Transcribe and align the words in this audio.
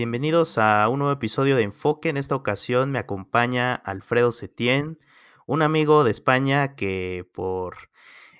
Bienvenidos 0.00 0.56
a 0.56 0.88
un 0.88 1.00
nuevo 1.00 1.12
episodio 1.12 1.56
de 1.56 1.62
Enfoque. 1.62 2.08
En 2.08 2.16
esta 2.16 2.34
ocasión 2.34 2.90
me 2.90 2.98
acompaña 2.98 3.74
Alfredo 3.74 4.32
Setién, 4.32 4.98
un 5.46 5.60
amigo 5.60 6.04
de 6.04 6.10
España 6.10 6.74
que 6.74 7.28
por 7.34 7.90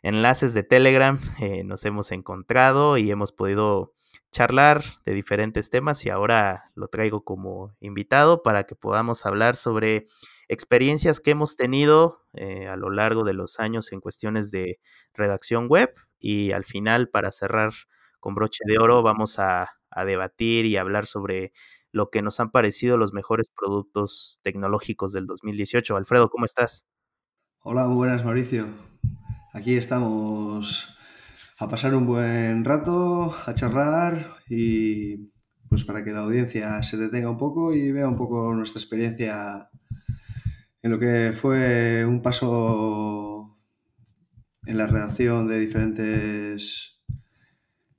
enlaces 0.01 0.55
de 0.55 0.63
Telegram 0.63 1.21
eh, 1.39 1.63
nos 1.65 1.85
hemos 1.85 2.13
encontrado 2.13 2.97
y 2.97 3.11
hemos 3.11 3.33
podido 3.33 3.93
charlar 4.33 4.83
de 5.05 5.13
diferentes 5.13 5.69
temas 5.69 6.07
y 6.07 6.09
ahora 6.09 6.73
lo 6.75 6.89
traigo 6.89 7.25
como 7.25 7.77
invitado 7.79 8.43
para 8.43 8.65
que 8.65 8.75
podamos 8.75 9.27
hablar 9.27 9.55
sobre 9.55 10.07
experiencias 10.49 11.21
que 11.21 11.33
hemos 11.33 11.57
tenido 11.57 12.25
eh, 12.33 12.69
a 12.69 12.77
lo 12.77 12.89
largo 12.89 13.23
de 13.23 13.35
los 13.35 13.61
años 13.61 13.93
en 13.93 14.01
cuestiones 14.01 14.51
de 14.51 14.81
redacción 15.13 15.69
web 15.69 15.93
y 16.19 16.53
al 16.53 16.65
final 16.65 17.11
para 17.11 17.31
cerrar 17.31 17.73
con 18.19 18.35
broche 18.35 18.65
de 18.67 18.79
oro 18.79 19.03
vamos 19.03 19.39
a, 19.39 19.80
a 19.91 20.05
debatir 20.05 20.67
y 20.67 20.77
hablar 20.77 21.07
sobre 21.07 21.53
lo 21.93 22.11
que 22.11 22.23
nos 22.23 22.41
han 22.41 22.51
parecido 22.51 22.97
los 22.97 23.13
mejores 23.13 23.51
productos 23.55 24.41
tecnológicos 24.43 25.13
del 25.13 25.27
2018. 25.27 25.97
Alfredo, 25.97 26.31
¿cómo 26.31 26.45
estás? 26.45 26.87
Hola, 27.61 27.87
muy 27.87 27.97
buenas 27.97 28.25
Mauricio. 28.25 28.69
Aquí 29.53 29.77
estamos 29.77 30.97
a 31.59 31.69
pasar 31.69 31.95
un 31.95 32.07
buen 32.07 32.65
rato, 32.65 33.35
a 33.45 33.55
charlar 33.55 34.37
y 34.49 35.31
pues 35.69 35.85
para 35.85 36.03
que 36.03 36.11
la 36.11 36.21
audiencia 36.21 36.83
se 36.83 36.97
detenga 36.97 37.31
un 37.31 37.39
poco 37.39 37.75
y 37.75 37.93
vea 37.93 38.09
un 38.09 38.17
poco 38.17 38.55
nuestra 38.55 38.81
experiencia 38.81 39.71
en 40.83 40.91
lo 40.91 40.99
que 40.99 41.33
fue 41.35 42.05
un 42.05 42.23
paso 42.23 43.59
en 44.67 44.79
la 44.79 44.87
redacción 44.87 45.47
de 45.47 45.59
diferentes 45.59 47.00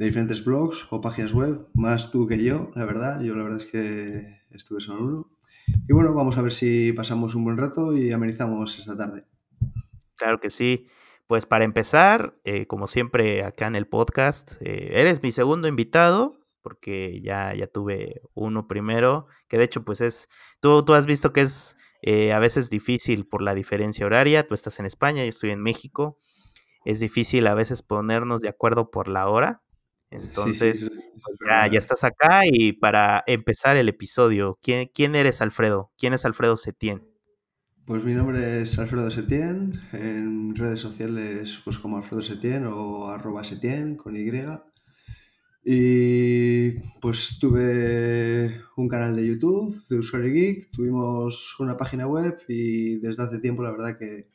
de 0.02 0.08
diferentes 0.08 0.44
blogs 0.44 0.88
o 0.90 1.00
páginas 1.00 1.32
web, 1.32 1.68
más 1.76 2.10
tú 2.10 2.26
que 2.26 2.44
yo, 2.44 2.72
la 2.74 2.86
verdad. 2.88 3.22
Yo 3.22 3.36
la 3.36 3.44
verdad 3.44 3.60
es 3.60 3.68
que 3.68 4.42
estuve 4.50 4.82
solo 4.82 5.06
uno. 5.06 5.32
Y 5.88 5.94
bueno, 5.94 6.12
vamos 6.16 6.40
a 6.40 6.42
ver 6.42 6.54
si 6.54 6.92
pasamos 6.92 7.36
un 7.36 7.44
buen 7.44 7.56
rato 7.56 7.96
y 7.96 8.12
amenizamos 8.12 8.80
esta 8.80 8.98
tarde. 8.98 9.26
Claro 10.16 10.40
que 10.40 10.50
sí. 10.50 10.88
Pues 11.28 11.46
para 11.46 11.66
empezar, 11.66 12.36
eh, 12.46 12.66
como 12.66 12.88
siempre 12.88 13.44
acá 13.44 13.68
en 13.68 13.76
el 13.76 13.86
podcast, 13.86 14.54
eh, 14.62 14.90
eres 15.00 15.22
mi 15.22 15.32
segundo 15.32 15.68
invitado, 15.68 16.40
porque 16.64 17.22
ya, 17.22 17.54
ya 17.54 17.68
tuve 17.68 18.24
uno 18.34 18.68
primero, 18.68 19.28
que 19.48 19.60
de 19.60 19.66
hecho 19.66 19.86
pues 19.86 20.02
es, 20.02 20.30
tú, 20.62 20.84
tú 20.84 20.96
has 20.96 21.06
visto 21.06 21.32
que 21.32 21.42
es 21.42 21.78
eh, 22.02 22.34
a 22.34 22.40
veces 22.40 22.72
difícil 22.72 23.28
por 23.28 23.44
la 23.44 23.54
diferencia 23.54 24.08
horaria, 24.08 24.48
tú 24.48 24.56
estás 24.56 24.80
en 24.80 24.88
España, 24.88 25.22
yo 25.22 25.30
estoy 25.30 25.52
en 25.52 25.62
México, 25.62 26.18
es 26.86 27.00
difícil 27.00 27.46
a 27.46 27.54
veces 27.54 27.84
ponernos 27.84 28.42
de 28.42 28.50
acuerdo 28.50 28.90
por 28.90 29.08
la 29.08 29.30
hora, 29.30 29.62
entonces 30.12 30.80
Sí, 30.80 30.86
sí, 30.94 31.02
ya, 31.48 31.68
ya 31.68 31.78
estás 31.78 32.04
acá 32.04 32.42
y 32.46 32.74
para 32.74 33.24
empezar 33.26 33.78
el 33.78 33.90
episodio, 33.90 34.60
¿quién, 34.62 34.90
quién 34.94 35.16
eres 35.16 35.42
Alfredo? 35.42 35.92
¿Quién 35.98 36.14
es 36.14 36.26
Alfredo 36.26 36.58
Setién? 36.58 37.08
Pues 37.86 38.04
mi 38.04 38.14
nombre 38.14 38.62
es 38.62 38.78
Alfredo 38.78 39.10
Setién, 39.10 39.82
en 39.92 40.56
redes 40.56 40.80
sociales 40.80 41.60
pues 41.64 41.80
como 41.80 41.98
Alfredo 41.98 42.22
Setién 42.22 42.66
o 42.66 43.08
arroba 43.08 43.44
Setién 43.44 43.96
con 43.96 44.16
Y. 44.16 44.32
Y 45.64 46.72
pues 47.00 47.38
tuve 47.40 48.62
un 48.78 48.88
canal 48.88 49.16
de 49.16 49.28
YouTube 49.28 49.84
de 49.90 49.98
Usuario 49.98 50.34
Geek, 50.34 50.72
tuvimos 50.72 51.60
una 51.60 51.78
página 51.78 52.08
web 52.08 52.40
y 52.48 52.98
desde 53.00 53.24
hace 53.24 53.40
tiempo 53.40 53.64
la 53.64 53.72
verdad 53.72 53.98
que, 53.98 54.30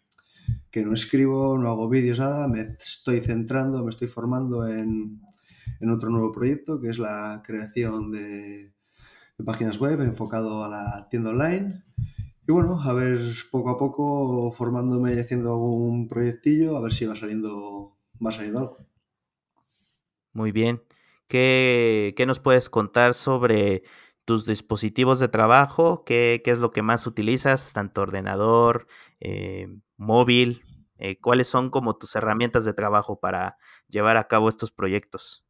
que 0.70 0.82
no 0.82 0.92
escribo, 0.94 1.58
no 1.58 1.69
hago 1.70 1.88
vídeos, 1.88 2.20
nada, 2.20 2.47
me 2.48 2.60
estoy 2.60 3.20
centrando, 3.20 3.82
me 3.82 3.91
estoy 3.91 4.08
formando 4.08 4.69
en, 4.69 5.20
en 5.80 5.91
otro 5.91 6.10
nuevo 6.10 6.32
proyecto 6.32 6.80
que 6.80 6.91
es 6.91 6.98
la 6.98 7.42
creación 7.44 8.10
de, 8.12 8.72
páginas 9.44 9.78
web 9.78 10.00
enfocado 10.00 10.64
a 10.64 10.69
la 10.69 11.09
tienda 11.10 11.31
online. 11.31 11.82
Y 12.48 12.53
bueno, 12.53 12.81
a 12.81 12.92
ver 12.92 13.34
poco 13.50 13.70
a 13.70 13.78
poco 13.78 14.53
formándome 14.53 15.15
y 15.15 15.19
haciendo 15.19 15.53
algún 15.53 16.09
proyectillo, 16.09 16.76
a 16.76 16.81
ver 16.81 16.92
si 16.92 17.06
va 17.06 17.16
saliendo, 17.16 17.98
va 18.25 18.32
saliendo 18.32 18.60
algo. 18.60 18.78
Muy 20.32 20.53
bien. 20.53 20.82
¿Qué, 21.28 22.15
qué 22.16 22.26
nos 22.26 22.41
puedes 22.41 22.70
contar 22.70 23.15
sobre 23.15 23.82
tus 24.25 24.47
dispositivos 24.47 25.19
de 25.19 25.28
trabajo? 25.28 26.04
¿Qué, 26.04 26.42
qué 26.44 26.50
es 26.50 26.59
lo 26.60 26.70
que 26.70 26.82
más 26.82 27.06
utilizas? 27.06 27.72
Tanto 27.72 28.03
ordenador, 28.03 28.86
eh, 29.20 29.69
móvil. 29.97 30.62
eh, 30.98 31.19
¿cuáles 31.20 31.48
son 31.48 31.70
como 31.70 31.97
tus 31.97 32.15
herramientas 32.16 32.65
de 32.65 32.75
trabajo 32.75 33.20
para 33.20 33.59
llevar 33.88 34.16
a 34.16 34.28
cabo 34.28 34.48
estos 34.48 34.70
proyectos? 34.70 35.46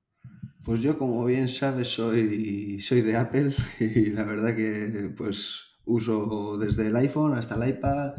Pues 0.64 0.81
yo, 0.81 0.98
como 0.98 1.25
bien 1.25 1.48
sabes, 1.48 1.88
soy, 1.88 2.81
soy 2.81 3.00
de 3.03 3.16
Apple 3.16 3.54
y 3.81 4.10
la 4.10 4.25
verdad 4.25 4.56
que 4.56 5.12
pues 5.16 5.60
uso 5.84 6.59
desde 6.59 6.88
el 6.88 6.97
iPhone 6.97 7.34
hasta 7.34 7.54
el 7.54 7.70
iPad, 7.70 8.14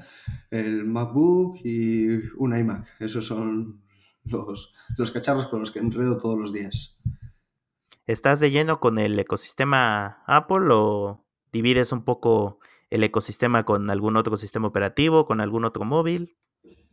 el 0.50 0.86
MacBook 0.86 1.58
y 1.64 2.08
un 2.38 2.58
iMac. 2.58 2.88
Esos 3.00 3.26
son 3.26 3.82
los, 4.24 4.74
los 4.98 5.12
cacharros 5.12 5.48
con 5.48 5.60
los 5.60 5.72
que 5.72 5.80
enredo 5.80 6.18
todos 6.18 6.40
los 6.40 6.54
días. 6.54 6.98
¿Estás 8.06 8.40
de 8.40 8.52
lleno 8.52 8.80
con 8.80 9.00
el 9.00 9.20
ecosistema 9.20 10.24
Apple 10.26 10.68
o 10.72 11.26
divides 11.52 11.92
un 11.92 12.06
poco 12.06 12.60
el 12.90 13.04
ecosistema 13.04 13.66
con 13.66 13.90
algún 13.90 14.16
otro 14.16 14.38
sistema 14.38 14.68
operativo, 14.68 15.26
con 15.26 15.42
algún 15.42 15.66
otro 15.66 15.84
móvil? 15.84 16.38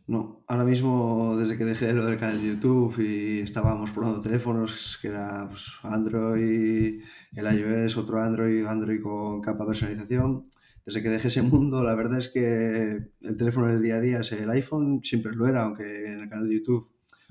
No, 0.07 0.43
ahora 0.47 0.65
mismo 0.65 1.35
desde 1.35 1.57
que 1.57 1.65
dejé 1.65 1.91
lo 1.91 2.05
del 2.05 2.19
canal 2.19 2.39
de 2.39 2.49
YouTube 2.49 2.99
y 2.99 3.39
estábamos 3.39 3.89
probando 3.89 4.21
teléfonos, 4.21 4.99
que 5.01 5.07
era 5.07 5.47
pues, 5.49 5.79
Android, 5.81 7.01
el 7.33 7.59
iOS, 7.59 7.97
otro 7.97 8.21
Android, 8.21 8.67
Android 8.67 9.01
con 9.01 9.41
capa 9.41 9.65
personalización, 9.65 10.51
desde 10.85 11.01
que 11.01 11.09
dejé 11.09 11.29
ese 11.29 11.41
mundo, 11.41 11.83
la 11.83 11.95
verdad 11.95 12.19
es 12.19 12.29
que 12.29 13.09
el 13.19 13.37
teléfono 13.37 13.65
del 13.65 13.81
día 13.81 13.95
a 13.95 13.99
día 13.99 14.19
es 14.19 14.31
el 14.31 14.49
iPhone, 14.51 15.01
siempre 15.03 15.33
lo 15.33 15.47
era, 15.47 15.63
aunque 15.63 16.05
en 16.05 16.19
el 16.19 16.29
canal 16.29 16.49
de 16.49 16.55
YouTube 16.55 16.87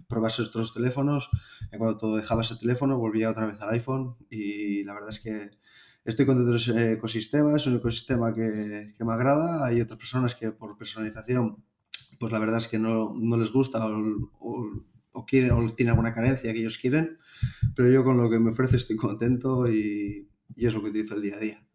probase 0.09 0.43
otros 0.43 0.75
teléfonos, 0.75 1.31
en 1.71 1.79
cuanto 1.79 2.17
dejaba 2.17 2.43
ese 2.43 2.56
teléfono 2.56 2.99
volvía 2.99 3.31
otra 3.31 3.47
vez 3.47 3.61
al 3.61 3.71
iPhone 3.71 4.17
y 4.29 4.83
la 4.83 4.95
verdad 4.95 5.11
es 5.11 5.21
que 5.21 5.51
estoy 6.05 6.27
contento 6.27 6.51
de 6.51 6.56
ese 6.56 6.93
ecosistema, 6.95 7.56
es 7.56 7.69
un 7.69 7.77
ecosistema 7.77 8.35
que, 8.35 8.95
que 8.99 9.05
me 9.05 9.12
agrada, 9.12 9.65
hay 9.65 9.81
otras 9.81 9.99
personas 10.01 10.35
que 10.35 10.51
por 10.51 10.77
personalización 10.77 11.62
pues 12.25 12.33
la 12.33 12.39
verdad 12.39 12.57
es 12.57 12.69
que 12.69 12.79
no, 12.79 13.12
no 13.15 13.37
les 13.37 13.53
gusta 13.53 13.85
o, 13.87 14.31
o, 14.41 14.83
o, 15.12 15.27
quieren, 15.27 15.51
o 15.51 15.69
tiene 15.75 15.91
alguna 15.91 16.15
carencia 16.15 16.55
que 16.55 16.61
ellos 16.61 16.79
quieren, 16.79 17.19
pero 17.77 17.91
yo 17.91 18.03
con 18.03 18.17
lo 18.17 18.31
que 18.31 18.39
me 18.39 18.49
ofrece 18.49 18.79
estoy 18.79 18.97
contento 18.97 19.69
y, 19.69 20.27
y 20.57 20.67
es 20.67 20.73
lo 20.73 20.83
que 20.83 20.89
utilizo 20.89 21.17
el 21.17 21.21
día 21.21 21.37
a 21.37 21.41
día. 21.41 21.67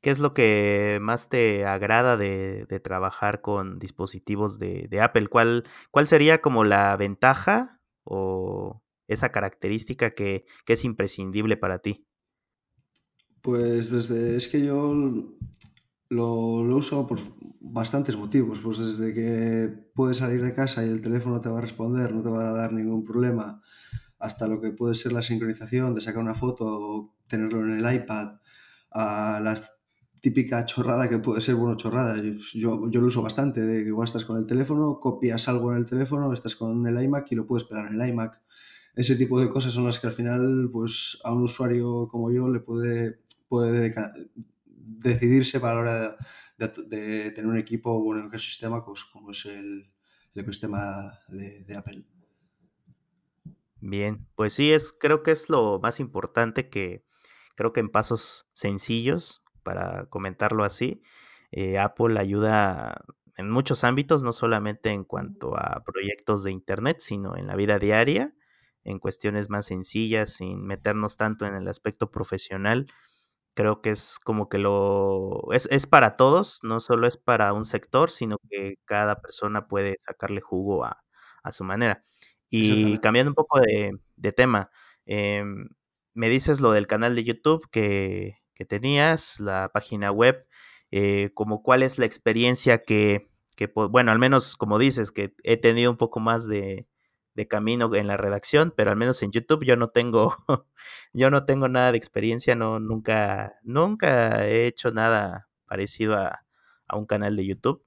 ¿Qué 0.00 0.10
es 0.10 0.18
lo 0.18 0.34
que 0.34 0.98
más 1.00 1.28
te 1.28 1.64
agrada 1.66 2.16
de, 2.16 2.66
de 2.68 2.80
trabajar 2.80 3.42
con 3.42 3.78
dispositivos 3.78 4.58
de, 4.58 4.88
de 4.90 5.00
Apple? 5.00 5.28
¿Cuál, 5.28 5.62
¿Cuál, 5.92 6.08
sería 6.08 6.40
como 6.40 6.64
la 6.64 6.96
ventaja 6.96 7.80
o 8.02 8.82
esa 9.06 9.30
característica 9.30 10.14
que, 10.14 10.46
que 10.64 10.72
es 10.72 10.84
imprescindible 10.84 11.56
para 11.56 11.78
ti? 11.78 12.08
Pues 13.40 13.88
desde, 13.88 14.34
es 14.34 14.48
que 14.48 14.66
yo 14.66 14.92
lo, 16.08 16.64
lo, 16.64 16.76
uso 16.76 17.06
por 17.06 17.20
bastantes 17.72 18.16
motivos. 18.16 18.60
Pues 18.60 18.78
desde 18.78 19.12
que 19.14 19.68
puedes 19.94 20.18
salir 20.18 20.42
de 20.42 20.52
casa 20.52 20.84
y 20.84 20.88
el 20.88 21.00
teléfono 21.00 21.40
te 21.40 21.48
va 21.48 21.58
a 21.58 21.62
responder, 21.62 22.14
no 22.14 22.22
te 22.22 22.28
va 22.28 22.50
a 22.50 22.52
dar 22.52 22.72
ningún 22.72 23.04
problema, 23.04 23.60
hasta 24.18 24.46
lo 24.46 24.60
que 24.60 24.70
puede 24.70 24.94
ser 24.94 25.12
la 25.12 25.22
sincronización 25.22 25.94
de 25.94 26.00
sacar 26.00 26.22
una 26.22 26.34
foto 26.34 26.66
o 26.66 27.14
tenerlo 27.26 27.60
en 27.60 27.78
el 27.78 27.94
iPad, 27.94 28.34
a 28.90 29.40
la 29.42 29.58
típica 30.20 30.64
chorrada 30.66 31.08
que 31.08 31.18
puede 31.18 31.40
ser, 31.40 31.54
bueno, 31.54 31.76
chorrada. 31.76 32.16
Yo, 32.54 32.90
yo 32.90 33.00
lo 33.00 33.06
uso 33.06 33.22
bastante, 33.22 33.62
de 33.62 33.82
que 33.82 33.88
igual 33.88 34.06
estás 34.06 34.24
con 34.24 34.36
el 34.36 34.46
teléfono, 34.46 35.00
copias 35.00 35.48
algo 35.48 35.72
en 35.72 35.78
el 35.78 35.86
teléfono, 35.86 36.32
estás 36.32 36.54
con 36.54 36.86
el 36.86 37.02
iMac 37.02 37.32
y 37.32 37.34
lo 37.34 37.46
puedes 37.46 37.64
pegar 37.64 37.86
en 37.86 38.00
el 38.00 38.08
iMac. 38.08 38.40
Ese 38.94 39.16
tipo 39.16 39.40
de 39.40 39.48
cosas 39.48 39.72
son 39.72 39.86
las 39.86 39.98
que 39.98 40.06
al 40.06 40.12
final, 40.12 40.68
pues 40.70 41.18
a 41.24 41.32
un 41.32 41.42
usuario 41.42 42.06
como 42.08 42.30
yo 42.30 42.48
le 42.50 42.60
puede, 42.60 43.20
puede 43.48 43.94
decidirse 44.84 45.60
para 45.60 45.74
la 45.74 45.80
hora 45.80 46.16
de, 46.58 47.30
tener 47.30 47.46
un 47.46 47.58
equipo 47.58 47.92
o 47.92 47.98
un 47.98 48.26
ecosistema 48.26 48.84
pues, 48.84 49.04
como 49.04 49.30
es 49.30 49.46
el, 49.46 49.92
ecosistema 50.34 51.18
de, 51.28 51.64
de, 51.64 51.76
Apple. 51.76 52.04
Bien, 53.80 54.26
pues 54.34 54.54
sí, 54.54 54.72
es, 54.72 54.92
creo 54.92 55.22
que 55.22 55.32
es 55.32 55.50
lo 55.50 55.78
más 55.80 56.00
importante 56.00 56.68
que 56.68 57.04
creo 57.54 57.72
que 57.72 57.80
en 57.80 57.90
pasos 57.90 58.48
sencillos, 58.52 59.42
para 59.62 60.06
comentarlo 60.06 60.64
así, 60.64 61.02
eh, 61.50 61.78
Apple 61.78 62.18
ayuda 62.18 63.04
en 63.36 63.50
muchos 63.50 63.84
ámbitos, 63.84 64.22
no 64.24 64.32
solamente 64.32 64.90
en 64.90 65.04
cuanto 65.04 65.56
a 65.56 65.82
proyectos 65.84 66.44
de 66.44 66.52
Internet, 66.52 66.98
sino 67.00 67.36
en 67.36 67.46
la 67.46 67.56
vida 67.56 67.78
diaria, 67.78 68.34
en 68.84 68.98
cuestiones 68.98 69.50
más 69.50 69.66
sencillas, 69.66 70.34
sin 70.34 70.64
meternos 70.64 71.16
tanto 71.16 71.46
en 71.46 71.54
el 71.54 71.68
aspecto 71.68 72.10
profesional 72.10 72.86
creo 73.54 73.82
que 73.82 73.90
es 73.90 74.18
como 74.24 74.48
que 74.48 74.58
lo 74.58 75.52
es, 75.52 75.68
es, 75.70 75.86
para 75.86 76.16
todos, 76.16 76.60
no 76.62 76.80
solo 76.80 77.06
es 77.06 77.16
para 77.16 77.52
un 77.52 77.64
sector, 77.64 78.10
sino 78.10 78.38
que 78.50 78.76
cada 78.84 79.20
persona 79.20 79.66
puede 79.68 79.96
sacarle 80.00 80.40
jugo 80.40 80.84
a, 80.84 81.02
a 81.42 81.52
su 81.52 81.64
manera. 81.64 82.04
Y 82.50 82.98
cambiando 82.98 83.30
un 83.30 83.34
poco 83.34 83.60
de, 83.60 83.92
de 84.16 84.32
tema, 84.32 84.70
eh, 85.06 85.42
me 86.14 86.28
dices 86.28 86.60
lo 86.60 86.72
del 86.72 86.86
canal 86.86 87.16
de 87.16 87.24
YouTube 87.24 87.68
que, 87.70 88.38
que 88.54 88.64
tenías, 88.66 89.40
la 89.40 89.70
página 89.72 90.10
web, 90.12 90.46
eh, 90.90 91.30
como 91.34 91.62
cuál 91.62 91.82
es 91.82 91.98
la 91.98 92.04
experiencia 92.06 92.82
que, 92.82 93.30
que, 93.56 93.70
bueno, 93.74 94.12
al 94.12 94.18
menos 94.18 94.56
como 94.56 94.78
dices, 94.78 95.12
que 95.12 95.34
he 95.44 95.56
tenido 95.56 95.90
un 95.90 95.96
poco 95.96 96.20
más 96.20 96.46
de, 96.46 96.86
de 97.34 97.48
camino 97.48 97.94
en 97.94 98.06
la 98.06 98.16
redacción, 98.16 98.72
pero 98.76 98.90
al 98.90 98.96
menos 98.96 99.22
en 99.22 99.32
YouTube 99.32 99.64
yo 99.64 99.76
no 99.76 99.88
tengo, 99.88 100.36
yo 101.12 101.30
no 101.30 101.44
tengo 101.44 101.68
nada 101.68 101.92
de 101.92 101.98
experiencia, 101.98 102.54
no, 102.54 102.80
nunca, 102.80 103.54
nunca 103.62 104.46
he 104.46 104.66
hecho 104.66 104.90
nada 104.90 105.48
parecido 105.66 106.14
a, 106.14 106.44
a 106.86 106.96
un 106.96 107.06
canal 107.06 107.36
de 107.36 107.46
YouTube. 107.46 107.82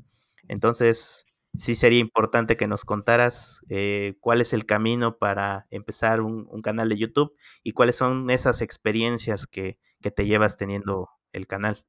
Entonces, 0.48 1.26
sí 1.58 1.76
sería 1.76 2.00
importante 2.00 2.58
que 2.58 2.68
nos 2.68 2.86
contaras 2.86 3.62
eh, 3.70 4.16
cuál 4.20 4.42
es 4.42 4.54
el 4.54 4.66
camino 4.66 5.18
para 5.18 5.68
empezar 5.70 6.22
un, 6.22 6.48
un, 6.50 6.62
canal 6.62 6.90
de 6.90 6.98
YouTube 6.98 7.34
y 7.64 7.72
cuáles 7.72 7.96
son 7.96 8.30
esas 8.30 8.62
experiencias 8.62 9.48
que, 9.48 9.78
que 10.02 10.12
te 10.12 10.26
llevas 10.26 10.58
teniendo 10.58 11.10
el 11.34 11.48
canal. 11.48 11.86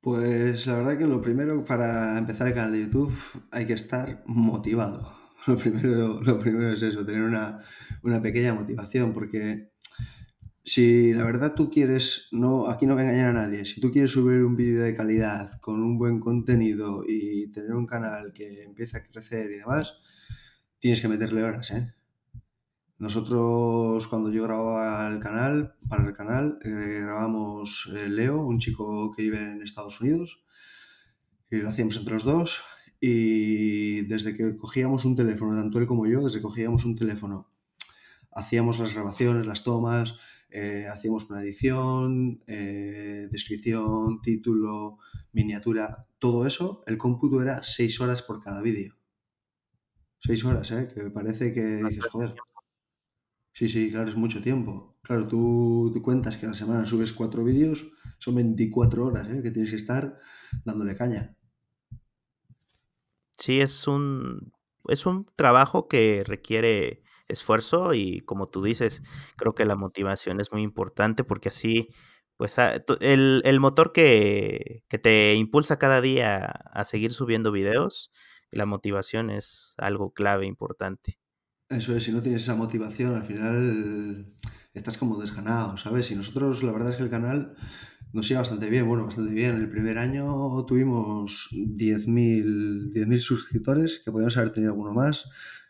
Pues 0.00 0.66
la 0.66 0.74
verdad 0.74 0.98
que 0.98 1.06
lo 1.06 1.20
primero 1.20 1.64
para 1.64 2.16
empezar 2.18 2.48
el 2.48 2.54
canal 2.54 2.72
de 2.72 2.82
YouTube 2.82 3.12
hay 3.50 3.66
que 3.66 3.72
estar 3.72 4.22
motivado. 4.26 5.25
Lo 5.48 5.56
primero, 5.56 6.20
lo 6.22 6.38
primero 6.40 6.72
es 6.72 6.82
eso, 6.82 7.06
tener 7.06 7.22
una, 7.22 7.60
una 8.02 8.20
pequeña 8.20 8.52
motivación, 8.52 9.12
porque 9.12 9.70
si 10.64 11.12
la 11.12 11.22
verdad 11.22 11.54
tú 11.54 11.70
quieres, 11.70 12.26
no, 12.32 12.66
aquí 12.66 12.84
no 12.84 12.94
voy 12.94 13.04
a 13.04 13.06
engañar 13.06 13.28
a 13.28 13.32
nadie, 13.44 13.64
si 13.64 13.80
tú 13.80 13.92
quieres 13.92 14.10
subir 14.10 14.42
un 14.42 14.56
vídeo 14.56 14.82
de 14.82 14.96
calidad 14.96 15.60
con 15.60 15.80
un 15.80 15.98
buen 15.98 16.18
contenido 16.18 17.04
y 17.06 17.52
tener 17.52 17.74
un 17.74 17.86
canal 17.86 18.32
que 18.32 18.64
empiece 18.64 18.98
a 18.98 19.04
crecer 19.04 19.48
y 19.52 19.58
demás, 19.58 19.98
tienes 20.80 21.00
que 21.00 21.06
meterle 21.06 21.44
horas, 21.44 21.70
¿eh? 21.70 21.94
Nosotros 22.98 24.06
cuando 24.08 24.32
yo 24.32 24.42
grababa 24.42 25.06
el 25.08 25.20
canal, 25.20 25.76
para 25.88 26.08
el 26.08 26.14
canal, 26.14 26.58
eh, 26.64 27.00
grabamos 27.02 27.88
eh, 27.94 28.08
Leo, 28.08 28.40
un 28.40 28.58
chico 28.58 29.12
que 29.14 29.22
vive 29.22 29.38
en 29.38 29.62
Estados 29.62 30.00
Unidos, 30.00 30.42
y 31.50 31.56
lo 31.58 31.68
hacíamos 31.68 31.98
entre 31.98 32.14
los 32.14 32.24
dos, 32.24 32.62
y 33.00 34.02
desde 34.02 34.36
que 34.36 34.56
cogíamos 34.56 35.04
un 35.04 35.16
teléfono, 35.16 35.54
tanto 35.54 35.78
él 35.78 35.86
como 35.86 36.06
yo, 36.06 36.24
desde 36.24 36.38
que 36.38 36.42
cogíamos 36.42 36.84
un 36.84 36.96
teléfono, 36.96 37.50
hacíamos 38.32 38.78
las 38.78 38.94
grabaciones, 38.94 39.46
las 39.46 39.64
tomas, 39.64 40.14
eh, 40.50 40.86
hacíamos 40.90 41.28
una 41.28 41.42
edición, 41.42 42.42
eh, 42.46 43.28
descripción, 43.30 44.20
título, 44.22 44.98
miniatura, 45.32 46.06
todo 46.18 46.46
eso, 46.46 46.82
el 46.86 46.98
cómputo 46.98 47.42
era 47.42 47.62
6 47.62 48.00
horas 48.00 48.22
por 48.22 48.42
cada 48.42 48.62
vídeo. 48.62 48.94
6 50.20 50.44
horas, 50.44 50.70
¿eh? 50.70 50.88
Que 50.92 51.02
me 51.02 51.10
parece 51.10 51.52
que 51.52 51.82
dices, 51.84 52.06
joder. 52.10 52.34
Sí, 53.52 53.68
sí, 53.68 53.90
claro, 53.90 54.08
es 54.08 54.16
mucho 54.16 54.42
tiempo. 54.42 54.98
Claro, 55.02 55.26
tú, 55.26 55.90
tú 55.92 56.02
cuentas 56.02 56.36
que 56.36 56.46
a 56.46 56.50
la 56.50 56.54
semana 56.54 56.84
subes 56.84 57.12
4 57.12 57.44
vídeos, 57.44 57.86
son 58.18 58.36
24 58.36 59.06
horas, 59.06 59.28
¿eh? 59.28 59.42
Que 59.42 59.50
tienes 59.50 59.70
que 59.70 59.76
estar 59.76 60.18
dándole 60.64 60.96
caña. 60.96 61.36
Sí, 63.36 63.60
es 63.60 63.86
un, 63.86 64.52
es 64.88 65.06
un 65.06 65.26
trabajo 65.36 65.88
que 65.88 66.22
requiere 66.24 67.02
esfuerzo 67.28 67.94
y 67.94 68.20
como 68.20 68.48
tú 68.48 68.62
dices, 68.62 69.02
creo 69.36 69.54
que 69.54 69.64
la 69.64 69.76
motivación 69.76 70.40
es 70.40 70.52
muy 70.52 70.62
importante 70.62 71.24
porque 71.24 71.48
así, 71.48 71.88
pues 72.36 72.58
ah, 72.58 72.82
el, 73.00 73.42
el 73.44 73.60
motor 73.60 73.92
que, 73.92 74.84
que, 74.88 74.98
te 74.98 75.34
impulsa 75.34 75.78
cada 75.78 76.00
día 76.00 76.46
a 76.46 76.84
seguir 76.84 77.12
subiendo 77.12 77.52
videos, 77.52 78.12
la 78.50 78.66
motivación 78.66 79.30
es 79.30 79.74
algo 79.78 80.12
clave, 80.12 80.46
importante. 80.46 81.18
Eso 81.68 81.96
es, 81.96 82.04
si 82.04 82.12
no 82.12 82.22
tienes 82.22 82.42
esa 82.42 82.54
motivación, 82.54 83.14
al 83.14 83.24
final 83.24 84.32
estás 84.72 84.98
como 84.98 85.20
desganado, 85.20 85.76
¿sabes? 85.78 86.10
Y 86.10 86.14
nosotros, 86.14 86.62
la 86.62 86.72
verdad 86.72 86.90
es 86.90 86.96
que 86.96 87.02
el 87.02 87.10
canal 87.10 87.56
nos 88.12 88.30
iba 88.30 88.40
bastante 88.40 88.70
bien, 88.70 88.86
bueno, 88.86 89.06
bastante 89.06 89.32
bien. 89.32 89.56
El 89.56 89.68
primer 89.68 89.98
año 89.98 90.64
tuvimos 90.66 91.48
10.000 91.52 92.92
10 92.92 93.22
suscriptores, 93.22 94.00
que 94.04 94.10
podíamos 94.10 94.36
haber 94.36 94.50
tenido 94.50 94.72
alguno 94.72 94.92
más. 94.92 95.28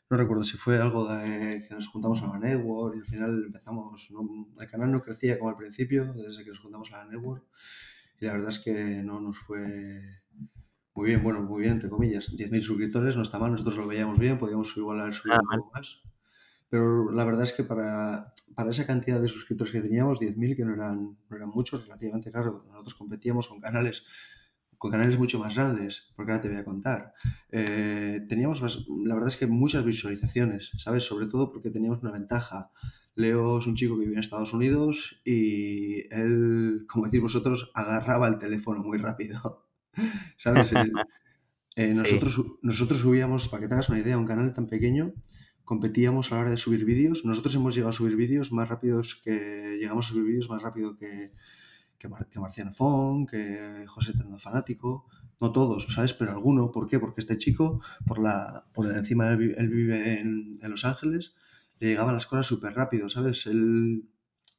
No 0.09 0.17
recuerdo 0.17 0.45
si 0.45 0.57
fue 0.57 0.81
algo 0.81 1.09
de 1.09 1.65
que 1.67 1.75
nos 1.75 1.89
juntamos 1.89 2.23
a 2.23 2.29
la 2.29 2.39
network 2.39 2.95
y 2.95 2.99
al 3.01 3.07
final 3.07 3.43
empezamos. 3.47 4.09
No, 4.13 4.49
el 4.61 4.71
canal 4.71 4.93
no 4.93 5.03
crecía 5.03 5.39
como 5.39 5.51
al 5.51 5.57
principio, 5.57 6.13
desde 6.15 6.45
que 6.45 6.51
nos 6.51 6.61
juntamos 6.61 6.93
a 6.93 6.99
la 6.99 7.07
network. 7.07 7.45
Y 8.21 8.27
la 8.27 8.35
verdad 8.35 8.51
es 8.51 8.61
que 8.61 9.03
no 9.03 9.21
nos 9.21 9.39
fue 9.39 10.01
muy 10.95 11.09
bien, 11.09 11.23
bueno, 11.23 11.43
muy 11.43 11.63
bien, 11.63 11.75
entre 11.75 11.91
comillas. 11.91 12.33
10.000 12.33 12.63
suscriptores 12.63 13.17
no 13.17 13.23
está 13.23 13.39
mal, 13.39 13.53
nosotros 13.53 13.77
lo 13.77 13.87
veíamos 13.87 14.19
bien, 14.19 14.39
podíamos 14.39 14.75
igual 14.77 15.01
haber 15.01 15.15
subido 15.15 15.41
un 15.41 15.61
poco 15.61 15.73
más. 15.75 16.01
Pero 16.69 17.11
la 17.11 17.25
verdad 17.25 17.45
es 17.45 17.53
que 17.53 17.65
para, 17.65 18.33
para 18.57 18.71
esa 18.71 18.87
cantidad 18.87 19.21
de 19.21 19.29
suscriptores 19.29 19.73
que 19.73 19.83
teníamos, 19.83 20.19
10.000, 20.19 20.57
que 20.57 20.65
no 20.65 20.75
eran, 20.75 21.17
no 21.29 21.37
eran 21.37 21.51
muchos, 21.51 21.85
relativamente 21.85 22.33
claro, 22.33 22.65
nosotros 22.69 22.95
competíamos 22.95 23.47
con 23.47 23.61
canales 23.61 24.03
con 24.79 24.91
canales 24.91 25.19
mucho 25.19 25.39
más 25.39 25.55
grandes, 25.55 26.05
porque 26.15 26.33
ahora 26.33 26.43
te 26.43 26.49
voy 26.49 26.59
a 26.59 26.65
contar. 26.65 27.15
Eh, 27.51 28.27
teníamos, 28.29 28.61
la 29.05 29.15
verdad 29.15 29.29
es 29.29 29.39
que 29.39 29.47
muchas 29.47 29.85
visualizaciones, 29.85 30.71
¿sabes? 30.77 31.05
Sobre 31.05 31.27
todo 31.27 31.51
porque 31.51 31.71
teníamos 31.71 32.03
una 32.03 32.13
ventaja. 32.13 32.71
Leo 33.15 33.59
es 33.59 33.67
un 33.67 33.75
chico 33.75 33.95
que 33.95 34.01
vive 34.01 34.13
en 34.13 34.19
Estados 34.19 34.53
Unidos 34.53 35.23
y 35.25 36.13
él, 36.15 36.85
como 36.89 37.07
decís 37.07 37.23
vosotros, 37.23 37.71
agarraba 37.75 38.29
el 38.29 38.39
teléfono 38.39 38.83
muy 38.83 38.99
rápido. 38.99 39.67
¿Sabes? 40.37 40.73
Eh, 41.77 41.95
nosotros, 41.95 42.35
sí. 42.35 42.43
nosotros 42.61 43.01
subíamos, 43.01 43.49
para 43.49 43.63
que 43.63 43.69
te 43.69 43.75
hagas 43.75 43.89
una 43.89 43.99
idea, 43.99 44.19
un 44.19 44.27
canal 44.27 44.53
tan 44.53 44.67
pequeño, 44.67 45.15
competíamos 45.67 46.33
a 46.33 46.37
la 46.37 46.41
hora 46.43 46.51
de 46.53 46.57
subir 46.57 46.87
vídeos. 46.87 47.27
Nosotros 47.27 47.55
hemos 47.57 47.75
llegado 47.75 47.91
a 47.91 47.93
subir 47.93 48.17
vídeos 48.17 48.53
más 48.53 48.69
rápidos 48.69 49.21
que. 49.23 49.77
Llegamos 49.79 50.07
a 50.07 50.09
subir 50.11 50.25
vídeos 50.25 50.49
más 50.49 50.63
rápido 50.63 50.97
que, 50.97 51.33
que, 51.99 52.09
Mar, 52.09 52.27
Marciano 52.37 52.73
Fon, 52.73 53.27
que 53.27 53.85
José 53.87 54.15
Tendo 54.15 54.39
Fanático. 54.39 55.07
No 55.39 55.53
todos, 55.53 55.89
¿sabes? 55.93 56.15
Pero 56.15 56.31
alguno. 56.31 56.71
¿Por 56.71 56.87
qué? 56.89 56.99
Porque 56.99 57.21
este 57.21 57.37
chico, 57.37 57.83
por 58.07 58.19
la 58.19 58.65
por 58.73 58.91
encima, 58.91 59.29
él, 59.29 59.69
vive 59.69 60.21
en, 60.21 60.59
en, 60.63 60.71
Los 60.71 60.87
Ángeles, 60.87 61.35
le 61.79 61.89
llegaban 61.89 62.15
las 62.15 62.27
cosas 62.27 62.47
súper 62.47 62.73
rápido, 62.75 63.11
¿sabes? 63.11 63.47
Él, 63.47 64.09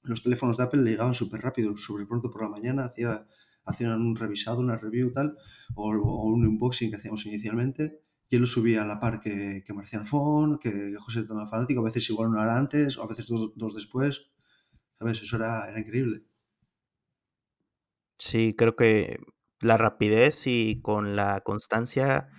los 0.03 0.21
teléfonos 0.21 0.57
de 0.57 0.63
Apple 0.63 0.83
le 0.83 0.91
llegaban 0.91 1.15
súper 1.15 1.41
rápido, 1.41 1.75
súper 1.77 2.05
pronto 2.05 2.29
por 2.29 2.43
la 2.43 2.49
mañana, 2.49 2.85
hacía 2.85 3.25
hacían 3.67 4.01
un 4.01 4.15
revisado, 4.15 4.59
una 4.59 4.77
review 4.77 5.11
tal, 5.11 5.37
o, 5.75 5.89
un 5.91 6.45
unboxing 6.45 6.89
que 6.89 6.95
hacíamos 6.95 7.25
inicialmente, 7.25 8.01
y 8.29 8.35
él 8.35 8.41
lo 8.41 8.47
subía 8.47 8.83
a 8.83 8.85
la 8.85 8.99
par 8.99 9.19
que, 9.19 9.63
que 9.65 9.73
Marcian 9.73 10.05
Fon, 10.05 10.59
que, 10.59 10.71
que 10.71 10.97
José 10.97 11.23
Tona 11.23 11.47
Fanático, 11.47 11.81
a 11.81 11.85
veces 11.85 12.09
igual 12.09 12.29
una 12.29 12.41
hora 12.41 12.57
antes, 12.57 12.97
o 12.97 13.03
a 13.03 13.07
veces 13.07 13.27
dos, 13.27 13.53
dos 13.55 13.73
después, 13.75 14.29
¿sabes? 14.99 15.21
Eso 15.21 15.37
era, 15.37 15.69
era 15.69 15.79
increíble. 15.79 16.23
Sí, 18.19 18.55
creo 18.57 18.75
que 18.75 19.19
la 19.61 19.77
rapidez 19.77 20.47
y 20.47 20.81
con 20.81 21.15
la 21.15 21.41
constancia 21.41 22.29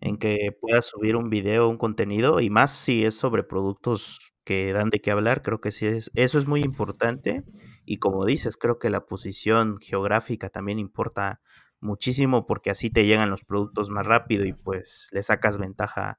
en 0.00 0.16
que 0.18 0.50
puedas 0.60 0.86
subir 0.86 1.16
un 1.16 1.30
video, 1.30 1.68
un 1.68 1.78
contenido, 1.78 2.40
y 2.40 2.50
más 2.50 2.76
si 2.76 3.04
es 3.04 3.16
sobre 3.16 3.42
productos 3.42 4.18
que 4.44 4.72
dan 4.72 4.90
de 4.90 5.00
qué 5.00 5.10
hablar, 5.10 5.42
creo 5.42 5.60
que 5.60 5.70
sí 5.70 5.86
es, 5.86 6.10
eso 6.14 6.38
es 6.38 6.46
muy 6.46 6.60
importante. 6.62 7.44
Y 7.84 7.98
como 7.98 8.24
dices, 8.24 8.56
creo 8.56 8.78
que 8.78 8.90
la 8.90 9.06
posición 9.06 9.78
geográfica 9.80 10.50
también 10.50 10.78
importa 10.78 11.40
muchísimo 11.84 12.46
porque 12.46 12.70
así 12.70 12.90
te 12.90 13.06
llegan 13.06 13.30
los 13.30 13.44
productos 13.44 13.90
más 13.90 14.06
rápido 14.06 14.44
y 14.44 14.52
pues 14.52 15.08
le 15.12 15.22
sacas 15.22 15.58
ventaja 15.58 16.18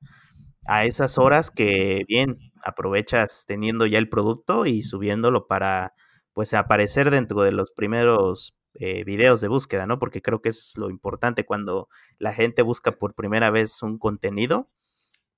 a 0.68 0.86
esas 0.86 1.18
horas 1.18 1.52
que 1.52 2.04
bien 2.08 2.38
aprovechas 2.64 3.46
teniendo 3.48 3.86
ya 3.86 3.98
el 3.98 4.10
producto 4.10 4.66
y 4.66 4.82
subiéndolo 4.82 5.48
para 5.48 5.94
pues 6.34 6.54
aparecer 6.54 7.12
dentro 7.12 7.44
de 7.44 7.52
los 7.52 7.72
primeros 7.72 8.56
eh, 8.76 9.04
videos 9.06 9.42
de 9.42 9.48
búsqueda, 9.48 9.86
¿no? 9.86 10.00
Porque 10.00 10.22
creo 10.22 10.42
que 10.42 10.50
es 10.50 10.74
lo 10.76 10.90
importante 10.90 11.46
cuando 11.46 11.88
la 12.20 12.34
gente 12.34 12.62
busca 12.62 12.92
por 12.94 13.14
primera 13.16 13.50
vez 13.52 13.82
un 13.84 13.98
contenido 14.00 14.70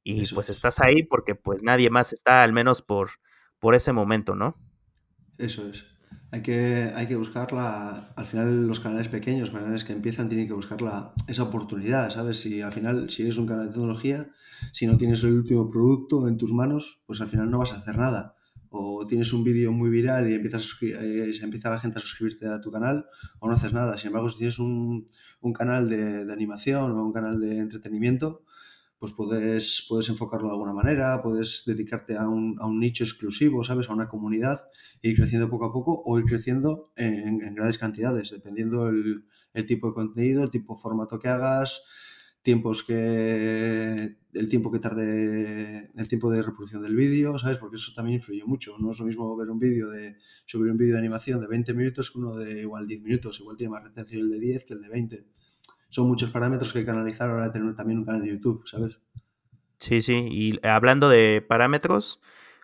y 0.03 0.24
Eso 0.24 0.36
pues 0.36 0.50
es. 0.50 0.57
estás 0.57 0.79
ahí 0.79 1.03
porque 1.03 1.36
pues 1.36 1.63
nadie 1.63 1.89
más 1.89 2.13
está, 2.13 2.43
al 2.43 2.53
menos 2.53 2.81
por, 2.81 3.10
por 3.60 3.75
ese 3.75 3.93
momento, 3.93 4.36
¿no? 4.36 4.57
Eso 5.38 5.67
es. 5.67 5.86
Hay 6.29 6.41
que, 6.41 6.91
hay 6.93 7.07
que 7.07 7.15
buscarla, 7.15 8.12
al 8.15 8.25
final 8.25 8.67
los 8.67 8.81
canales 8.81 9.07
pequeños, 9.07 9.50
canales 9.50 9.86
que 9.86 9.93
empiezan, 9.93 10.27
tienen 10.27 10.48
que 10.48 10.53
buscar 10.53 10.81
la, 10.81 11.13
esa 11.27 11.43
oportunidad, 11.43 12.12
¿sabes? 12.12 12.41
Si 12.41 12.62
al 12.62 12.74
final, 12.74 13.10
si 13.10 13.24
eres 13.24 13.38
un 13.38 13.48
canal 13.48 13.67
de 13.67 13.74
tecnología, 13.74 14.29
si 14.74 14.88
no 14.88 14.98
tienes 14.98 15.24
el 15.24 15.34
último 15.34 15.69
producto 15.69 16.27
en 16.27 16.38
tus 16.38 16.51
manos, 16.51 17.01
pues 17.05 17.22
al 17.22 17.29
final 17.29 17.50
no 17.50 17.60
vas 17.60 17.72
a 17.72 17.77
hacer 17.77 17.98
nada. 17.98 18.36
O 18.69 19.05
tienes 19.07 19.31
un 19.31 19.46
vídeo 19.46 19.72
muy 19.72 19.89
viral 19.89 20.29
y 20.29 20.34
empiezas 20.34 20.63
a 20.63 20.86
eh, 20.86 21.31
empieza 21.41 21.69
la 21.69 21.79
gente 21.79 22.00
a 22.00 22.01
suscribirte 22.01 22.46
a 22.48 22.60
tu 22.60 22.72
canal, 22.72 23.05
o 23.39 23.48
no 23.48 23.55
haces 23.55 23.72
nada. 23.72 23.98
Sin 23.98 24.07
embargo, 24.07 24.29
si 24.29 24.38
tienes 24.38 24.60
un, 24.60 25.07
un 25.39 25.53
canal 25.53 25.88
de 25.88 26.31
animación 26.34 26.91
o 26.91 27.05
un 27.05 27.13
canal 27.13 27.39
de 27.39 27.57
entretenimiento, 27.60 28.43
pues 29.00 29.13
puedes, 29.13 29.86
puedes 29.88 30.10
enfocarlo 30.10 30.48
de 30.48 30.54
alguna 30.54 30.74
manera, 30.74 31.22
puedes 31.22 31.63
dedicarte 31.66 32.18
a 32.18 32.27
un, 32.27 32.58
a 32.60 32.66
un, 32.66 32.80
nicho 32.80 33.04
exclusivo, 33.04 33.63
¿sabes? 33.63 33.89
A 33.89 33.94
una 33.94 34.10
comunidad, 34.10 34.62
ir 35.01 35.16
creciendo 35.16 35.50
poco 35.50 35.66
a 35.66 35.74
poco 35.74 36.01
o 36.06 36.18
ir 36.20 36.25
creciendo 36.25 36.92
en, 36.96 37.42
en 37.44 37.56
grandes 37.56 37.77
cantidades, 37.77 38.32
dependiendo 38.32 38.88
el, 38.89 39.25
el, 39.54 39.66
tipo 39.66 39.89
de 39.89 39.94
contenido, 39.94 40.44
el 40.44 40.50
tipo 40.50 40.75
de 40.75 40.82
formato 40.82 41.20
que 41.20 41.27
hagas, 41.27 41.82
tiempos 42.42 42.84
que 42.84 44.16
el 44.34 44.50
tiempo 44.50 44.72
que 44.72 44.80
tarde 44.80 45.92
el 45.94 46.08
tiempo 46.08 46.32
de 46.32 46.42
reproducción 46.42 46.82
del 46.82 46.96
vídeo, 46.96 47.38
¿sabes? 47.39 47.58
Porque 47.58 47.75
eso 47.75 47.92
también 47.94 48.16
influye 48.20 48.44
mucho. 48.46 48.77
No 48.80 48.94
es 48.94 49.00
lo 49.00 49.06
mismo 49.06 49.36
ver 49.36 49.50
un 49.50 49.60
vídeo 49.60 49.89
de 49.89 50.16
subir 50.46 50.72
un 50.72 50.77
vídeo 50.77 50.94
de 50.94 51.00
animación 51.00 51.42
de 51.42 51.48
20 51.48 51.74
minutos 51.74 52.10
que 52.10 52.20
uno 52.20 52.36
de 52.36 52.62
igual 52.62 52.88
10 52.88 53.01
minutos. 53.01 53.39
Igual 53.42 53.58
tiene 53.58 53.72
más 53.72 53.84
retención 53.84 54.22
el 54.22 54.32
de 54.32 54.39
10 54.39 54.63
que 54.63 54.74
el 54.75 54.82
de 54.82 54.89
20. 54.89 55.25
Son 55.89 56.08
muchos 56.08 56.32
parámetros 56.32 56.74
que 56.74 56.79
hay 56.79 56.86
que 56.86 56.91
analizar 56.91 57.29
ahora 57.29 57.51
tener 57.51 57.75
también 57.75 58.00
un 58.00 58.06
canal 58.06 58.22
de 58.22 58.29
YouTube, 58.29 58.67
¿sabes? 58.67 59.00
Sí, 59.79 60.01
sí. 60.01 60.27
Y 60.29 60.67
hablando 60.67 61.10
de 61.10 61.46
parámetros, 61.48 62.20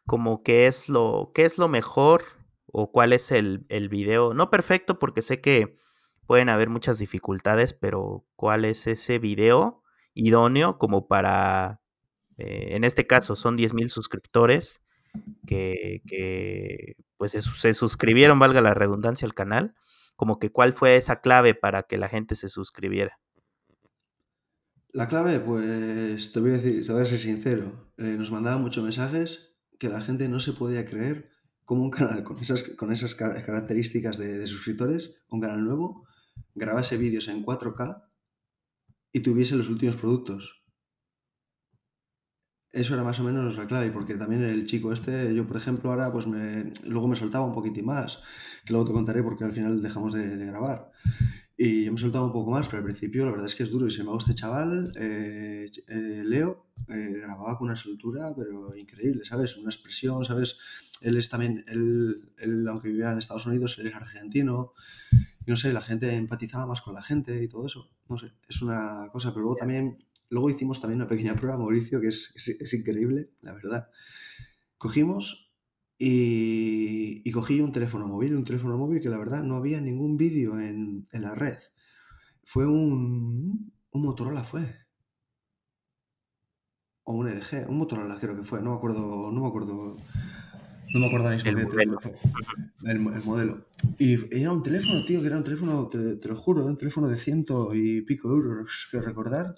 como 0.06 0.44
qué 0.44 0.68
es 0.68 0.90
lo, 0.90 1.32
qué 1.34 1.46
es 1.46 1.58
lo 1.58 1.70
mejor 1.70 2.24
o 2.66 2.92
cuál 2.92 3.14
es 3.14 3.32
el, 3.32 3.66
el 3.70 3.88
video, 3.88 4.34
no 4.34 4.50
perfecto 4.50 5.00
porque 5.00 5.22
sé 5.22 5.40
que 5.42 5.78
pueden 6.26 6.50
haber 6.50 6.70
muchas 6.70 7.00
dificultades, 7.00 7.74
pero 7.74 8.26
cuál 8.36 8.66
es 8.66 8.88
ese 8.88 9.20
video 9.20 9.84
idóneo 10.14 10.78
como 10.78 11.08
para, 11.08 11.82
eh, 12.38 12.70
en 12.72 12.84
este 12.84 13.08
caso 13.08 13.36
son 13.36 13.56
10 13.56 13.74
mil 13.74 13.90
suscriptores 13.90 14.84
que, 15.46 16.02
que 16.08 16.98
pues 17.18 17.32
se, 17.32 17.42
se, 17.42 17.74
suscribieron, 17.74 18.40
valga 18.40 18.62
la 18.62 18.74
redundancia, 18.74 19.26
al 19.26 19.34
canal, 19.34 19.76
como 20.24 20.40
que 20.40 20.54
cuál 20.54 20.72
fue 20.72 20.96
esa 20.96 21.20
clave 21.20 21.54
para 21.54 21.84
que 21.84 21.98
la 21.98 22.08
gente 22.08 22.36
se 22.36 22.48
suscribiera. 22.48 23.20
La 24.94 25.10
clave, 25.10 25.42
pues 25.42 26.32
te 26.32 26.40
voy 26.40 26.52
a 26.52 26.54
decir, 26.60 26.88
te 26.88 26.94
voy 26.94 27.02
a 27.02 27.06
ser 27.06 27.20
sincero, 27.20 27.92
eh, 27.98 28.16
nos 28.18 28.32
mandaban 28.32 28.62
muchos 28.62 28.86
mensajes 28.86 29.54
que 29.78 29.90
la 29.90 30.00
gente 30.00 30.30
no 30.30 30.40
se 30.40 30.54
podía 30.54 30.86
creer 30.86 31.30
como 31.66 31.84
un 31.84 31.92
canal 31.92 32.24
con 32.24 32.40
esas, 32.40 32.64
con 32.64 32.94
esas 32.94 33.16
características 33.16 34.18
de, 34.18 34.38
de 34.40 34.48
suscriptores, 34.48 35.14
un 35.28 35.42
canal 35.42 35.62
nuevo, 35.62 36.08
grabase 36.56 36.96
vídeos 36.96 37.28
en 37.28 37.44
4K 37.44 38.06
y 39.12 39.20
tuviese 39.20 39.58
los 39.58 39.68
últimos 39.68 39.98
productos. 39.98 40.63
Eso 42.74 42.96
era 42.96 43.04
más 43.04 43.20
o 43.20 43.24
menos 43.24 43.56
la 43.56 43.68
clave, 43.68 43.92
porque 43.92 44.16
también 44.16 44.44
el 44.44 44.66
chico 44.66 44.92
este, 44.92 45.34
yo 45.34 45.48
por 45.48 45.58
ejemplo 45.58 45.92
ahora 45.92 46.12
pues 46.12 46.28
me, 46.28 46.74
luego 46.86 47.08
me 47.08 47.16
soltaba 47.16 47.46
un 47.46 47.54
poquitín 47.54 47.86
más, 47.86 48.20
que 48.66 48.74
luego 48.74 48.88
te 48.88 48.94
contaré 48.94 49.24
porque 49.24 49.46
al 49.46 49.54
final 49.54 49.82
dejamos 49.82 50.12
de, 50.12 50.36
de 50.36 50.46
grabar. 50.48 50.92
Y 51.56 51.86
yo 51.86 51.92
me 51.92 51.98
he 51.98 52.02
soltado 52.02 52.26
un 52.26 52.32
poco 52.32 52.50
más, 52.50 52.68
pero 52.68 52.80
al 52.80 52.84
principio 52.86 53.26
la 53.26 53.32
verdad 53.32 53.46
es 53.46 53.56
que 53.56 53.64
es 53.64 53.70
duro. 53.70 53.86
Y 53.86 53.92
sin 53.92 54.02
embargo, 54.02 54.20
este 54.20 54.34
chaval, 54.34 54.92
eh, 54.96 55.72
eh, 55.88 56.24
Leo, 56.26 56.66
eh, 56.90 57.20
grababa 57.22 57.58
con 57.58 57.68
una 57.68 57.76
soltura, 57.76 58.34
pero 58.36 58.76
increíble, 58.76 59.24
¿sabes? 59.24 59.56
Una 59.58 59.70
expresión, 59.70 60.26
¿sabes? 60.26 60.58
Él 61.02 61.16
es 61.16 61.30
también, 61.30 61.64
él, 61.68 62.34
él, 62.38 62.68
aunque 62.68 62.90
vivía 62.90 63.12
en 63.12 63.20
Estados 63.20 63.46
Unidos, 63.46 63.78
él 63.78 63.88
es 63.88 63.96
argentino. 63.96 64.74
Y 65.46 65.52
no 65.52 65.58
sé, 65.58 65.72
la 65.74 65.82
gente 65.82 66.16
empatizaba 66.16 66.66
más 66.66 66.82
con 66.82 66.96
la 66.96 67.04
gente 67.04 67.44
y 67.44 67.48
todo 67.48 67.68
eso. 67.68 67.92
No 68.10 68.18
sé, 68.18 68.32
es 68.50 68.62
una 68.62 69.10
cosa. 69.12 69.30
Pero 69.32 69.44
luego 69.44 69.58
también, 69.58 70.04
luego 70.34 70.50
hicimos 70.50 70.82
también 70.82 71.00
una 71.00 71.08
pequeña 71.08 71.36
prueba, 71.36 71.58
Mauricio, 71.58 72.02
que 72.02 72.08
es, 72.08 72.34
es, 72.36 72.50
es 72.60 72.74
increíble, 72.74 73.30
la 73.42 73.54
verdad. 73.54 73.88
Cogimos 74.80 75.52
y, 76.00 77.22
y, 77.24 77.32
cogí 77.32 77.62
un 77.62 77.72
teléfono 77.72 78.08
móvil, 78.08 78.36
un 78.36 78.44
teléfono 78.44 78.76
móvil 78.76 79.00
que 79.00 79.10
la 79.10 79.20
verdad 79.20 79.44
no 79.44 79.56
había 79.56 79.80
ningún 79.80 80.18
vídeo 80.18 80.60
en, 80.60 81.08
en, 81.12 81.22
la 81.22 81.36
red. 81.36 81.60
Fue 82.44 82.66
un, 82.66 83.72
un 83.92 84.02
Motorola, 84.02 84.44
fue. 84.44 84.66
O 87.04 87.14
un 87.14 87.30
LG, 87.30 87.70
un 87.70 87.78
Motorola 87.78 88.18
creo 88.20 88.36
que 88.36 88.44
fue, 88.44 88.62
no 88.62 88.72
me 88.72 88.78
acuerdo, 88.78 89.32
no 89.32 89.40
me 89.40 89.48
acuerdo. 89.48 89.98
No 90.94 91.00
me 91.00 91.08
acuerdo 91.08 91.32
el 91.32 91.56
modelo. 91.56 92.00
El, 92.84 92.90
el, 92.90 93.24
modelo. 93.24 93.66
Y 93.98 94.36
era 94.36 94.52
un 94.52 94.62
teléfono, 94.62 95.06
tío, 95.06 95.22
que 95.22 95.28
era 95.28 95.38
un 95.38 95.44
teléfono, 95.44 95.88
te, 95.88 96.18
te 96.18 96.28
lo 96.28 96.36
juro, 96.36 96.66
un 96.66 96.78
teléfono 96.78 97.08
de 97.08 97.18
ciento 97.18 97.74
y 97.74 98.02
pico 98.02 98.30
euros 98.30 98.88
que 98.92 99.00
recordar. 99.00 99.56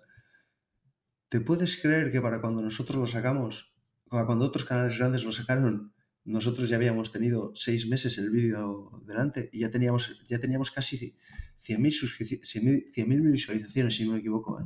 ¿Te 1.36 1.42
puedes 1.42 1.75
creer 1.82 2.13
que 2.13 2.22
para 2.22 2.39
cuando 2.39 2.62
nosotros 2.62 2.98
lo 2.98 3.08
sacamos, 3.08 3.75
para 4.10 4.25
cuando 4.25 4.46
otros 4.46 4.63
canales 4.63 4.98
grandes 4.98 5.25
lo 5.25 5.34
sacaron, 5.34 5.94
nosotros 6.24 6.70
ya 6.70 6.77
habíamos 6.77 7.12
tenido 7.12 7.51
seis 7.56 7.89
meses 7.89 8.18
el 8.18 8.30
vídeo 8.30 9.01
delante 9.06 9.50
y 9.51 9.60
ya 9.60 9.70
teníamos, 9.70 10.24
ya 10.30 10.39
teníamos 10.39 10.72
casi 10.72 11.18
100.000 11.62 12.89
100 12.94 13.34
visualizaciones, 13.34 13.98
si 13.98 14.06
no 14.06 14.13
me 14.13 14.20
equivoco. 14.20 14.62
¿eh? 14.62 14.63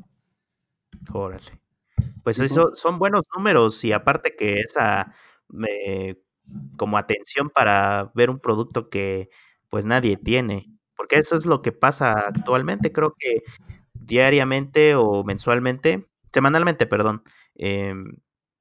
Órale. 1.12 1.60
Pues 2.24 2.38
eso 2.38 2.76
son 2.76 3.00
buenos 3.00 3.24
números 3.36 3.84
y 3.84 3.92
aparte 3.92 4.36
que 4.36 4.60
esa 4.60 5.12
eh, 5.68 6.22
como 6.78 7.00
atención 7.00 7.50
para 7.50 8.12
ver 8.14 8.30
un 8.30 8.40
producto 8.40 8.92
que 8.92 9.32
pues 9.72 9.86
nadie 9.86 10.18
tiene, 10.18 10.78
porque 10.96 11.16
eso 11.16 11.36
es 11.36 11.48
lo 11.48 11.64
que 11.64 11.72
pasa 11.72 12.12
actualmente, 12.28 12.92
creo 12.92 13.16
que 13.18 13.42
diariamente 13.96 14.94
o 14.94 15.24
mensualmente, 15.24 16.06
semanalmente, 16.34 16.86
perdón, 16.88 17.24
eh, 17.56 17.94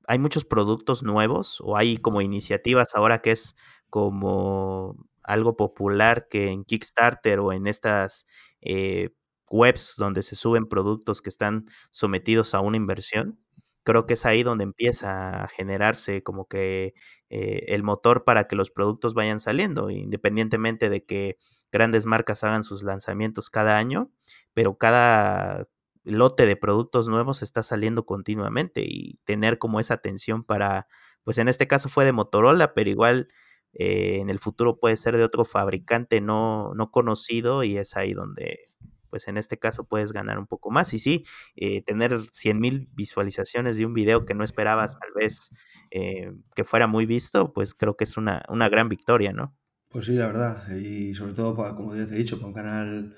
hay 0.06 0.18
muchos 0.18 0.44
productos 0.44 1.02
nuevos 1.02 1.60
o 1.62 1.76
hay 1.76 1.98
como 1.98 2.22
iniciativas 2.22 2.94
ahora 2.94 3.20
que 3.20 3.30
es 3.32 3.54
como 3.90 4.96
algo 5.22 5.56
popular 5.56 6.28
que 6.28 6.48
en 6.48 6.64
Kickstarter 6.64 7.40
o 7.40 7.52
en 7.52 7.66
estas 7.66 8.26
eh, 8.62 9.10
webs 9.50 9.94
donde 9.98 10.22
se 10.22 10.34
suben 10.36 10.66
productos 10.66 11.20
que 11.22 11.28
están 11.30 11.66
sometidos 11.90 12.54
a 12.54 12.60
una 12.60 12.76
inversión. 12.78 13.38
Creo 13.84 14.06
que 14.06 14.14
es 14.14 14.26
ahí 14.26 14.42
donde 14.42 14.64
empieza 14.64 15.44
a 15.44 15.48
generarse 15.48 16.22
como 16.22 16.46
que 16.48 16.94
eh, 17.30 17.64
el 17.68 17.82
motor 17.82 18.24
para 18.24 18.46
que 18.48 18.56
los 18.56 18.70
productos 18.70 19.14
vayan 19.14 19.40
saliendo, 19.40 19.90
independientemente 19.90 20.90
de 20.90 21.04
que 21.04 21.36
grandes 21.72 22.06
marcas 22.06 22.44
hagan 22.44 22.62
sus 22.62 22.82
lanzamientos 22.82 23.50
cada 23.50 23.76
año, 23.78 24.10
pero 24.54 24.76
cada 24.78 25.66
lote 26.08 26.46
de 26.46 26.56
productos 26.56 27.08
nuevos 27.08 27.42
está 27.42 27.62
saliendo 27.62 28.04
continuamente 28.04 28.82
y 28.84 29.18
tener 29.24 29.58
como 29.58 29.80
esa 29.80 29.94
atención 29.94 30.44
para, 30.44 30.86
pues 31.24 31.38
en 31.38 31.48
este 31.48 31.66
caso 31.66 31.88
fue 31.88 32.04
de 32.04 32.12
Motorola, 32.12 32.74
pero 32.74 32.90
igual 32.90 33.28
eh, 33.72 34.18
en 34.20 34.30
el 34.30 34.38
futuro 34.38 34.78
puede 34.78 34.96
ser 34.96 35.16
de 35.16 35.24
otro 35.24 35.44
fabricante 35.44 36.20
no, 36.20 36.72
no 36.74 36.90
conocido 36.90 37.64
y 37.64 37.76
es 37.76 37.96
ahí 37.96 38.14
donde, 38.14 38.70
pues 39.10 39.28
en 39.28 39.36
este 39.36 39.58
caso 39.58 39.84
puedes 39.84 40.12
ganar 40.12 40.38
un 40.38 40.46
poco 40.46 40.70
más. 40.70 40.92
Y 40.94 40.98
sí, 40.98 41.24
eh, 41.56 41.82
tener 41.82 42.18
100 42.18 42.60
mil 42.60 42.88
visualizaciones 42.92 43.76
de 43.76 43.86
un 43.86 43.94
video 43.94 44.24
que 44.24 44.34
no 44.34 44.44
esperabas 44.44 44.98
tal 44.98 45.10
vez 45.14 45.50
eh, 45.90 46.32
que 46.54 46.64
fuera 46.64 46.86
muy 46.86 47.06
visto, 47.06 47.52
pues 47.52 47.74
creo 47.74 47.96
que 47.96 48.04
es 48.04 48.16
una, 48.16 48.42
una 48.48 48.68
gran 48.68 48.88
victoria, 48.88 49.32
¿no? 49.32 49.56
Pues 49.90 50.06
sí, 50.06 50.12
la 50.12 50.26
verdad. 50.26 50.68
Y 50.76 51.14
sobre 51.14 51.32
todo, 51.32 51.56
para, 51.56 51.74
como 51.74 51.94
ya 51.94 52.06
te 52.06 52.14
he 52.14 52.18
dicho, 52.18 52.36
para 52.36 52.48
un 52.48 52.54
canal 52.54 53.16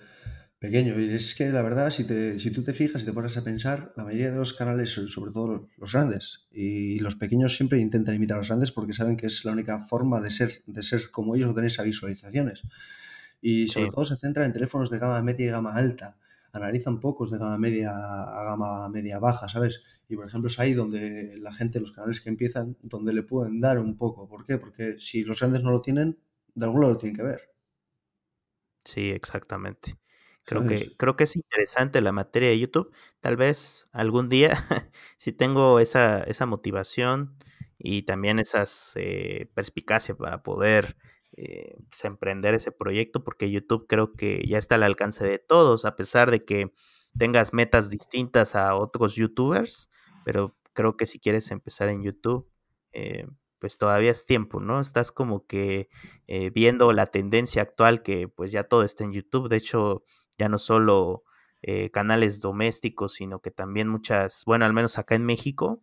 pequeño. 0.60 1.00
Y 1.00 1.12
es 1.12 1.34
que 1.34 1.48
la 1.50 1.62
verdad, 1.62 1.90
si, 1.90 2.04
te, 2.04 2.38
si 2.38 2.50
tú 2.52 2.62
te 2.62 2.72
fijas 2.72 3.02
y 3.02 3.06
te 3.06 3.12
pones 3.12 3.36
a 3.36 3.42
pensar, 3.42 3.92
la 3.96 4.04
mayoría 4.04 4.30
de 4.30 4.38
los 4.38 4.52
canales, 4.52 4.90
sobre 4.92 5.32
todo 5.32 5.68
los 5.76 5.92
grandes, 5.92 6.46
y 6.52 7.00
los 7.00 7.16
pequeños 7.16 7.56
siempre 7.56 7.80
intentan 7.80 8.14
imitar 8.14 8.36
a 8.36 8.40
los 8.40 8.48
grandes 8.48 8.70
porque 8.70 8.92
saben 8.92 9.16
que 9.16 9.26
es 9.26 9.44
la 9.44 9.52
única 9.52 9.80
forma 9.80 10.20
de 10.20 10.30
ser, 10.30 10.62
de 10.66 10.82
ser 10.84 11.10
como 11.10 11.34
ellos 11.34 11.50
o 11.50 11.54
tener 11.54 11.68
esas 11.68 11.86
visualizaciones. 11.86 12.62
Y 13.40 13.68
sobre 13.68 13.86
sí. 13.86 13.90
todo 13.92 14.04
se 14.04 14.16
centra 14.16 14.44
en 14.44 14.52
teléfonos 14.52 14.90
de 14.90 14.98
gama 14.98 15.20
media 15.22 15.46
y 15.46 15.50
gama 15.50 15.74
alta. 15.74 16.18
Analizan 16.52 17.00
pocos 17.00 17.30
de 17.30 17.38
gama 17.38 17.56
media 17.56 17.90
a 17.90 18.44
gama 18.44 18.88
media 18.90 19.18
baja, 19.18 19.48
¿sabes? 19.48 19.82
Y 20.08 20.16
por 20.16 20.26
ejemplo 20.26 20.48
es 20.48 20.58
ahí 20.58 20.74
donde 20.74 21.38
la 21.38 21.54
gente, 21.54 21.80
los 21.80 21.92
canales 21.92 22.20
que 22.20 22.28
empiezan, 22.28 22.76
donde 22.82 23.14
le 23.14 23.22
pueden 23.22 23.60
dar 23.60 23.78
un 23.78 23.96
poco. 23.96 24.28
¿Por 24.28 24.44
qué? 24.44 24.58
Porque 24.58 24.96
si 24.98 25.24
los 25.24 25.40
grandes 25.40 25.62
no 25.62 25.70
lo 25.70 25.80
tienen, 25.80 26.18
de 26.54 26.64
algún 26.66 26.82
lado 26.82 26.94
lo 26.94 26.98
tienen 26.98 27.16
que 27.16 27.22
ver. 27.22 27.40
Sí, 28.84 29.10
exactamente. 29.10 29.96
Creo 30.44 30.66
que, 30.66 30.96
creo 30.96 31.16
que 31.16 31.24
es 31.24 31.36
interesante 31.36 32.00
la 32.00 32.12
materia 32.12 32.48
de 32.48 32.58
YouTube. 32.58 32.92
Tal 33.20 33.36
vez 33.36 33.86
algún 33.92 34.28
día, 34.28 34.50
si 35.18 35.32
tengo 35.32 35.78
esa, 35.78 36.22
esa 36.24 36.46
motivación 36.46 37.36
y 37.78 38.02
también 38.02 38.38
esas 38.38 38.92
eh, 38.96 39.50
perspicacia 39.54 40.14
para 40.14 40.42
poder 40.42 40.96
eh, 41.36 41.76
pues, 41.88 42.04
emprender 42.04 42.54
ese 42.54 42.72
proyecto, 42.72 43.24
porque 43.24 43.50
YouTube 43.50 43.86
creo 43.88 44.12
que 44.12 44.42
ya 44.46 44.58
está 44.58 44.74
al 44.74 44.82
alcance 44.82 45.24
de 45.24 45.38
todos, 45.38 45.84
a 45.84 45.96
pesar 45.96 46.30
de 46.30 46.44
que 46.44 46.72
tengas 47.16 47.52
metas 47.52 47.88
distintas 47.88 48.54
a 48.54 48.74
otros 48.74 49.14
YouTubers, 49.14 49.90
pero 50.24 50.56
creo 50.72 50.96
que 50.96 51.06
si 51.06 51.18
quieres 51.18 51.50
empezar 51.50 51.88
en 51.88 52.02
YouTube, 52.02 52.48
eh, 52.92 53.26
pues 53.58 53.78
todavía 53.78 54.10
es 54.10 54.26
tiempo, 54.26 54.60
¿no? 54.60 54.80
Estás 54.80 55.12
como 55.12 55.46
que 55.46 55.90
viendo 56.54 56.92
la 56.94 57.06
tendencia 57.06 57.60
actual 57.60 58.02
que 58.02 58.26
pues 58.26 58.52
ya 58.52 58.64
todo 58.64 58.84
está 58.84 59.04
en 59.04 59.12
YouTube. 59.12 59.50
De 59.50 59.56
hecho, 59.56 60.04
ya 60.40 60.48
no 60.48 60.58
solo 60.58 61.22
eh, 61.60 61.90
canales 61.90 62.40
domésticos, 62.40 63.14
sino 63.14 63.40
que 63.40 63.50
también 63.50 63.88
muchas, 63.88 64.42
bueno, 64.46 64.64
al 64.64 64.72
menos 64.72 64.98
acá 64.98 65.14
en 65.14 65.26
México, 65.26 65.82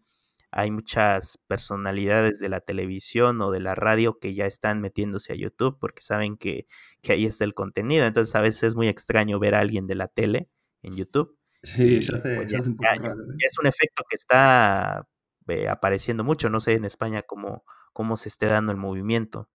hay 0.50 0.72
muchas 0.72 1.38
personalidades 1.48 2.40
de 2.40 2.50
la 2.50 2.62
televisión 2.62 3.40
o 3.42 3.52
de 3.52 3.60
la 3.60 3.76
radio 3.76 4.18
que 4.18 4.34
ya 4.34 4.48
están 4.48 4.82
metiéndose 4.82 5.34
a 5.34 5.36
YouTube 5.36 5.78
porque 5.80 6.02
saben 6.02 6.38
que, 6.38 6.66
que 7.02 7.14
ahí 7.14 7.26
está 7.26 7.44
el 7.44 7.54
contenido. 7.54 8.08
Entonces 8.08 8.34
a 8.34 8.42
veces 8.42 8.64
es 8.64 8.76
muy 8.76 8.88
extraño 8.88 9.38
ver 9.40 9.54
a 9.54 9.60
alguien 9.60 9.86
de 9.86 9.96
la 9.96 10.08
tele 10.08 10.50
en 10.82 10.96
YouTube. 10.96 11.38
Sí, 11.62 12.02
se 12.02 12.16
hace, 12.16 12.36
pues 12.38 12.48
ya, 12.48 12.58
se 12.58 12.62
hace 12.62 12.70
un 12.70 12.78
poco 12.78 12.90
ya, 12.96 13.02
raro. 13.02 13.22
¿eh? 13.22 13.36
es 13.46 13.60
un 13.60 13.68
efecto 13.68 14.04
que 14.10 14.16
está 14.16 15.08
eh, 15.48 15.68
apareciendo 15.70 16.24
mucho. 16.24 16.50
No 16.50 16.60
sé 16.60 16.74
en 16.74 16.86
España 16.86 17.22
cómo, 17.22 17.64
cómo 17.94 18.18
se 18.18 18.30
esté 18.30 18.48
dando 18.48 18.72
el 18.72 18.80
movimiento. 18.80 19.50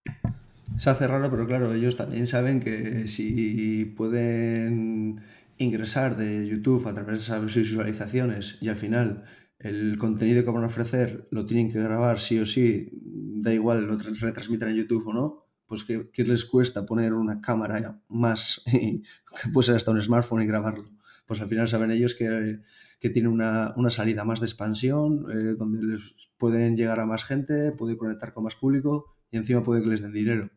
Se 0.78 0.90
hace 0.90 1.06
raro, 1.06 1.30
pero 1.30 1.46
claro, 1.46 1.72
ellos 1.74 1.96
también 1.96 2.26
saben 2.26 2.60
que 2.60 3.06
si 3.06 3.84
pueden 3.96 5.20
ingresar 5.58 6.16
de 6.16 6.46
YouTube 6.46 6.86
a 6.88 6.94
través 6.94 7.18
de 7.18 7.36
esas 7.36 7.54
visualizaciones 7.54 8.58
y 8.60 8.68
al 8.68 8.76
final 8.76 9.24
el 9.58 9.96
contenido 9.96 10.44
que 10.44 10.50
van 10.50 10.64
a 10.64 10.66
ofrecer 10.66 11.28
lo 11.30 11.46
tienen 11.46 11.70
que 11.70 11.80
grabar 11.80 12.20
sí 12.20 12.38
o 12.40 12.46
sí, 12.46 12.90
da 12.92 13.54
igual 13.54 13.86
lo 13.86 13.96
retransmitan 13.96 14.70
en 14.70 14.76
YouTube 14.76 15.06
o 15.06 15.12
no, 15.12 15.46
pues 15.66 15.84
¿qué, 15.84 16.10
qué 16.12 16.24
les 16.24 16.44
cuesta 16.44 16.84
poner 16.84 17.12
una 17.12 17.40
cámara 17.40 18.02
más, 18.08 18.62
que 18.70 19.48
puede 19.52 19.76
hasta 19.76 19.92
un 19.92 20.02
smartphone 20.02 20.42
y 20.42 20.46
grabarlo? 20.46 20.90
Pues 21.26 21.40
al 21.40 21.48
final 21.48 21.68
saben 21.68 21.92
ellos 21.92 22.14
que, 22.14 22.60
que 22.98 23.10
tiene 23.10 23.28
una, 23.28 23.72
una, 23.76 23.90
salida 23.90 24.24
más 24.24 24.40
de 24.40 24.46
expansión, 24.46 25.26
eh, 25.30 25.54
donde 25.56 25.82
les 25.82 26.02
pueden 26.36 26.76
llegar 26.76 26.98
a 26.98 27.06
más 27.06 27.24
gente, 27.24 27.70
puede 27.72 27.96
conectar 27.96 28.32
con 28.34 28.44
más 28.44 28.56
público 28.56 29.16
y 29.30 29.36
encima 29.36 29.62
puede 29.62 29.82
que 29.82 29.88
les 29.88 30.02
den 30.02 30.12
dinero. 30.12 30.50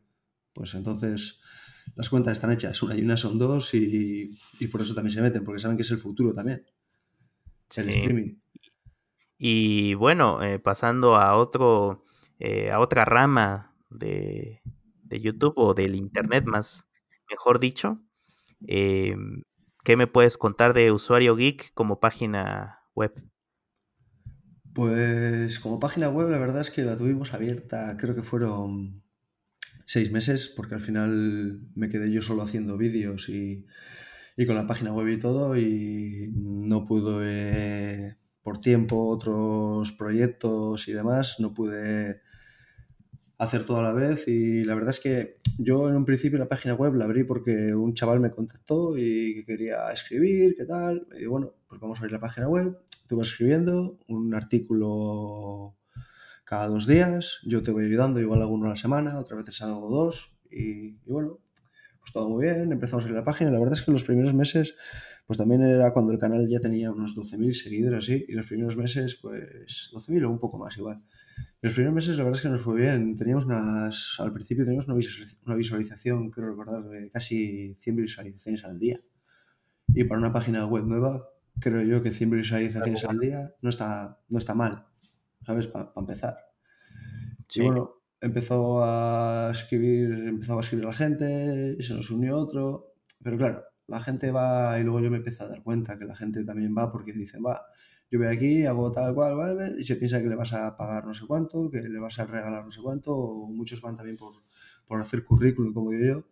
Pues 0.56 0.74
entonces 0.74 1.42
las 1.96 2.10
cuentas 2.10 2.34
están 2.34 2.52
hechas, 2.52 2.82
una 2.82 2.96
y 2.96 3.02
una 3.02 3.18
son 3.18 3.38
dos 3.38 3.74
y, 3.74 4.40
y 4.60 4.68
por 4.68 4.82
eso 4.82 4.96
también 4.96 5.14
se 5.14 5.22
meten, 5.22 5.44
porque 5.44 5.60
saben 5.60 5.76
que 5.76 5.84
es 5.84 5.92
el 5.92 5.98
futuro 6.00 6.34
también, 6.34 6.66
Sí. 7.70 7.82
el 7.82 7.90
streaming. 7.90 8.38
Y 9.38 9.96
bueno, 9.96 10.42
eh, 10.42 10.60
pasando 10.60 11.18
a 11.18 11.36
otro, 11.36 12.06
eh, 12.40 12.72
a 12.72 12.80
otra 12.80 13.04
rama 13.04 13.76
de, 13.90 14.62
de, 15.04 15.20
YouTube 15.20 15.56
o 15.58 15.74
del 15.74 15.96
Internet 15.96 16.46
más, 16.46 16.88
mejor 17.30 17.60
dicho, 17.60 18.02
eh, 18.66 19.16
¿qué 19.84 19.98
me 19.98 20.08
puedes 20.08 20.38
contar 20.38 20.74
de 20.74 20.94
Usuario 20.94 21.36
Geek 21.36 21.74
como 21.74 22.00
página 22.00 22.80
web? 22.96 23.14
Pues 24.74 25.60
como 25.60 25.80
página 25.80 26.10
web 26.10 26.30
la 26.30 26.38
verdad 26.38 26.62
es 26.62 26.72
que 26.72 26.84
la 26.84 26.96
tuvimos 26.96 27.34
abierta, 27.34 27.98
creo 27.98 28.16
que 28.16 28.24
fueron 28.24 29.05
seis 29.86 30.12
meses, 30.12 30.52
porque 30.56 30.76
al 30.76 30.82
final 30.82 31.62
me 31.76 31.90
quedé 31.90 32.12
yo 32.12 32.22
solo 32.22 32.44
haciendo 32.44 32.78
vídeos 32.78 33.30
y, 33.30 33.66
y 34.38 34.46
con 34.46 34.56
la 34.56 34.68
página 34.68 34.94
web 34.94 35.08
y 35.10 35.20
todo 35.20 35.58
y 35.58 36.32
no 36.36 36.86
pude 36.86 38.18
por 38.42 38.60
tiempo 38.60 39.08
otros 39.08 39.92
proyectos 39.94 40.88
y 40.88 40.94
demás, 40.94 41.38
no 41.40 41.54
pude 41.54 42.22
hacer 43.38 43.66
todo 43.66 43.80
a 43.80 43.84
la 43.84 43.94
vez. 43.94 44.28
Y 44.28 44.64
la 44.64 44.76
verdad 44.76 44.92
es 44.92 45.00
que 45.00 45.38
yo 45.58 45.90
en 45.90 45.96
un 45.96 46.06
principio 46.06 46.38
la 46.38 46.48
página 46.48 46.76
web 46.76 46.94
la 46.96 47.06
abrí 47.06 47.24
porque 47.24 47.74
un 47.74 47.94
chaval 47.94 48.20
me 48.20 48.32
contactó 48.32 48.98
y 48.98 49.36
que 49.36 49.46
quería 49.46 49.92
escribir, 49.92 50.56
qué 50.58 50.66
tal, 50.66 51.08
y 51.20 51.26
bueno, 51.26 51.54
pues 51.68 51.82
vamos 51.82 51.98
a 51.98 52.02
abrir 52.02 52.14
la 52.14 52.20
página 52.20 52.48
web, 52.48 52.78
tú 53.08 53.18
vas 53.18 53.30
escribiendo 53.30 54.00
un 54.08 54.34
artículo 54.34 55.76
cada 56.46 56.68
dos 56.68 56.88
días, 56.88 57.40
yo 57.44 57.64
te 57.64 57.72
voy 57.72 57.86
ayudando, 57.86 58.20
igual 58.20 58.42
alguno 58.42 58.68
a 58.68 58.70
la 58.70 58.76
semana, 58.76 59.20
otras 59.20 59.46
veces 59.46 59.62
hago 59.62 59.90
dos 59.90 60.34
y, 60.50 61.00
y 61.06 61.12
bueno, 61.12 61.40
pues 62.00 62.14
todo 62.14 62.30
muy 62.30 62.46
bien, 62.46 62.72
empezamos 62.72 63.04
abrir 63.04 63.18
la 63.18 63.26
página, 63.26 63.52
la 63.52 63.60
verdad 63.60 63.74
es 63.74 63.82
que 63.82 63.92
los 63.92 64.04
primeros 64.04 64.34
meses 64.34 64.76
pues 65.26 65.40
también 65.40 65.64
era 65.64 65.92
cuando 65.92 66.14
el 66.14 66.20
canal 66.20 66.48
ya 66.48 66.60
tenía 66.60 66.92
unos 66.92 67.16
12.000 67.16 67.54
seguidores 67.54 68.04
así, 68.04 68.26
y 68.28 68.34
los 68.34 68.46
primeros 68.46 68.78
meses 68.78 69.18
pues 69.20 69.90
12.000 69.92 70.24
o 70.26 70.30
un 70.30 70.40
poco 70.40 70.60
más 70.60 70.78
igual. 70.78 71.02
Los 71.62 71.74
primeros 71.74 71.96
meses 71.96 72.18
la 72.18 72.24
verdad 72.24 72.38
es 72.38 72.44
que 72.44 72.50
nos 72.50 72.62
fue 72.62 72.80
bien. 72.80 73.16
Teníamos 73.16 73.46
unas, 73.46 74.16
al 74.20 74.32
principio 74.32 74.64
teníamos 74.64 74.86
una, 74.86 74.96
visualización, 74.96 75.42
una 75.46 75.56
visualización 75.56 76.30
creo 76.30 76.50
recordar, 76.50 76.84
de 76.84 77.10
casi 77.10 77.76
100 77.80 77.96
visualizaciones 77.96 78.64
al 78.66 78.78
día. 78.78 79.00
Y 79.88 80.04
para 80.04 80.20
una 80.20 80.32
página 80.32 80.66
web 80.68 80.86
nueva, 80.86 81.28
creo 81.60 81.82
yo 81.82 82.04
que 82.04 82.12
100 82.12 82.30
visualizaciones 82.30 83.04
al 83.06 83.20
día 83.20 83.52
no 83.62 83.70
está, 83.70 84.20
no 84.30 84.38
está 84.38 84.54
mal, 84.54 84.86
¿sabes? 85.46 85.68
Para 85.68 85.94
pa 85.94 86.02
empezar. 86.02 86.38
Sí. 87.48 87.62
Y 87.62 87.66
bueno, 87.66 87.96
empezó 88.22 88.84
a 88.84 89.50
escribir, 89.52 90.12
empezó 90.28 90.58
a 90.58 90.62
escribir 90.62 90.86
la 90.86 90.94
gente, 90.94 91.76
y 91.78 91.84
se 91.84 91.94
nos 91.94 92.10
unió 92.12 92.38
otro, 92.38 92.94
pero 93.22 93.38
claro, 93.38 93.64
la 93.88 94.02
gente 94.02 94.32
va 94.32 94.80
y 94.80 94.84
luego 94.84 95.00
yo 95.00 95.12
me 95.12 95.18
empecé 95.18 95.44
a 95.44 95.48
dar 95.48 95.64
cuenta 95.64 95.98
que 95.98 96.06
la 96.06 96.16
gente 96.16 96.44
también 96.44 96.76
va 96.78 96.92
porque 96.92 97.14
dicen, 97.14 97.44
va, 97.46 97.62
yo 98.10 98.20
voy 98.20 98.28
aquí, 98.28 98.66
hago 98.66 98.92
tal 98.92 99.14
cual, 99.14 99.36
¿vale? 99.36 99.74
y 99.80 99.84
se 99.84 99.96
piensa 99.96 100.22
que 100.22 100.28
le 100.28 100.36
vas 100.36 100.54
a 100.54 100.76
pagar 100.78 101.06
no 101.06 101.14
sé 101.14 101.26
cuánto, 101.28 101.70
que 101.70 101.82
le 101.82 102.00
vas 102.00 102.20
a 102.20 102.26
regalar 102.26 102.66
no 102.66 102.72
sé 102.72 102.82
cuánto, 102.82 103.16
o 103.16 103.48
muchos 103.48 103.82
van 103.82 103.98
también 103.98 104.18
por, 104.18 104.34
por 104.88 105.02
hacer 105.02 105.24
currículum, 105.24 105.74
como 105.74 105.92
digo 105.92 106.06
yo. 106.06 106.28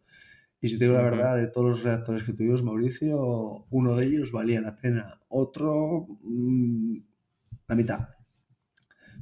Y 0.62 0.70
si 0.70 0.78
te 0.80 0.86
digo 0.86 0.96
la 0.96 1.04
verdad, 1.04 1.36
de 1.36 1.48
todos 1.48 1.72
los 1.72 1.84
redactores 1.84 2.24
que 2.24 2.34
tuvimos, 2.34 2.64
Mauricio, 2.64 3.66
uno 3.70 3.96
de 3.98 4.06
ellos 4.06 4.32
valía 4.32 4.62
la 4.62 4.78
pena, 4.78 5.20
otro 5.28 6.08
mmm, 6.22 6.98
la 7.68 7.76
mitad. 7.76 8.10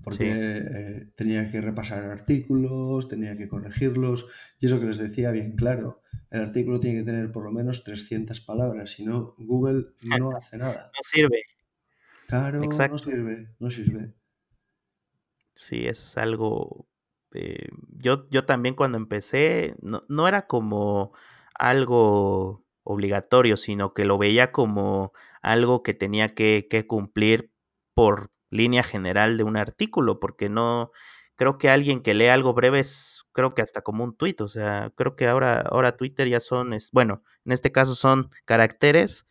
Porque 0.04 0.24
sí. 0.24 0.32
eh, 0.34 1.08
tenía 1.16 1.50
que 1.52 1.62
repasar 1.62 2.04
artículos, 2.06 3.08
tenía 3.08 3.38
que 3.38 3.48
corregirlos, 3.48 4.28
y 4.60 4.66
eso 4.66 4.80
que 4.80 4.88
les 4.88 4.98
decía 4.98 5.32
bien 5.32 5.56
claro, 5.56 6.02
el 6.32 6.42
artículo 6.42 6.80
tiene 6.80 7.00
que 7.00 7.06
tener 7.06 7.32
por 7.32 7.44
lo 7.44 7.52
menos 7.52 7.84
300 7.84 8.42
palabras, 8.42 8.92
si 8.92 9.06
no, 9.06 9.36
Google 9.38 9.88
no 10.06 10.32
hace 10.32 10.58
nada. 10.58 10.92
No 10.96 11.04
sirve. 11.04 11.44
Claro, 12.28 12.64
Exacto. 12.64 12.94
no 12.94 12.98
sirve, 12.98 13.50
no 13.60 13.70
sirve. 13.70 14.14
Sí, 15.56 15.86
es 15.86 16.18
algo. 16.18 16.88
Eh, 17.34 17.68
yo, 17.98 18.30
yo 18.30 18.46
también 18.46 18.76
cuando 18.76 18.98
empecé, 18.98 19.76
no, 19.82 20.04
no, 20.08 20.28
era 20.28 20.48
como 20.48 21.14
algo 21.54 22.66
obligatorio, 22.84 23.58
sino 23.58 23.94
que 23.94 24.06
lo 24.06 24.18
veía 24.18 24.52
como 24.52 25.12
algo 25.42 25.84
que 25.84 25.94
tenía 25.94 26.30
que, 26.30 26.68
que 26.70 26.88
cumplir 26.88 27.52
por 27.94 28.31
línea 28.52 28.84
general 28.84 29.38
de 29.38 29.44
un 29.44 29.58
artículo, 29.58 30.20
porque 30.20 30.50
no 30.50 30.92
creo 31.36 31.58
que 31.58 31.70
alguien 31.70 32.02
que 32.04 32.14
lee 32.14 32.28
algo 32.28 32.54
breve 32.54 32.80
es, 32.80 33.26
creo 33.32 33.56
que 33.56 33.64
hasta 33.64 33.82
como 33.82 34.04
un 34.04 34.16
tweet, 34.16 34.36
o 34.42 34.48
sea, 34.48 34.92
creo 34.96 35.16
que 35.16 35.28
ahora, 35.28 35.62
ahora 35.62 35.98
Twitter 35.98 36.28
ya 36.28 36.40
son, 36.40 36.74
es, 36.74 36.92
bueno, 36.92 37.24
en 37.46 37.52
este 37.54 37.72
caso 37.72 37.96
son 37.96 38.30
caracteres, 38.46 39.28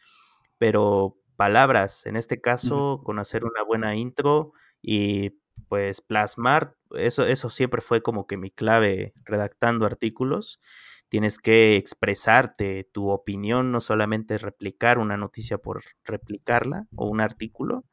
pero 0.58 1.16
palabras, 1.36 2.06
en 2.06 2.16
este 2.16 2.40
caso, 2.40 2.94
uh 2.94 2.98
-huh. 2.98 3.02
con 3.04 3.18
hacer 3.20 3.44
una 3.44 3.62
buena 3.62 3.94
intro 3.96 4.52
y 4.82 5.38
pues 5.68 6.00
plasmar, 6.00 6.76
eso, 6.96 7.24
eso 7.26 7.50
siempre 7.50 7.80
fue 7.80 8.02
como 8.02 8.26
que 8.26 8.36
mi 8.36 8.50
clave 8.50 9.14
redactando 9.24 9.86
artículos. 9.86 10.58
Tienes 11.08 11.38
que 11.38 11.76
expresarte 11.76 12.88
tu 12.92 13.10
opinión, 13.10 13.72
no 13.72 13.80
solamente 13.80 14.38
replicar 14.38 14.98
una 14.98 15.16
noticia 15.16 15.58
por 15.58 15.82
replicarla 16.04 16.86
o 16.96 17.06
un 17.08 17.20
artículo. 17.20 17.84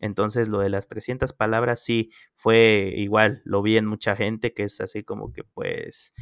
Entonces 0.00 0.48
lo 0.48 0.60
de 0.60 0.70
las 0.70 0.88
300 0.88 1.32
palabras 1.32 1.82
sí 1.82 2.10
fue 2.34 2.92
igual, 2.96 3.42
lo 3.44 3.62
vi 3.62 3.76
en 3.78 3.86
mucha 3.86 4.16
gente 4.16 4.52
que 4.52 4.64
es 4.64 4.80
así 4.80 5.02
como 5.02 5.32
que 5.32 5.44
pues 5.44 6.12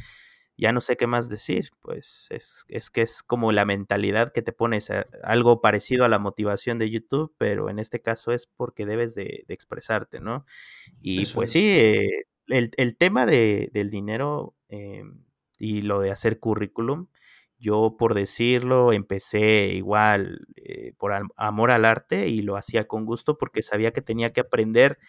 ya 0.57 0.71
no 0.71 0.81
sé 0.81 0.95
qué 0.95 1.07
más 1.07 1.27
decir, 1.29 1.69
pues 1.81 2.27
es, 2.29 2.65
es 2.69 2.89
que 2.89 3.01
es 3.01 3.23
como 3.23 3.51
la 3.51 3.65
mentalidad 3.65 4.31
que 4.31 4.41
te 4.41 4.53
pones, 4.53 4.89
a, 4.89 5.05
algo 5.23 5.61
parecido 5.61 6.05
a 6.05 6.09
la 6.09 6.19
motivación 6.19 6.79
de 6.79 6.89
YouTube, 6.89 7.33
pero 7.37 7.69
en 7.69 7.79
este 7.79 8.01
caso 8.01 8.31
es 8.31 8.47
porque 8.47 8.85
debes 8.85 9.15
de, 9.15 9.43
de 9.47 9.53
expresarte, 9.53 10.21
¿no? 10.21 10.45
Y 11.01 11.23
Eso 11.23 11.35
pues 11.35 11.49
es. 11.49 11.53
sí, 11.53 11.67
eh, 11.67 12.25
el, 12.47 12.71
el, 12.77 12.95
tema 12.95 13.25
de, 13.25 13.69
del 13.73 13.89
dinero 13.89 14.55
eh, 14.69 15.03
y 15.59 15.81
lo 15.81 15.99
de 15.99 16.11
hacer 16.11 16.39
currículum, 16.39 17.07
yo 17.65 17.95
por 17.97 18.13
decirlo, 18.13 18.93
empecé 18.93 19.67
igual 19.73 20.47
eh, 20.55 20.93
por 20.97 21.13
amor 21.35 21.71
al 21.71 21.85
arte 21.85 22.27
y 22.27 22.41
lo 22.41 22.57
hacía 22.57 22.87
con 22.87 23.05
gusto 23.05 23.37
porque 23.37 23.61
sabía 23.61 23.91
que 23.91 24.01
tenía 24.01 24.31
que 24.31 24.41
aprender 24.41 24.99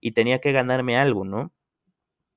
y 0.00 0.12
tenía 0.12 0.40
que 0.40 0.52
ganarme 0.52 0.98
algo, 0.98 1.24
¿no? 1.24 1.52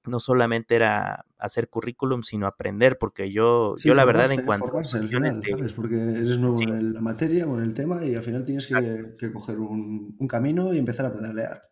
no 0.07 0.19
solamente 0.19 0.75
era 0.75 1.25
hacer 1.37 1.69
currículum, 1.69 2.23
sino 2.23 2.47
aprender, 2.47 2.97
porque 2.99 3.31
yo, 3.31 3.75
sí, 3.77 3.87
yo 3.87 3.95
la 3.95 4.05
verdad 4.05 4.31
en 4.31 4.45
cuanto 4.45 4.67
formarse 4.67 4.97
al 4.97 5.09
final, 5.09 5.41
de, 5.41 5.49
¿sabes? 5.49 5.73
Porque 5.73 5.95
eres 5.95 6.37
nuevo 6.37 6.57
sí. 6.57 6.63
en 6.63 6.93
la 6.93 7.01
materia 7.01 7.47
o 7.47 7.57
en 7.57 7.63
el 7.63 7.73
tema 7.73 8.05
y 8.05 8.15
al 8.15 8.23
final 8.23 8.45
tienes 8.45 8.67
que, 8.67 9.15
que 9.17 9.31
coger 9.31 9.59
un, 9.59 10.15
un, 10.17 10.27
camino 10.27 10.73
y 10.73 10.77
empezar 10.77 11.05
a 11.07 11.13
pedalear. 11.13 11.63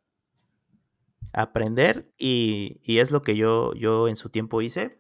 Aprender 1.32 2.12
y, 2.18 2.80
y, 2.84 3.00
es 3.00 3.12
lo 3.12 3.22
que 3.22 3.36
yo, 3.36 3.74
yo 3.74 4.08
en 4.08 4.16
su 4.16 4.30
tiempo 4.30 4.62
hice 4.62 5.00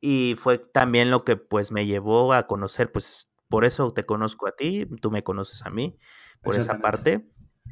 y 0.00 0.34
fue 0.36 0.58
también 0.58 1.10
lo 1.10 1.24
que 1.24 1.36
pues 1.36 1.72
me 1.72 1.86
llevó 1.86 2.32
a 2.32 2.46
conocer, 2.46 2.90
pues 2.92 3.30
por 3.48 3.64
eso 3.64 3.92
te 3.92 4.04
conozco 4.04 4.48
a 4.48 4.52
ti, 4.52 4.86
tú 5.00 5.10
me 5.10 5.22
conoces 5.22 5.66
a 5.66 5.70
mí, 5.70 5.98
por 6.42 6.56
esa 6.56 6.78
parte. 6.78 7.28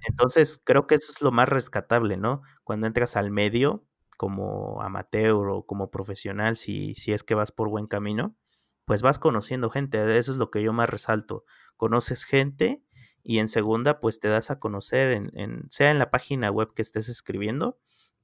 Entonces 0.06 0.60
creo 0.64 0.86
que 0.86 0.96
eso 0.96 1.12
es 1.12 1.22
lo 1.22 1.32
más 1.32 1.48
rescatable, 1.48 2.16
¿no? 2.16 2.42
Cuando 2.64 2.86
entras 2.86 3.16
al 3.16 3.30
medio, 3.30 3.84
como 4.16 4.82
amateur 4.82 5.48
o 5.48 5.64
como 5.64 5.90
profesional, 5.90 6.56
si, 6.56 6.94
si 6.96 7.12
es 7.12 7.22
que 7.22 7.34
vas 7.34 7.52
por 7.52 7.68
buen 7.68 7.86
camino, 7.86 8.36
pues 8.84 9.02
vas 9.02 9.18
conociendo 9.18 9.70
gente. 9.70 10.18
Eso 10.18 10.32
es 10.32 10.38
lo 10.38 10.50
que 10.50 10.62
yo 10.62 10.72
más 10.72 10.90
resalto. 10.90 11.44
Conoces 11.76 12.24
gente 12.24 12.82
y 13.22 13.38
en 13.38 13.48
segunda, 13.48 14.00
pues 14.00 14.20
te 14.20 14.28
das 14.28 14.50
a 14.50 14.58
conocer, 14.58 15.12
en, 15.12 15.30
en, 15.34 15.70
sea 15.70 15.90
en 15.90 15.98
la 15.98 16.10
página 16.10 16.50
web 16.50 16.74
que 16.74 16.82
estés 16.82 17.08
escribiendo, 17.08 17.78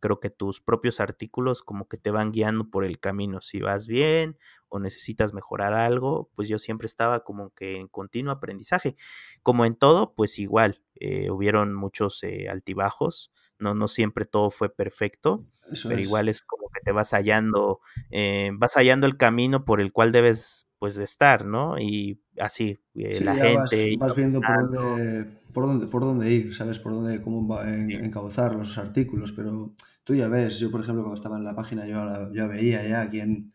creo 0.05 0.21
que 0.21 0.29
tus 0.29 0.61
propios 0.61 1.01
artículos 1.01 1.63
como 1.63 1.89
que 1.89 1.97
te 1.97 2.11
van 2.11 2.31
guiando 2.31 2.69
por 2.69 2.85
el 2.85 3.01
camino. 3.01 3.41
Si 3.41 3.61
vas 3.61 3.87
bien 3.87 4.37
o 4.69 4.79
necesitas 4.79 5.33
mejorar 5.33 5.73
algo, 5.73 6.29
pues 6.35 6.47
yo 6.51 6.59
siempre 6.59 6.85
estaba 6.87 7.25
como 7.25 7.55
que 7.55 7.79
en 7.79 7.89
continuo 7.89 8.31
aprendizaje. 8.35 8.97
Como 9.43 9.65
en 9.65 9.77
todo, 9.77 10.13
pues 10.15 10.39
igual, 10.39 10.83
eh, 10.97 11.31
hubieron 11.31 11.75
muchos 11.75 12.23
eh, 12.23 12.51
altibajos, 12.51 13.33
no, 13.59 13.75
no 13.75 13.89
siempre 13.89 14.27
todo 14.27 14.51
fue 14.51 14.69
perfecto, 14.69 15.47
Eso 15.73 15.89
pero 15.89 16.01
es. 16.01 16.03
igual 16.03 16.29
es 16.29 16.43
como 16.43 16.69
que 16.69 16.81
te 16.85 16.93
vas 16.93 17.13
hallando, 17.15 17.81
eh, 18.11 18.51
vas 18.55 18.75
hallando 18.75 19.07
el 19.07 19.17
camino 19.17 19.65
por 19.65 19.81
el 19.81 19.91
cual 19.93 20.13
debes 20.13 20.69
pues 20.79 20.97
de 20.97 21.05
estar, 21.05 21.47
¿no? 21.47 21.79
Y 21.79 22.21
así, 22.39 22.79
eh, 22.95 23.15
Sí, 23.19 23.25
la 23.25 23.35
vas, 23.35 23.71
gente 23.71 23.97
vas 23.99 24.15
viendo 24.17 24.41
por 24.41 24.71
dónde, 24.71 25.25
por 25.53 25.65
dónde, 25.67 25.87
por 25.87 26.03
dónde 26.03 26.31
ir, 26.31 26.55
¿sabes? 26.55 26.79
Por 26.79 26.93
dónde, 26.93 27.23
cómo 27.23 27.47
va 27.47 27.69
en, 27.73 27.91
Sí, 27.91 27.95
encauzar 28.05 28.55
los 28.55 28.77
artículos, 28.79 29.33
pero 29.33 29.73
tú 30.05 30.15
ya 30.15 30.29
ves, 30.29 30.59
yo 30.59 30.71
por 30.71 30.81
ejemplo 30.83 31.03
cuando 31.03 31.17
estaba 31.17 31.37
en 31.39 31.45
la 31.45 31.55
página 31.57 31.87
yo 31.87 32.05
la- 32.05 32.31
ya 32.35 32.47
veía 32.47 32.87
ya 32.87 33.09
quién, 33.09 33.53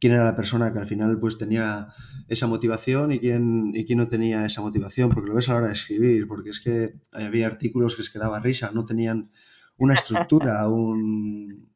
quién 0.00 0.12
era 0.14 0.24
la 0.24 0.36
persona 0.36 0.72
que 0.72 0.78
al 0.80 0.86
final 0.86 1.18
pues 1.20 1.38
tenía 1.38 1.88
esa 2.28 2.46
motivación 2.48 3.12
y 3.12 3.20
quién, 3.20 3.72
y 3.74 3.84
quién 3.86 3.98
no 4.00 4.08
tenía 4.08 4.46
esa 4.46 4.62
motivación, 4.62 5.10
porque 5.10 5.28
lo 5.30 5.34
ves 5.36 5.48
a 5.48 5.52
la 5.54 5.58
hora 5.60 5.68
de 5.68 5.74
escribir, 5.74 6.28
porque 6.28 6.50
es 6.50 6.60
que 6.60 6.94
había 7.12 7.46
artículos 7.48 7.96
que 7.96 8.02
es 8.02 8.10
que 8.10 8.18
daba 8.20 8.40
risa, 8.40 8.70
no 8.74 8.84
tenían 8.86 9.30
una 9.78 9.94
estructura, 9.94 10.68
un, 10.68 11.70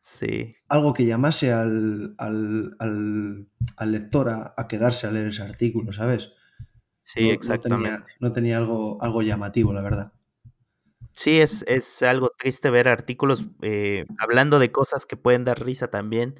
sí, 0.00 0.56
algo 0.68 0.92
que 0.94 1.04
llamase 1.06 1.52
al, 1.52 2.14
al, 2.18 2.76
al, 2.78 3.48
al 3.76 3.92
lector 3.92 4.28
a, 4.30 4.54
a 4.56 4.68
quedarse 4.68 5.06
a 5.06 5.10
leer 5.10 5.28
ese 5.28 5.42
artículo, 5.42 5.92
¿sabes? 5.92 6.32
sí, 7.02 7.28
No, 7.28 7.40
no 7.42 7.60
tenía, 7.60 7.92
exactamente. 7.92 8.12
no 8.20 8.32
tenía 8.32 8.58
algo, 8.58 9.02
algo 9.02 9.22
llamativo, 9.22 9.72
la 9.74 9.82
verdad. 9.82 10.12
Sí, 11.12 11.40
es, 11.40 11.64
es 11.68 12.02
algo 12.02 12.30
triste 12.38 12.70
ver 12.70 12.88
artículos 12.88 13.44
eh, 13.62 14.06
hablando 14.18 14.58
de 14.58 14.72
cosas 14.72 15.06
que 15.06 15.16
pueden 15.16 15.44
dar 15.44 15.60
risa 15.64 15.88
también. 15.90 16.34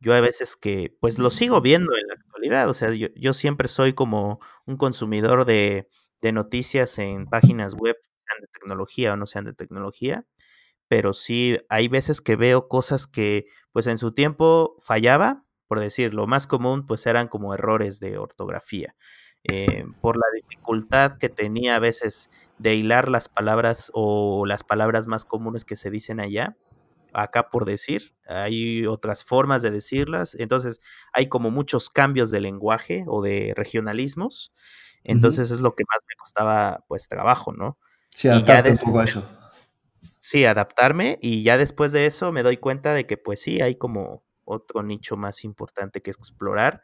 Yo 0.00 0.14
a 0.14 0.20
veces 0.20 0.56
que, 0.56 0.96
pues 1.00 1.18
lo 1.18 1.30
sigo 1.30 1.60
viendo 1.60 1.94
en 1.96 2.06
la 2.08 2.14
actualidad, 2.14 2.68
o 2.68 2.74
sea, 2.74 2.92
yo, 2.92 3.08
yo 3.16 3.32
siempre 3.32 3.68
soy 3.68 3.94
como 3.94 4.40
un 4.66 4.76
consumidor 4.76 5.44
de, 5.44 5.88
de 6.20 6.32
noticias 6.32 6.98
en 6.98 7.26
páginas 7.26 7.74
web, 7.74 7.96
sean 8.26 8.40
de 8.42 8.48
tecnología 8.48 9.12
o 9.12 9.16
no 9.16 9.26
sean 9.26 9.44
de 9.44 9.54
tecnología, 9.54 10.26
pero 10.88 11.12
sí 11.12 11.58
hay 11.68 11.88
veces 11.88 12.20
que 12.20 12.36
veo 12.36 12.68
cosas 12.68 13.06
que, 13.06 13.46
pues 13.72 13.86
en 13.86 13.98
su 13.98 14.12
tiempo 14.14 14.76
fallaba, 14.80 15.44
por 15.68 15.80
decir, 15.80 16.14
lo 16.14 16.26
más 16.26 16.46
común, 16.46 16.86
pues 16.86 17.06
eran 17.06 17.28
como 17.28 17.54
errores 17.54 18.00
de 18.00 18.18
ortografía. 18.18 18.94
Eh, 19.44 19.84
por 20.00 20.16
la 20.16 20.26
dificultad 20.34 21.18
que 21.18 21.28
tenía 21.28 21.76
a 21.76 21.78
veces 21.80 22.30
de 22.58 22.74
hilar 22.74 23.08
las 23.08 23.28
palabras 23.28 23.90
o 23.94 24.46
las 24.46 24.64
palabras 24.64 25.06
más 25.06 25.24
comunes 25.24 25.64
que 25.64 25.76
se 25.76 25.90
dicen 25.90 26.20
allá, 26.20 26.56
acá 27.12 27.48
por 27.50 27.64
decir, 27.64 28.14
hay 28.26 28.86
otras 28.86 29.24
formas 29.24 29.62
de 29.62 29.70
decirlas, 29.70 30.34
entonces 30.34 30.80
hay 31.12 31.28
como 31.28 31.50
muchos 31.50 31.90
cambios 31.90 32.30
de 32.30 32.40
lenguaje 32.40 33.04
o 33.06 33.22
de 33.22 33.52
regionalismos, 33.56 34.52
entonces 35.04 35.50
es 35.50 35.60
lo 35.60 35.74
que 35.74 35.84
más 35.92 36.00
me 36.08 36.16
costaba 36.16 36.84
pues 36.88 37.08
trabajo, 37.08 37.52
¿no? 37.52 37.78
Sí, 38.10 38.28
adaptarte 38.28 38.70
un 38.70 38.72
después 38.72 38.90
poco 38.90 39.00
a 39.00 39.04
eso. 39.04 39.28
Sí, 40.18 40.44
adaptarme 40.44 41.18
y 41.20 41.42
ya 41.42 41.58
después 41.58 41.92
de 41.92 42.06
eso 42.06 42.32
me 42.32 42.42
doy 42.42 42.56
cuenta 42.56 42.94
de 42.94 43.06
que 43.06 43.16
pues 43.16 43.40
sí, 43.42 43.60
hay 43.60 43.76
como 43.76 44.24
otro 44.44 44.82
nicho 44.82 45.16
más 45.16 45.44
importante 45.44 46.02
que 46.02 46.10
explorar, 46.10 46.82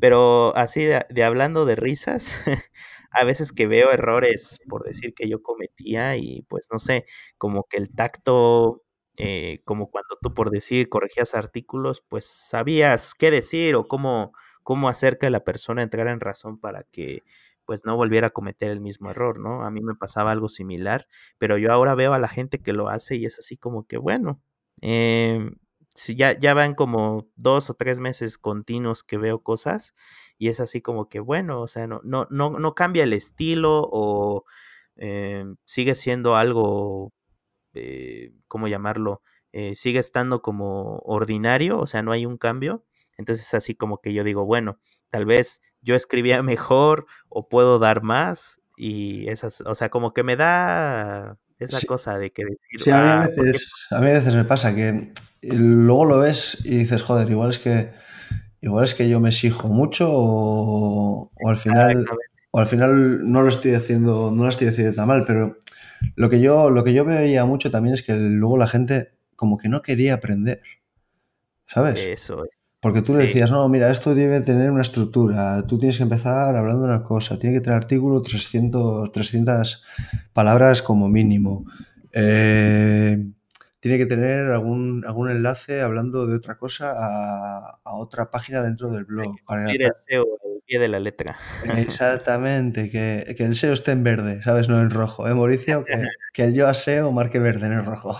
pero 0.00 0.56
así 0.56 0.84
de, 0.84 1.06
de 1.10 1.24
hablando 1.24 1.64
de 1.66 1.76
risas, 1.76 2.40
a 3.10 3.24
veces 3.24 3.52
que 3.52 3.66
veo 3.66 3.90
errores 3.92 4.60
por 4.68 4.84
decir 4.84 5.14
que 5.14 5.28
yo 5.28 5.42
cometía 5.42 6.16
y 6.16 6.42
pues 6.48 6.68
no 6.72 6.78
sé, 6.78 7.06
como 7.38 7.64
que 7.64 7.78
el 7.78 7.94
tacto, 7.94 8.82
eh, 9.18 9.60
como 9.64 9.90
cuando 9.90 10.18
tú 10.20 10.34
por 10.34 10.50
decir 10.50 10.88
corregías 10.88 11.34
artículos, 11.34 12.02
pues 12.08 12.26
sabías 12.26 13.14
qué 13.14 13.30
decir 13.30 13.74
o 13.76 13.88
cómo, 13.88 14.32
cómo 14.62 14.88
hacer 14.88 15.18
que 15.18 15.30
la 15.30 15.44
persona 15.44 15.82
entrara 15.82 16.12
en 16.12 16.20
razón 16.20 16.58
para 16.60 16.84
que 16.84 17.22
pues 17.64 17.84
no 17.84 17.96
volviera 17.96 18.28
a 18.28 18.30
cometer 18.30 18.70
el 18.70 18.80
mismo 18.80 19.10
error, 19.10 19.38
¿no? 19.40 19.64
A 19.64 19.70
mí 19.70 19.80
me 19.82 19.94
pasaba 19.96 20.30
algo 20.30 20.48
similar, 20.48 21.06
pero 21.38 21.58
yo 21.58 21.72
ahora 21.72 21.94
veo 21.96 22.12
a 22.14 22.18
la 22.18 22.28
gente 22.28 22.60
que 22.60 22.72
lo 22.72 22.88
hace 22.88 23.16
y 23.16 23.26
es 23.26 23.38
así 23.38 23.56
como 23.56 23.86
que, 23.86 23.98
bueno, 23.98 24.40
eh, 24.82 25.50
si 25.96 26.14
ya, 26.16 26.38
ya 26.38 26.54
van 26.54 26.74
como 26.74 27.28
dos 27.36 27.70
o 27.70 27.74
tres 27.74 28.00
meses 28.00 28.38
continuos 28.38 29.02
que 29.02 29.18
veo 29.18 29.42
cosas 29.42 29.94
y 30.38 30.48
es 30.48 30.60
así 30.60 30.80
como 30.82 31.08
que, 31.08 31.20
bueno, 31.20 31.60
o 31.60 31.66
sea, 31.66 31.86
no, 31.86 32.00
no, 32.04 32.26
no, 32.30 32.50
no 32.50 32.74
cambia 32.74 33.04
el 33.04 33.12
estilo 33.12 33.88
o 33.90 34.44
eh, 34.96 35.44
sigue 35.64 35.94
siendo 35.94 36.36
algo, 36.36 37.12
eh, 37.74 38.32
¿cómo 38.48 38.68
llamarlo? 38.68 39.22
Eh, 39.52 39.74
sigue 39.74 39.98
estando 39.98 40.42
como 40.42 40.98
ordinario, 40.98 41.78
o 41.78 41.86
sea, 41.86 42.02
no 42.02 42.12
hay 42.12 42.26
un 42.26 42.36
cambio. 42.36 42.84
Entonces, 43.16 43.54
así 43.54 43.74
como 43.74 44.00
que 44.00 44.12
yo 44.12 44.24
digo, 44.24 44.44
bueno, 44.44 44.78
tal 45.10 45.24
vez 45.24 45.62
yo 45.80 45.94
escribía 45.94 46.42
mejor 46.42 47.06
o 47.28 47.48
puedo 47.48 47.78
dar 47.78 48.02
más 48.02 48.60
y 48.76 49.28
esas, 49.28 49.62
o 49.62 49.74
sea, 49.74 49.88
como 49.88 50.12
que 50.12 50.22
me 50.22 50.36
da 50.36 51.38
esa 51.58 51.80
Sí, 51.80 51.86
cosa 51.86 52.18
de 52.18 52.32
que 52.32 52.44
decir, 52.44 52.80
sí, 52.82 52.90
a 52.90 53.00
mí 53.00 53.08
a 53.08 53.20
ah, 53.20 53.26
veces, 53.26 53.72
a 53.90 54.00
mí 54.00 54.10
a 54.10 54.12
veces 54.12 54.34
me 54.34 54.44
pasa 54.44 54.74
que 54.74 55.12
luego 55.52 56.04
lo 56.04 56.18
ves 56.18 56.58
y 56.64 56.76
dices, 56.76 57.02
joder, 57.02 57.30
igual 57.30 57.50
es 57.50 57.58
que, 57.58 57.90
igual 58.60 58.84
es 58.84 58.94
que 58.94 59.08
yo 59.08 59.20
me 59.20 59.28
exijo 59.28 59.68
mucho 59.68 60.08
o, 60.10 61.30
o 61.34 61.48
al 61.48 61.58
final, 61.58 62.04
o 62.50 62.58
al 62.58 62.66
final 62.66 63.30
no 63.30 63.42
lo 63.42 63.48
estoy 63.48 63.74
haciendo, 63.74 64.30
no 64.30 64.44
lo 64.44 64.48
estoy 64.48 64.68
haciendo 64.68 64.94
tan 64.94 65.08
mal, 65.08 65.24
pero 65.26 65.58
lo 66.14 66.28
que 66.28 66.40
yo, 66.40 66.70
lo 66.70 66.84
que 66.84 66.94
yo 66.94 67.04
veía 67.04 67.44
mucho 67.44 67.70
también 67.70 67.94
es 67.94 68.02
que 68.02 68.14
luego 68.14 68.56
la 68.56 68.68
gente 68.68 69.12
como 69.34 69.58
que 69.58 69.68
no 69.68 69.82
quería 69.82 70.14
aprender, 70.14 70.60
¿sabes? 71.66 72.00
eso 72.00 72.44
es. 72.44 72.50
Porque 72.80 73.02
tú 73.02 73.16
le 73.16 73.22
decías, 73.22 73.50
no, 73.50 73.68
mira, 73.68 73.90
esto 73.90 74.14
debe 74.14 74.40
tener 74.42 74.70
una 74.70 74.82
estructura, 74.82 75.66
tú 75.66 75.78
tienes 75.78 75.96
que 75.96 76.04
empezar 76.04 76.54
hablando 76.54 76.82
de 76.82 76.88
una 76.88 77.02
cosa, 77.02 77.38
tiene 77.38 77.56
que 77.56 77.60
tener 77.60 77.76
artículo 77.76 78.22
300, 78.22 79.10
300 79.10 79.82
palabras 80.32 80.82
como 80.82 81.08
mínimo, 81.08 81.64
eh, 82.12 83.26
tiene 83.86 83.98
que 83.98 84.06
tener 84.06 84.48
algún, 84.48 85.04
algún 85.06 85.30
enlace 85.30 85.80
hablando 85.80 86.26
de 86.26 86.34
otra 86.34 86.58
cosa 86.58 86.92
a, 86.96 87.78
a 87.84 87.94
otra 87.94 88.32
página 88.32 88.60
dentro 88.60 88.90
del 88.90 89.04
blog. 89.04 89.36
que 89.36 89.42
Para 89.44 89.70
el 89.70 89.92
SEO 90.08 90.24
al 90.24 90.62
pie 90.66 90.80
de 90.80 90.88
la 90.88 90.98
letra. 90.98 91.36
Exactamente, 91.76 92.90
que, 92.90 93.36
que 93.36 93.44
el 93.44 93.54
SEO 93.54 93.72
esté 93.74 93.92
en 93.92 94.02
verde, 94.02 94.42
¿sabes? 94.42 94.68
No 94.68 94.80
en 94.80 94.90
rojo, 94.90 95.28
¿eh, 95.28 95.34
Mauricio? 95.34 95.84
Que, 95.84 96.04
que 96.32 96.42
el 96.42 96.54
yo 96.54 96.66
a 96.66 96.74
SEO 96.74 97.12
marque 97.12 97.38
verde, 97.38 97.68
no 97.68 97.78
en 97.78 97.84
rojo. 97.84 98.18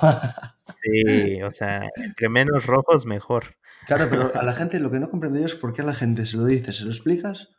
Sí, 0.82 1.42
o 1.42 1.52
sea, 1.52 1.88
entre 1.96 2.28
menos 2.28 2.66
rojos, 2.66 3.06
mejor. 3.06 3.56
Claro, 3.88 4.06
pero 4.08 4.32
a 4.36 4.44
la 4.44 4.52
gente 4.52 4.78
lo 4.78 4.92
que 4.92 5.00
no 5.00 5.10
comprendo 5.10 5.40
yo 5.40 5.46
es 5.46 5.56
por 5.56 5.72
qué 5.72 5.82
a 5.82 5.84
la 5.84 5.94
gente 5.94 6.26
se 6.26 6.36
lo 6.36 6.44
dices, 6.44 6.76
se 6.76 6.84
lo 6.84 6.92
explicas 6.92 7.56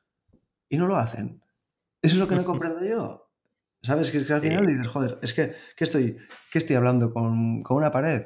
y 0.70 0.78
no 0.78 0.88
lo 0.88 0.96
hacen. 0.96 1.42
Eso 2.02 2.16
es 2.16 2.20
lo 2.20 2.30
que 2.30 2.36
no 2.36 2.46
comprendo 2.46 2.86
yo. 2.86 3.28
¿Sabes? 3.82 4.12
Que 4.12 4.18
es 4.18 4.26
que 4.26 4.34
al 4.34 4.42
final 4.42 4.66
Sí, 4.66 4.74
dices, 4.74 4.88
joder, 4.88 5.20
es 5.22 5.34
que, 5.34 5.54
¿qué 5.76 5.84
estoy, 5.84 6.18
estoy 6.58 6.76
hablando 6.76 7.14
con, 7.14 7.62
con 7.62 7.78
una 7.78 7.92
pared? 7.92 8.26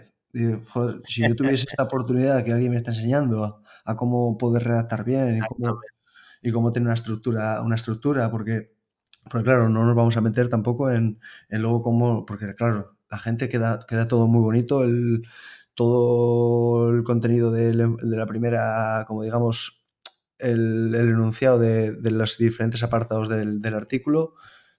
Joder, 0.70 1.02
si 1.06 1.22
yo 1.22 1.36
tuviese 1.36 1.66
esta 1.70 1.84
oportunidad 1.84 2.44
que 2.44 2.54
alguien 2.54 2.72
me 2.72 2.78
está 2.78 2.92
enseñando 2.92 3.44
a, 3.44 3.62
a 3.86 3.96
cómo 3.96 4.38
poder 4.38 4.64
redactar 4.64 5.04
bien 5.04 5.38
y 5.38 5.40
cómo, 5.40 5.68
exactamente. 5.68 5.88
y 6.42 6.52
cómo 6.52 6.72
tener 6.72 6.88
una 6.88 6.96
estructura, 6.96 7.62
una 7.62 7.76
estructura, 7.76 8.32
porque, 8.32 8.74
porque 9.30 9.44
claro, 9.44 9.70
no 9.70 9.86
nos 9.86 9.96
vamos 9.96 10.16
a 10.18 10.22
meter 10.22 10.50
tampoco 10.50 10.90
en, 10.90 11.20
en 11.50 11.62
luego 11.62 11.84
cómo, 11.84 12.26
porque 12.26 12.56
claro, 12.56 12.96
la 13.10 13.20
gente 13.20 13.50
queda, 13.50 13.86
queda 13.88 14.08
todo 14.08 14.28
muy 14.28 14.42
bonito, 14.42 14.84
el, 14.84 15.24
todo 15.76 16.92
el 16.92 17.04
contenido 17.04 17.52
de, 17.52 17.74
de 17.74 18.18
la 18.18 18.26
primera, 18.26 19.04
como 19.08 19.24
digamos, 19.24 19.84
el, 20.38 20.94
el 20.96 21.10
enunciado 21.10 21.60
de, 21.60 21.94
de, 21.94 22.12
los 22.12 22.38
diferentes 22.38 22.84
apartados 22.84 23.30
del, 23.30 23.62
del, 23.62 23.74
artículo, 23.74 24.36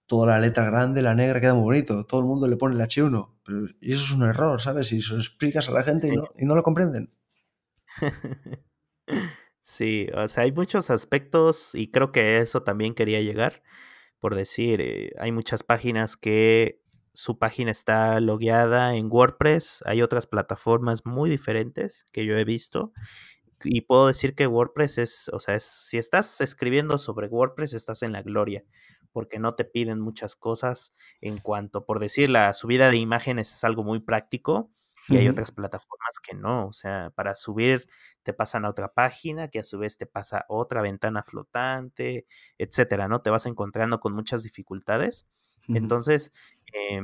toda 0.07 0.27
la 0.27 0.39
letra 0.41 0.67
grande, 0.67 1.03
la 1.03 1.15
negra, 1.15 1.41
queda 1.41 1.55
muy 1.55 1.65
bonito. 1.65 2.05
Todo 2.07 2.21
el 2.21 2.27
mundo 2.27 2.49
le 2.49 2.57
pone 2.57 2.75
el 2.75 2.81
H1. 2.81 3.35
Pero, 3.45 3.67
y 3.81 3.93
eso 3.93 4.03
es 4.03 4.13
un 4.13 4.23
error, 4.23 4.61
¿sabes? 4.61 4.93
Y 4.93 5.01
se 5.01 5.15
lo 5.15 5.21
explicas 5.21 5.69
a 5.69 5.73
la 5.73 5.83
gente 5.83 6.09
y 6.09 6.13
no, 6.13 6.29
y 6.37 6.45
no 6.45 6.55
lo 6.55 6.63
comprenden. 6.63 7.13
Sí, 9.65 10.09
o 10.17 10.27
sea, 10.27 10.43
hay 10.43 10.51
muchos 10.51 10.91
aspectos 10.91 11.75
y 11.75 11.93
creo 11.93 12.11
que 12.11 12.39
eso 12.39 12.65
también 12.65 12.95
quería 12.95 13.21
llegar, 13.21 13.63
por 14.19 14.35
decir, 14.35 14.81
eh, 14.81 15.13
hay 15.21 15.31
muchas 15.31 15.63
páginas 15.63 16.17
que 16.17 16.83
su 17.13 17.39
página 17.39 17.71
está 17.71 18.19
logueada 18.19 18.97
en 18.97 19.07
WordPress, 19.09 19.85
hay 19.87 20.03
otras 20.03 20.27
plataformas 20.27 21.07
muy 21.07 21.31
diferentes 21.31 22.05
que 22.13 22.27
yo 22.27 22.37
he 22.37 22.45
visto 22.45 22.93
y 23.63 23.83
puedo 23.83 24.09
decir 24.09 24.35
que 24.35 24.49
WordPress 24.49 24.99
es, 24.99 25.31
o 25.33 25.39
sea, 25.39 25.55
es, 25.55 25.63
si 25.63 25.97
estás 25.97 26.41
escribiendo 26.41 26.99
sobre 26.99 27.29
WordPress, 27.29 27.75
estás 27.75 28.03
en 28.03 28.11
la 28.11 28.23
gloria, 28.23 28.65
porque 29.13 29.39
no 29.39 29.55
te 29.55 29.65
piden 29.65 30.01
muchas 30.01 30.37
cosas 30.37 30.95
en 31.21 31.39
cuanto, 31.39 31.85
por 31.85 32.01
decir, 32.01 32.31
la 32.31 32.53
subida 32.55 32.91
de 32.91 32.97
imágenes 32.97 33.55
es 33.55 33.65
algo 33.65 33.85
muy 33.85 34.01
práctico 34.01 34.71
y 35.09 35.17
hay 35.17 35.29
otras 35.29 35.51
plataformas 35.51 36.21
que 36.23 36.35
no, 36.35 36.69
o 36.69 36.73
sea, 36.73 37.11
para 37.15 37.35
subir 37.35 37.87
te 38.23 38.33
pasan 38.33 38.65
a 38.65 38.71
otra 38.71 38.93
página, 38.93 39.49
que 39.49 39.59
a 39.59 39.65
su 39.65 39.79
vez 39.79 39.99
te 39.99 40.07
pasa 40.07 40.45
otra 40.49 40.81
ventana 40.81 41.23
flotante, 41.25 42.27
etcétera, 42.59 43.09
¿no? 43.09 43.21
Te 43.21 43.31
vas 43.31 43.47
encontrando 43.47 43.99
con 44.01 44.15
muchas 44.15 44.45
dificultades. 44.45 45.27
Entonces, 45.69 46.33
eh, 46.73 47.01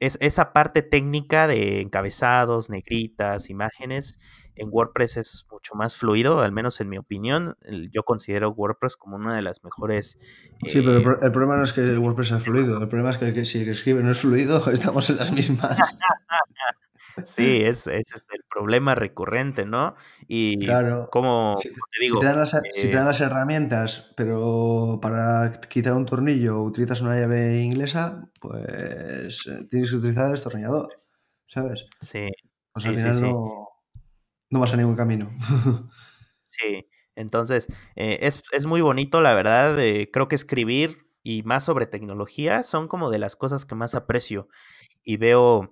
es, 0.00 0.18
esa 0.20 0.52
parte 0.52 0.82
técnica 0.82 1.46
de 1.46 1.80
encabezados, 1.80 2.70
negritas, 2.70 3.50
imágenes, 3.50 4.18
en 4.54 4.68
WordPress 4.70 5.16
es 5.16 5.46
mucho 5.50 5.74
más 5.74 5.96
fluido, 5.96 6.40
al 6.40 6.52
menos 6.52 6.80
en 6.80 6.88
mi 6.88 6.98
opinión. 6.98 7.56
Yo 7.90 8.02
considero 8.02 8.50
WordPress 8.50 8.96
como 8.96 9.16
una 9.16 9.34
de 9.34 9.42
las 9.42 9.64
mejores. 9.64 10.18
Sí, 10.66 10.80
pero 10.80 10.96
el, 10.96 11.02
Eh, 11.02 11.18
el, 11.22 11.32
problema 11.32 11.56
no 11.56 11.64
es 11.64 11.72
que 11.72 11.96
WordPress 11.96 12.28
sea 12.28 12.40
fluido, 12.40 12.80
el 12.80 12.88
problema 12.88 13.10
es 13.10 13.18
que, 13.18 13.32
que 13.32 13.44
si 13.44 13.60
el 13.60 13.64
que 13.64 13.70
escribe 13.70 14.02
no 14.02 14.10
es 14.10 14.18
fluido, 14.20 14.62
estamos 14.70 15.08
en 15.10 15.16
las 15.16 15.32
mismas. 15.32 15.76
Sí, 17.24 17.62
es 17.62 17.86
ese 17.86 18.02
es 18.16 18.22
el 18.30 18.42
problema 18.50 18.94
recurrente, 18.94 19.66
¿no? 19.66 19.94
Y 20.28 20.56
Claro, 20.58 21.08
como 21.08 21.56
si 21.56 21.68
te 21.70 21.80
si 22.04 22.18
te 22.18 22.24
digo, 22.24 22.26
dan 22.26 22.36
las 22.38 22.50
si 22.72 22.88
te 22.88 22.96
eh 22.96 22.96
dan 22.96 23.06
las 23.06 23.20
herramientas, 23.20 24.12
pero 24.16 24.98
para 25.02 25.52
quitar 25.68 25.94
un 25.94 26.06
tornillo 26.06 26.60
utilizas 26.62 27.00
una 27.00 27.16
llave 27.18 27.60
inglesa, 27.62 28.30
pues, 28.40 29.46
eh, 29.46 29.66
tienes 29.70 29.90
que 29.90 29.96
utilizar 29.96 30.26
el 30.26 30.32
destornillador, 30.32 30.88
¿sabes? 31.46 31.86
Sí, 32.00 32.28
Pues 32.72 32.86
al 32.86 32.94
sí, 32.94 32.98
sí, 32.98 33.14
final 33.14 33.20
sí. 33.20 33.34
no 33.34 33.68
no 34.50 34.60
vas 34.60 34.74
a 34.74 34.78
ningún 34.78 34.96
camino. 34.96 35.30
Sí, 36.46 36.86
entonces, 37.14 37.68
eh, 37.96 38.18
es 38.22 38.42
es 38.52 38.66
muy 38.66 38.80
bonito, 38.80 39.20
la 39.20 39.34
verdad, 39.34 39.78
eh, 39.80 40.10
creo 40.12 40.28
que 40.28 40.34
escribir, 40.34 41.06
y 41.22 41.42
más 41.44 41.64
sobre 41.64 41.86
tecnología, 41.86 42.62
son 42.62 42.88
como 42.88 43.10
de 43.10 43.18
las 43.18 43.36
cosas 43.36 43.64
que 43.64 43.74
más 43.74 43.94
aprecio, 43.94 44.48
y 45.04 45.16
veo 45.18 45.70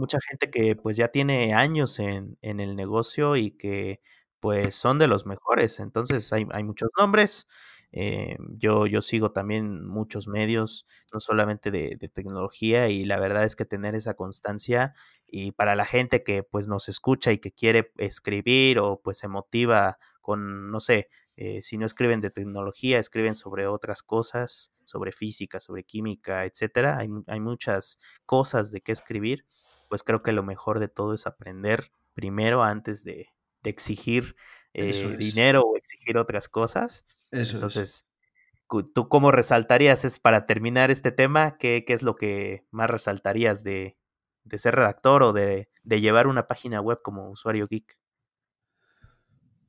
mucha 0.00 0.18
gente 0.28 0.50
que, 0.50 0.76
pues, 0.76 0.96
ya 0.98 1.08
tiene 1.08 1.54
años 1.54 2.00
en 2.00 2.38
en 2.42 2.60
el 2.60 2.76
negocio 2.76 3.36
y 3.36 3.52
que, 3.52 4.00
pues, 4.40 4.74
son 4.74 4.98
de 4.98 5.08
los 5.08 5.26
mejores. 5.26 5.80
Entonces, 5.80 6.32
hay 6.32 6.46
hay 6.52 6.64
muchos 6.64 6.90
nombres, 6.98 7.46
eh, 7.92 8.36
yo 8.58 8.86
yo 8.86 9.02
sigo 9.02 9.32
también 9.32 9.84
muchos 9.86 10.28
medios, 10.28 10.86
no 11.12 11.20
solamente 11.20 11.70
de 11.72 11.96
tecnología, 12.10 12.88
y 12.88 13.04
la 13.04 13.18
verdad 13.20 13.44
es 13.44 13.56
que 13.56 13.66
tener 13.66 13.94
esa 13.96 14.14
constancia, 14.14 14.94
y 15.28 15.52
para 15.52 15.76
la 15.76 15.84
gente 15.86 16.22
que, 16.24 16.42
pues, 16.44 16.68
nos 16.68 16.88
escucha 16.88 17.32
y 17.32 17.38
que 17.38 17.52
quiere 17.52 17.92
escribir 17.98 18.78
o, 18.80 19.00
pues, 19.02 19.18
se 19.18 19.28
motiva 19.28 19.98
con, 20.22 20.70
no 20.72 20.80
sé, 20.80 21.08
eh, 21.36 21.62
si 21.62 21.78
no 21.78 21.86
escriben 21.86 22.20
de 22.20 22.30
tecnología, 22.30 22.98
escriben 23.00 23.34
sobre 23.34 23.66
otras 23.66 24.02
cosas, 24.02 24.72
sobre 24.84 25.12
física, 25.12 25.60
sobre 25.60 25.84
química, 25.84 26.44
etcétera. 26.44 26.98
Hay 26.98 27.08
hay 27.28 27.40
muchas 27.40 27.98
cosas 28.26 28.70
de 28.72 28.82
qué 28.82 28.92
escribir, 28.92 29.46
pues, 29.90 30.02
creo 30.02 30.22
que 30.22 30.32
lo 30.32 30.42
mejor 30.42 30.80
de 30.80 30.88
todo 30.88 31.12
es 31.12 31.26
aprender 31.26 31.92
primero 32.14 32.62
antes 32.62 33.04
de 33.04 33.28
de 33.62 33.70
exigir, 33.70 34.36
eh, 34.74 34.90
es. 34.90 35.18
dinero 35.18 35.62
o 35.62 35.76
exigir 35.76 36.18
otras 36.18 36.48
cosas. 36.48 37.04
Eso 37.30 37.42
es. 37.42 37.54
Entonces, 37.54 38.06
¿tú 38.94 39.08
cómo 39.08 39.30
resaltarías 39.30 40.04
es 40.04 40.20
para 40.20 40.46
terminar 40.46 40.90
este 40.90 41.12
tema? 41.12 41.56
¿Qué 41.58 41.84
qué 41.86 41.92
es 41.92 42.02
lo 42.02 42.16
que 42.16 42.64
más 42.70 42.90
resaltarías 42.90 43.62
de 43.64 43.96
de 44.44 44.58
ser 44.58 44.74
redactor 44.74 45.22
o 45.22 45.32
de 45.32 45.68
de 45.82 46.00
llevar 46.00 46.26
una 46.26 46.46
página 46.46 46.80
web 46.80 47.00
como 47.02 47.30
usuario 47.30 47.66
geek? 47.68 47.98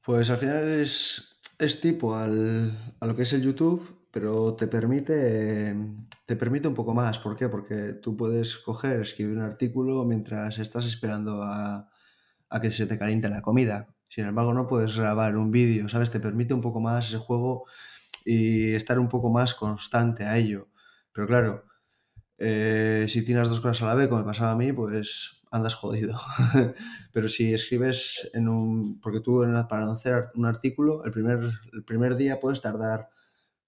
Pues 0.02 0.30
al 0.30 0.38
final 0.38 0.68
es 0.68 1.40
es 1.60 1.82
tipo 1.82 2.16
al 2.16 2.96
a 3.00 3.06
lo 3.06 3.16
que 3.16 3.24
es 3.24 3.34
el 3.34 3.44
YouTube, 3.44 4.01
pero 4.12 4.56
te 4.56 4.68
permite 4.68 5.76
te 6.26 6.36
permite 6.36 6.68
un 6.68 6.76
poco 6.76 6.94
más, 6.94 7.20
¿por 7.20 7.36
qué? 7.36 7.50
Porque 7.50 7.94
tú 7.94 8.16
puedes 8.16 8.58
coger, 8.58 9.02
escribir 9.02 9.38
un 9.38 9.44
artículo 9.44 10.06
mientras 10.06 10.60
estás 10.60 10.86
esperando 10.86 11.44
a 11.44 11.90
que 12.62 12.72
se 12.72 12.86
te 12.86 12.98
caliente 12.98 13.30
la 13.30 13.42
comida. 13.42 13.88
Sin 14.12 14.26
embargo, 14.26 14.54
no 14.54 14.68
puedes 14.68 14.98
grabar 14.98 15.38
un 15.38 15.52
vídeo, 15.52 15.88
¿sabes? 15.88 16.12
Te 16.12 16.20
permite 16.20 16.54
un 16.54 16.60
poco 16.60 16.82
más 16.82 17.08
ese 17.08 17.18
juego 17.18 17.66
y 18.26 18.74
estar 18.74 19.00
un 19.00 19.08
poco 19.08 19.30
más 19.30 19.54
constante 19.54 20.26
a 20.26 20.38
ello. 20.38 20.68
Pero 21.14 21.28
claro, 21.28 21.66
eh, 22.38 23.06
si 23.08 23.24
tienes 23.24 23.48
dos 23.48 23.62
cosas 23.62 23.84
a 23.84 23.86
la 23.86 23.96
vez, 23.96 24.10
como 24.10 24.20
me 24.20 24.28
pasaba 24.28 24.52
a 24.52 24.58
mí, 24.58 24.74
pues 24.74 25.42
andas 25.50 25.76
jodido. 25.76 26.20
Pero 27.14 27.30
si 27.30 27.54
escribes 27.54 28.30
en 28.34 28.50
un... 28.50 29.00
Porque 29.00 29.22
tú 29.22 29.44
en 29.44 29.54
para 29.70 29.90
hacer 29.90 30.30
un 30.36 30.46
artículo, 30.46 31.06
el 31.06 31.12
primer, 31.12 31.40
el 31.72 31.84
primer 31.86 32.18
día 32.18 32.42
puedes 32.42 32.60
tardar 32.60 33.10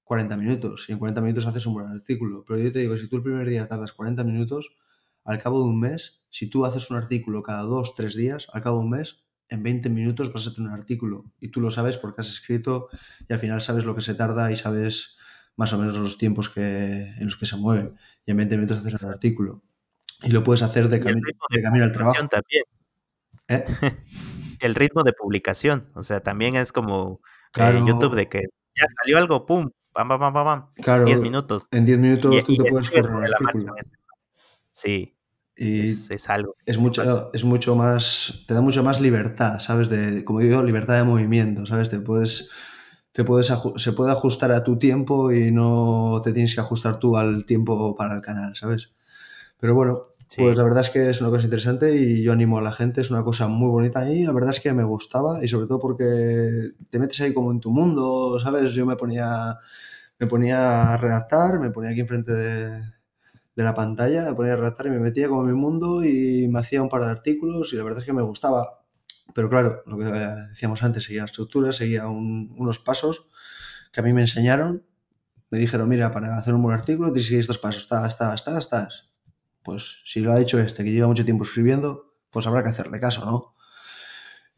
40 0.03 0.37
minutos 0.37 0.85
y 0.87 0.91
en 0.91 0.99
40 0.99 1.21
minutos 1.21 1.45
haces 1.45 1.65
un 1.65 1.73
buen 1.73 1.87
artículo. 1.87 2.43
Pero 2.47 2.59
yo 2.59 2.71
te 2.71 2.79
digo, 2.79 2.97
si 2.97 3.07
tú 3.07 3.17
el 3.17 3.23
primer 3.23 3.47
día 3.47 3.67
tardas 3.67 3.93
40 3.93 4.23
minutos, 4.23 4.75
al 5.23 5.39
cabo 5.39 5.59
de 5.59 5.65
un 5.65 5.79
mes, 5.79 6.21
si 6.29 6.47
tú 6.47 6.65
haces 6.65 6.89
un 6.91 6.97
artículo 6.97 7.43
cada 7.43 7.61
dos, 7.61 7.95
tres 7.95 8.15
días, 8.15 8.47
al 8.53 8.61
cabo 8.61 8.79
de 8.79 8.83
un 8.85 8.89
mes, 8.91 9.23
en 9.49 9.63
20 9.63 9.89
minutos 9.89 10.33
vas 10.33 10.47
a 10.47 10.53
tener 10.53 10.69
un 10.69 10.75
artículo. 10.75 11.25
Y 11.39 11.49
tú 11.49 11.61
lo 11.61 11.71
sabes 11.71 11.97
porque 11.97 12.21
has 12.21 12.29
escrito 12.29 12.89
y 13.27 13.33
al 13.33 13.39
final 13.39 13.61
sabes 13.61 13.85
lo 13.85 13.95
que 13.95 14.01
se 14.01 14.15
tarda 14.15 14.51
y 14.51 14.55
sabes 14.55 15.17
más 15.55 15.71
o 15.73 15.77
menos 15.77 15.97
los 15.97 16.17
tiempos 16.17 16.49
que, 16.49 17.13
en 17.17 17.25
los 17.25 17.37
que 17.37 17.45
se 17.45 17.55
mueve. 17.55 17.93
Y 18.25 18.31
en 18.31 18.37
20 18.37 18.57
minutos 18.57 18.77
haces 18.79 19.03
un 19.03 19.11
artículo. 19.11 19.61
Y 20.23 20.31
lo 20.31 20.43
puedes 20.43 20.61
hacer 20.61 20.89
de, 20.89 20.99
cami 20.99 21.21
de 21.21 21.33
de 21.49 21.61
camino 21.61 21.83
al 21.83 21.91
trabajo. 21.91 22.27
también. 22.27 22.63
¿Eh? 23.49 23.65
El 24.59 24.75
ritmo 24.75 25.03
de 25.03 25.11
publicación, 25.11 25.89
o 25.93 26.03
sea, 26.03 26.21
también 26.21 26.55
es 26.55 26.71
como, 26.71 27.19
eh, 27.55 27.83
YouTube 27.85 28.15
de 28.15 28.29
Claro, 28.29 28.47
que 28.47 28.47
ya 28.79 28.85
salió 29.01 29.17
algo, 29.17 29.45
pum, 29.45 29.69
pam, 29.93 30.08
pam, 30.08 30.19
pam, 30.19 30.34
pam, 30.34 30.45
pam, 30.45 30.65
10 30.75 30.86
claro, 30.86 31.21
minutos, 31.21 31.67
en 31.71 31.86
10 31.86 31.97
y 31.97 32.01
minutos 32.01 32.45
tú 32.45 32.53
y 32.53 32.58
te 32.58 32.65
puedes 32.65 32.89
correr 32.89 33.12
un 33.12 33.23
artículo. 33.23 33.75
Sí, 34.71 35.15
es 35.56 36.10
Y 36.10 36.13
es 36.13 36.29
algo 36.29 36.56
es 36.65 36.77
me 36.79 36.91
pasa. 36.91 37.13
mucho 37.13 37.32
es 37.34 37.43
mucho 37.43 37.75
más 37.75 38.43
te 38.47 38.53
da 38.53 38.62
mucha 38.62 38.82
más 38.82 38.99
libertad, 38.99 39.60
¿sabes? 39.60 39.89
De, 39.89 40.23
como 40.25 40.39
digo, 40.39 40.63
libertad 40.63 40.95
de 40.97 41.03
movimiento, 41.03 41.65
¿sabes? 41.65 41.89
Te 41.89 41.99
puedes 41.99 42.49
te 43.12 43.23
puedes 43.23 43.53
se 43.77 43.93
puede 43.93 44.12
ajustar 44.12 44.51
a 44.51 44.63
tu 44.63 44.79
tiempo 44.79 45.32
y 45.32 45.51
no 45.51 46.21
te 46.23 46.34
tienes 46.34 46.56
que 46.56 46.62
ajustar 46.62 46.97
tú 46.97 47.17
al 47.17 47.45
tiempo 47.45 47.95
para 47.95 48.15
el 48.15 48.21
canal, 48.21 48.56
¿sabes? 48.56 48.89
Pero 49.60 49.75
bueno, 49.75 50.08
pues 50.36 50.57
la 50.57 50.63
verdad 50.63 50.81
es 50.81 50.89
que 50.89 51.09
es 51.09 51.21
una 51.21 51.29
cosa 51.29 51.45
interesante 51.45 51.95
y 51.95 52.23
yo 52.23 52.31
animo 52.33 52.57
a 52.57 52.62
la 52.62 52.71
gente, 52.73 53.01
es 53.01 53.12
una 53.12 53.23
cosa 53.23 53.47
muy 53.47 53.69
bonita 53.69 54.09
y 54.09 54.23
la 54.23 54.31
verdad 54.33 54.51
es 54.51 54.59
que 54.59 54.73
me 54.73 54.83
gustaba 54.83 55.43
y 55.43 55.47
sobre 55.47 55.67
todo 55.67 55.79
porque 55.79 56.71
te 56.89 56.99
metes 56.99 57.21
ahí 57.21 57.33
como 57.33 57.51
en 57.51 57.59
tu 57.59 57.71
mundo, 57.71 58.39
¿sabes? 58.39 58.73
Yo 58.73 58.86
me 58.86 58.95
ponía 58.95 59.57
me 60.19 60.27
ponía 60.27 60.93
a 60.93 60.97
redactar, 60.97 61.59
me 61.59 61.71
ponía 61.71 61.91
aquí 61.91 62.01
enfrente 62.01 62.33
de 62.33 62.83
de 63.55 63.63
la 63.63 63.73
pantalla, 63.73 64.23
me 64.25 64.33
ponía 64.36 64.53
a 64.53 64.57
redactar 64.57 64.88
y 64.88 64.91
me 64.91 64.99
metía 64.99 65.27
como 65.29 65.41
en 65.43 65.47
mi 65.49 65.53
mundo 65.59 66.03
y 66.03 66.47
me 66.49 66.59
hacía 66.59 66.81
un 66.81 66.89
par 66.89 67.03
de 67.03 67.12
artículos 67.12 67.71
y 67.73 67.75
la 67.77 67.83
verdad 67.83 67.99
es 67.99 68.05
que 68.05 68.13
me 68.13 68.21
gustaba. 68.23 68.83
Pero 69.36 69.49
claro, 69.49 69.83
lo 69.86 69.97
que 69.97 70.05
decíamos 70.05 70.83
antes, 70.83 71.03
seguía 71.05 71.21
una 71.21 71.25
estructura, 71.27 71.73
seguía 71.73 72.07
un- 72.07 72.53
unos 72.57 72.79
pasos 72.79 73.27
que 73.93 73.99
a 74.01 74.03
mí 74.03 74.13
me 74.13 74.21
enseñaron. 74.21 74.83
Me 75.51 75.59
dijeron, 75.59 75.89
mira, 75.89 76.12
para 76.12 76.38
hacer 76.38 76.53
un 76.55 76.63
buen 76.63 76.75
artículo 76.75 77.09
tienes 77.09 77.23
que 77.25 77.29
seguir 77.29 77.41
estos 77.41 77.59
pasos, 77.59 77.83
estás, 77.83 78.09
estás, 78.13 78.36
estás, 78.36 78.57
estás. 78.59 79.09
Pues 79.63 80.02
si 80.06 80.19
lo 80.19 80.34
ha 80.34 80.39
dicho 80.39 80.60
este, 80.60 80.84
que 80.84 80.91
lleva 80.91 81.08
mucho 81.08 81.26
tiempo 81.26 81.43
escribiendo, 81.43 82.13
pues 82.32 82.47
habrá 82.47 82.63
que 82.63 82.69
hacerle 82.69 82.99
caso, 82.99 83.26
¿no? 83.26 83.54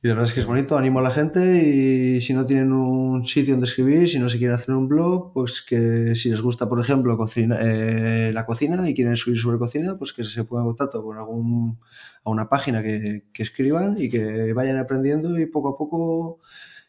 Y 0.05 0.07
la 0.07 0.13
verdad 0.13 0.29
es 0.29 0.33
que 0.35 0.39
es 0.41 0.45
bonito, 0.45 0.77
animo 0.77 0.99
a 0.99 1.01
la 1.01 1.09
gente 1.09 1.63
y 1.63 2.21
si 2.21 2.33
no 2.33 2.45
tienen 2.45 2.71
un 2.73 3.25
sitio 3.25 3.55
donde 3.55 3.65
escribir, 3.65 4.07
si 4.07 4.19
no 4.19 4.29
se 4.29 4.37
quieren 4.37 4.55
hacer 4.55 4.75
un 4.75 4.87
blog, 4.87 5.33
pues 5.33 5.63
que 5.63 6.15
si 6.15 6.29
les 6.29 6.41
gusta, 6.41 6.69
por 6.69 6.79
ejemplo, 6.79 7.17
cocina, 7.17 7.57
eh, 7.59 8.31
la 8.31 8.45
cocina 8.45 8.87
y 8.87 8.93
quieren 8.93 9.13
escribir 9.13 9.41
sobre 9.41 9.57
cocina, 9.57 9.97
pues 9.97 10.13
que 10.13 10.23
se 10.23 10.43
pongan 10.43 10.65
en 10.65 10.69
contacto 10.69 11.03
con 11.03 11.17
algún, 11.17 11.79
a 12.23 12.29
una 12.29 12.47
página 12.49 12.83
que, 12.83 13.23
escriban 13.33 13.95
y 13.97 14.09
que 14.09 14.53
vayan 14.53 14.77
aprendiendo 14.77 15.39
y 15.39 15.47
poco 15.47 15.69
a 15.69 15.75
poco 15.75 16.39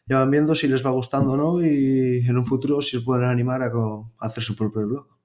ya 0.05 0.19
van 0.19 0.29
viendo 0.29 0.53
si 0.53 0.67
les 0.67 0.85
va 0.85 0.91
gustando 0.91 1.31
o 1.31 1.37
no 1.37 1.65
y 1.65 2.23
en 2.27 2.37
un 2.37 2.45
futuro 2.45 2.83
si 2.83 2.99
pueden 2.99 3.25
animar 3.25 3.63
a 3.63 3.71
hacer 4.19 4.43
su 4.43 4.55
propio 4.55 4.85
blog. 4.87 5.16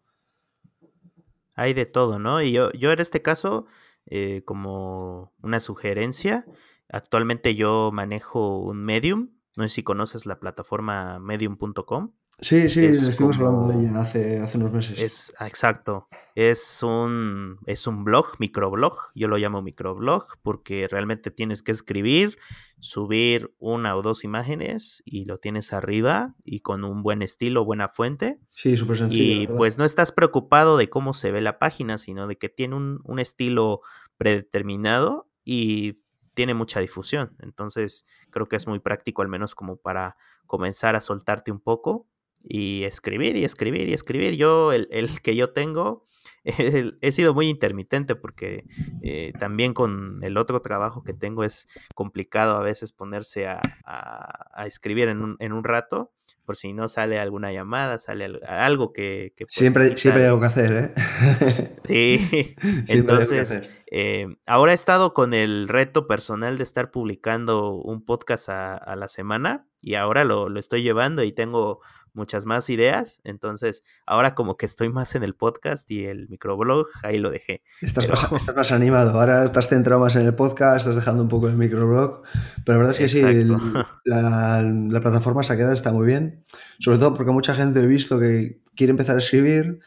Hay 1.55 1.75
de 1.75 1.87
todo, 1.87 2.19
¿no? 2.19 2.43
Y 2.43 2.53
yo 2.53 2.73
yo 2.73 2.93
en 2.93 3.01
este 3.01 3.23
caso, 3.23 3.67
eh, 4.07 4.43
como 4.45 5.33
una 5.43 5.61
sugerencia, 5.61 6.47
actualmente 6.89 7.55
yo 7.55 7.91
manejo 7.93 8.59
un 8.59 8.83
Medium, 8.85 9.31
no 9.57 9.69
sé 9.69 9.77
si 9.77 9.83
conoces 9.83 10.27
la 10.27 10.41
plataforma 10.41 11.19
medium.com, 11.19 12.13
Sí, 12.43 12.69
sí, 12.69 12.85
es 12.85 13.03
estuvimos 13.03 13.39
hablando 13.39 13.69
de 13.69 13.81
ella 13.87 14.01
hace, 14.01 14.41
hace 14.41 14.59
unos 14.59 14.73
meses. 14.73 15.01
Es 15.01 15.33
ah, 15.39 15.47
exacto. 15.47 16.09
Es 16.35 16.83
un 16.83 17.59
es 17.67 17.87
un 17.87 18.05
blog, 18.05 18.27
microblog, 18.39 18.97
yo 19.15 19.29
lo 19.29 19.37
llamo 19.37 19.63
microblog, 19.63 20.27
porque 20.43 20.89
realmente 20.91 21.31
tienes 21.31 21.63
que 21.63 21.71
escribir, 21.71 22.39
subir 22.81 23.55
una 23.59 23.97
o 23.97 24.03
2 24.03 24.25
imágenes 24.25 25.03
y 25.05 25.25
lo 25.25 25.39
tienes 25.39 25.73
arriba 25.73 26.35
y 26.43 26.61
con 26.61 26.85
un 26.85 27.03
buen 27.03 27.23
estilo, 27.23 27.65
buena 27.65 27.87
fuente, 27.87 28.41
Sí, 28.51 28.77
súper 28.77 28.99
sencillo, 28.99 29.23
y 29.23 29.47
verdad. 29.47 29.57
pues 29.59 29.79
no 29.79 29.85
estás 29.85 30.11
preocupado 30.11 30.77
de 30.77 30.89
cómo 30.91 31.13
se 31.13 31.31
ve 31.31 31.43
la 31.43 31.59
página, 31.61 31.97
sino 31.97 32.27
de 32.27 32.39
que 32.39 32.49
tiene 32.49 32.75
un 32.75 33.01
un 33.05 33.19
estilo 33.21 33.81
predeterminado 34.17 35.29
y 35.45 36.01
tiene 36.35 36.55
mucha 36.55 36.81
difusión. 36.81 37.37
Entonces, 37.41 38.05
creo 38.31 38.49
que 38.49 38.57
es 38.57 38.67
muy 38.67 38.79
práctico, 38.81 39.23
al 39.23 39.29
menos 39.29 39.55
como 39.55 39.77
para 39.77 40.17
comenzar 40.47 40.97
a 40.97 41.01
soltarte 41.01 41.53
un 41.53 41.61
poco 41.61 42.07
y 42.45 42.85
escribir, 42.85 43.37
y 43.37 43.45
escribir, 43.45 43.89
y 43.89 43.93
escribir. 43.95 44.37
Yo, 44.37 44.73
el 44.73 44.89
el 44.91 45.07
que 45.23 45.37
yo 45.37 45.53
tengo, 45.53 46.07
el 46.45 46.99
he 47.01 47.13
sido 47.13 47.35
muy 47.35 47.49
intermitente 47.49 48.15
porque, 48.17 48.65
eh, 49.03 49.33
también 49.39 49.75
con 49.75 50.19
el 50.23 50.37
otro 50.37 50.61
trabajo 50.61 51.03
que 51.03 51.13
tengo 51.15 51.45
es 51.45 51.69
complicado 51.95 52.57
a 52.57 52.63
veces 52.63 52.93
ponerse 52.93 53.47
a 53.47 53.61
a 53.85 54.63
a 54.63 54.67
escribir 54.67 55.09
en 55.09 55.23
un 55.23 55.37
en 55.39 55.53
un 55.53 55.65
rato, 55.65 56.13
por 56.45 56.57
si 56.57 56.73
no 56.73 56.89
sale 56.89 57.19
alguna 57.21 57.53
llamada, 57.53 57.99
sale 57.99 58.25
al 58.25 58.41
algo 58.45 58.93
que 58.93 59.33
pues, 59.39 59.55
Siempre, 59.55 59.97
siempre 59.97 60.23
hay 60.23 60.29
algo 60.29 60.41
que 60.41 60.47
hacer, 60.47 60.95
¿eh? 60.97 61.73
Sí, 61.87 62.57
entonces, 62.89 63.63
em, 63.87 64.37
ahora 64.47 64.73
he 64.73 64.75
estado 64.75 65.15
con 65.15 65.35
el 65.35 65.69
reto 65.69 66.07
personal 66.09 66.57
de 66.59 66.65
estar 66.65 66.91
publicando 66.91 67.73
un 67.75 68.05
podcast 68.05 68.49
a 68.49 68.77
a 68.77 68.97
la 68.97 69.09
semana, 69.09 69.69
y 69.81 69.95
ahora 69.95 70.25
lo 70.25 70.49
lo 70.49 70.59
estoy 70.59 70.83
llevando 70.83 71.23
y 71.23 71.33
tengo 71.33 71.81
muchas 72.15 72.47
más 72.47 72.69
ideas. 72.71 73.21
Entonces, 73.25 73.83
ahora 74.07 74.35
como 74.35 74.57
que 74.57 74.67
estoy 74.67 74.89
más 74.89 75.15
en 75.15 75.23
el 75.23 75.35
podcast 75.35 75.91
y 75.91 76.07
el 76.07 76.29
microblog, 76.29 76.87
ahí 77.03 77.19
lo 77.19 77.31
dejé. 77.31 77.63
Estás, 77.81 78.09
más, 78.09 78.23
estás 78.33 78.55
más, 78.55 78.73
animado, 78.73 79.19
ahora 79.19 79.45
estás 79.45 79.69
centrado 79.69 80.01
más 80.01 80.17
en 80.17 80.27
el 80.27 80.35
podcast, 80.35 80.79
estás 80.79 80.97
dejando 80.97 81.23
un 81.23 81.29
poco 81.29 81.49
el 81.49 81.57
microblog, 81.57 82.23
pero 82.65 82.79
la 82.79 82.85
verdad 82.85 82.93
es 82.93 82.99
que 82.99 83.09
sí, 83.09 83.21
el, 83.21 83.53
la, 84.05 84.63
la, 84.63 85.01
plataforma 85.01 85.43
Saqueda 85.43 85.73
está 85.73 85.93
muy 85.93 86.07
bien, 86.07 86.45
sobre 86.79 86.99
todo 86.99 87.15
porque 87.15 87.33
mucha 87.33 87.55
gente 87.55 87.81
he 87.81 87.87
visto 87.87 88.19
que 88.19 88.61
quiere 88.75 88.91
empezar 88.91 89.17
a 89.17 89.19
escribir 89.19 89.81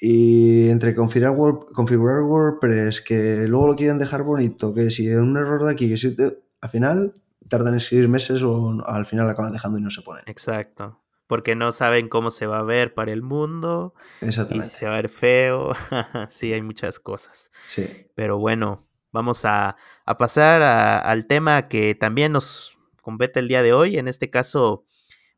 y 0.00 0.68
entre 0.68 0.94
configurar, 0.94 1.32
Word, 1.36 1.72
configurar 1.72 2.22
WordPress, 2.22 3.00
que 3.00 3.46
luego 3.48 3.68
lo 3.68 3.76
quieren 3.76 3.98
dejar 3.98 4.22
bonito, 4.22 4.72
que 4.72 4.90
si 4.90 5.08
hay 5.08 5.16
un 5.16 5.36
error 5.36 5.64
de 5.64 5.72
aquí, 5.72 5.88
que 5.88 5.96
si 5.96 6.14
te, 6.14 6.38
al 6.60 6.70
final 6.70 7.14
tardan 7.48 7.74
en 7.74 7.78
escribir 7.78 8.08
meses 8.08 8.42
o 8.42 8.76
al 8.86 9.06
final 9.06 9.28
acaban 9.28 9.52
dejando 9.52 9.78
y 9.78 9.82
no 9.82 9.90
se 9.90 10.02
ponen. 10.02 10.22
Exacto. 10.26 11.00
Porque 11.28 11.54
no 11.54 11.70
saben 11.70 12.08
cómo 12.08 12.32
se 12.32 12.46
va 12.46 12.58
a 12.58 12.64
ver 12.64 12.94
para 12.94 13.12
el 13.12 13.22
mundo. 13.22 13.94
Exactamente. 14.20 14.66
Y 14.66 14.70
se 14.70 14.86
va 14.86 14.94
a 14.94 14.96
ver 14.96 15.08
feo. 15.08 15.72
sí, 16.30 16.52
hay 16.52 16.62
muchas 16.62 16.98
cosas. 16.98 17.52
Sí. 17.68 17.86
Pero 18.16 18.38
bueno, 18.38 18.88
vamos 19.12 19.44
a, 19.44 19.76
a 20.04 20.18
pasar 20.18 20.62
a, 20.62 20.98
al 20.98 21.26
tema 21.26 21.68
que 21.68 21.94
también 21.94 22.32
nos 22.32 22.76
compete 23.02 23.38
el 23.38 23.48
día 23.48 23.62
de 23.62 23.72
hoy. 23.72 23.98
En 23.98 24.08
este 24.08 24.30
caso, 24.30 24.84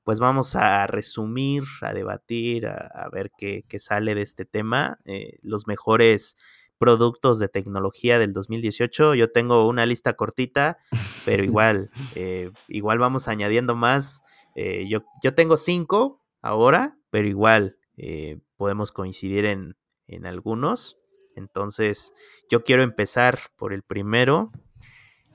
pues 0.05 0.18
vamos 0.18 0.57
a 0.57 0.87
resumir, 0.87 1.64
a 1.83 1.92
debatir, 1.92 2.66
a, 2.66 2.87
a 2.87 3.11
ver 3.11 3.31
qué, 3.37 3.64
qué, 3.68 3.79
sale 3.79 4.14
de 4.14 4.22
este 4.22 4.44
tema. 4.44 4.98
Eh, 5.05 5.38
los 5.42 5.66
mejores 5.66 6.37
productos 6.81 7.38
de 7.38 7.50
tecnología 7.50 8.18
del 8.18 8.33
2018. 8.33 9.14
Yo 9.14 9.31
tengo 9.31 9.68
una 9.68 9.85
lista 9.85 10.14
cortita, 10.14 10.79
pero 11.26 11.44
igual, 11.44 11.90
eh, 12.14 12.50
igual 12.68 12.98
vamos 12.98 13.29
añadiendo 13.29 13.76
más. 13.76 14.22
Eh, 14.54 14.86
yo, 14.88 15.04
yo, 15.22 15.34
tengo 15.34 15.56
cinco 15.56 16.22
ahora, 16.42 16.98
pero 17.10 17.28
igual 17.28 17.78
eh, 17.96 18.40
podemos 18.56 18.92
coincidir 18.92 19.44
en, 19.44 19.76
en, 20.06 20.26
algunos. 20.26 20.98
Entonces, 21.36 22.12
yo 22.50 22.64
quiero 22.64 22.82
empezar 22.82 23.38
por 23.56 23.72
el 23.72 23.82
primero. 23.82 24.50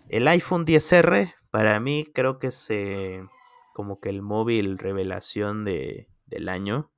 El 0.10 0.28
iPhone 0.28 0.66
10R, 0.66 1.34
para 1.52 1.80
mí 1.80 2.06
creo 2.14 2.38
que 2.40 2.48
es 2.48 2.66
eh, 2.70 3.24
como 3.74 4.00
que 4.00 4.10
el 4.10 4.22
móvil 4.22 4.78
revelación 4.78 5.66
de, 5.66 6.10
del 6.26 6.50
año 6.50 6.92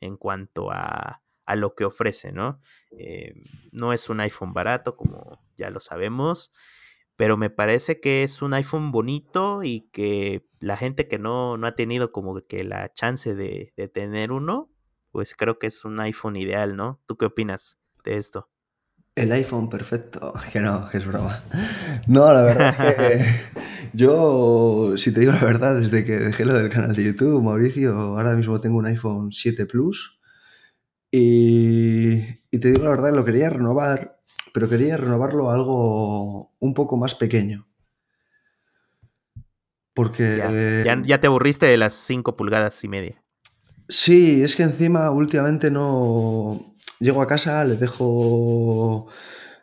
en 0.00 0.16
cuanto 0.16 0.70
a 0.70 1.20
a 1.46 1.56
lo 1.56 1.74
que 1.74 1.84
ofrece, 1.84 2.32
¿no? 2.32 2.58
No 3.70 3.92
es 3.92 4.08
un 4.08 4.20
iPhone 4.20 4.54
barato, 4.54 4.96
como 4.96 5.44
ya 5.56 5.68
lo 5.68 5.78
sabemos, 5.78 6.52
pero 7.16 7.36
me 7.36 7.50
parece 7.50 8.00
que 8.00 8.22
es 8.22 8.42
un 8.42 8.54
iPhone 8.54 8.90
bonito 8.90 9.62
y 9.62 9.88
que 9.92 10.46
la 10.60 10.76
gente 10.76 11.06
que 11.08 11.18
no, 11.18 11.56
no 11.56 11.66
ha 11.66 11.74
tenido 11.74 12.12
como 12.12 12.40
que 12.46 12.64
la 12.64 12.92
chance 12.92 13.34
de, 13.34 13.72
de, 13.76 13.88
tener 13.88 14.32
uno, 14.32 14.70
pues 15.10 15.34
creo 15.34 15.58
que 15.58 15.66
es 15.66 15.84
un 15.84 16.00
iPhone 16.00 16.36
ideal, 16.36 16.76
¿no? 16.76 17.00
¿Tú 17.06 17.16
qué 17.16 17.26
opinas 17.26 17.80
de 18.04 18.16
esto? 18.16 18.50
El 19.16 19.30
iPhone 19.30 19.70
perfecto, 19.70 20.32
que 20.52 20.60
no, 20.60 20.88
que 20.88 20.98
es 20.98 21.06
broma. 21.06 21.40
No, 22.08 22.32
la 22.32 22.42
verdad 22.42 22.68
es 22.68 22.94
que 22.96 23.26
yo, 23.92 24.94
si 24.96 25.12
te 25.12 25.20
digo 25.20 25.32
la 25.32 25.44
verdad, 25.44 25.76
desde 25.76 26.04
que 26.04 26.18
dejé 26.18 26.44
lo 26.44 26.54
del 26.54 26.70
canal 26.70 26.94
de 26.94 27.04
YouTube, 27.04 27.42
Mauricio, 27.42 27.94
ahora 27.94 28.34
mismo 28.34 28.60
tengo 28.60 28.78
un 28.78 28.86
iPhone 28.86 29.30
7 29.30 29.66
Plus 29.66 30.18
y, 31.12 32.24
y, 32.50 32.58
te 32.58 32.72
digo 32.72 32.82
la 32.82 32.90
verdad, 32.90 33.14
lo 33.14 33.24
quería 33.24 33.50
renovar, 33.50 34.20
pero 34.54 34.68
quería 34.68 34.96
renovarlo 34.96 35.50
a 35.50 35.54
algo 35.54 36.52
un 36.60 36.74
poco 36.74 36.96
más 36.96 37.16
pequeño. 37.16 37.66
Porque... 39.92 40.36
Ya, 40.36 40.94
ya, 40.94 41.02
ya 41.04 41.18
te 41.18 41.26
aburriste 41.26 41.66
de 41.66 41.76
las 41.76 41.92
5 41.92 42.36
pulgadas 42.36 42.84
y 42.84 42.88
media. 42.88 43.20
Sí, 43.88 44.44
es 44.44 44.54
que 44.54 44.62
encima 44.62 45.10
últimamente 45.10 45.72
no... 45.72 46.76
Llego 47.00 47.20
a 47.20 47.26
casa, 47.26 47.64
le 47.64 47.74
dejo 47.74 49.08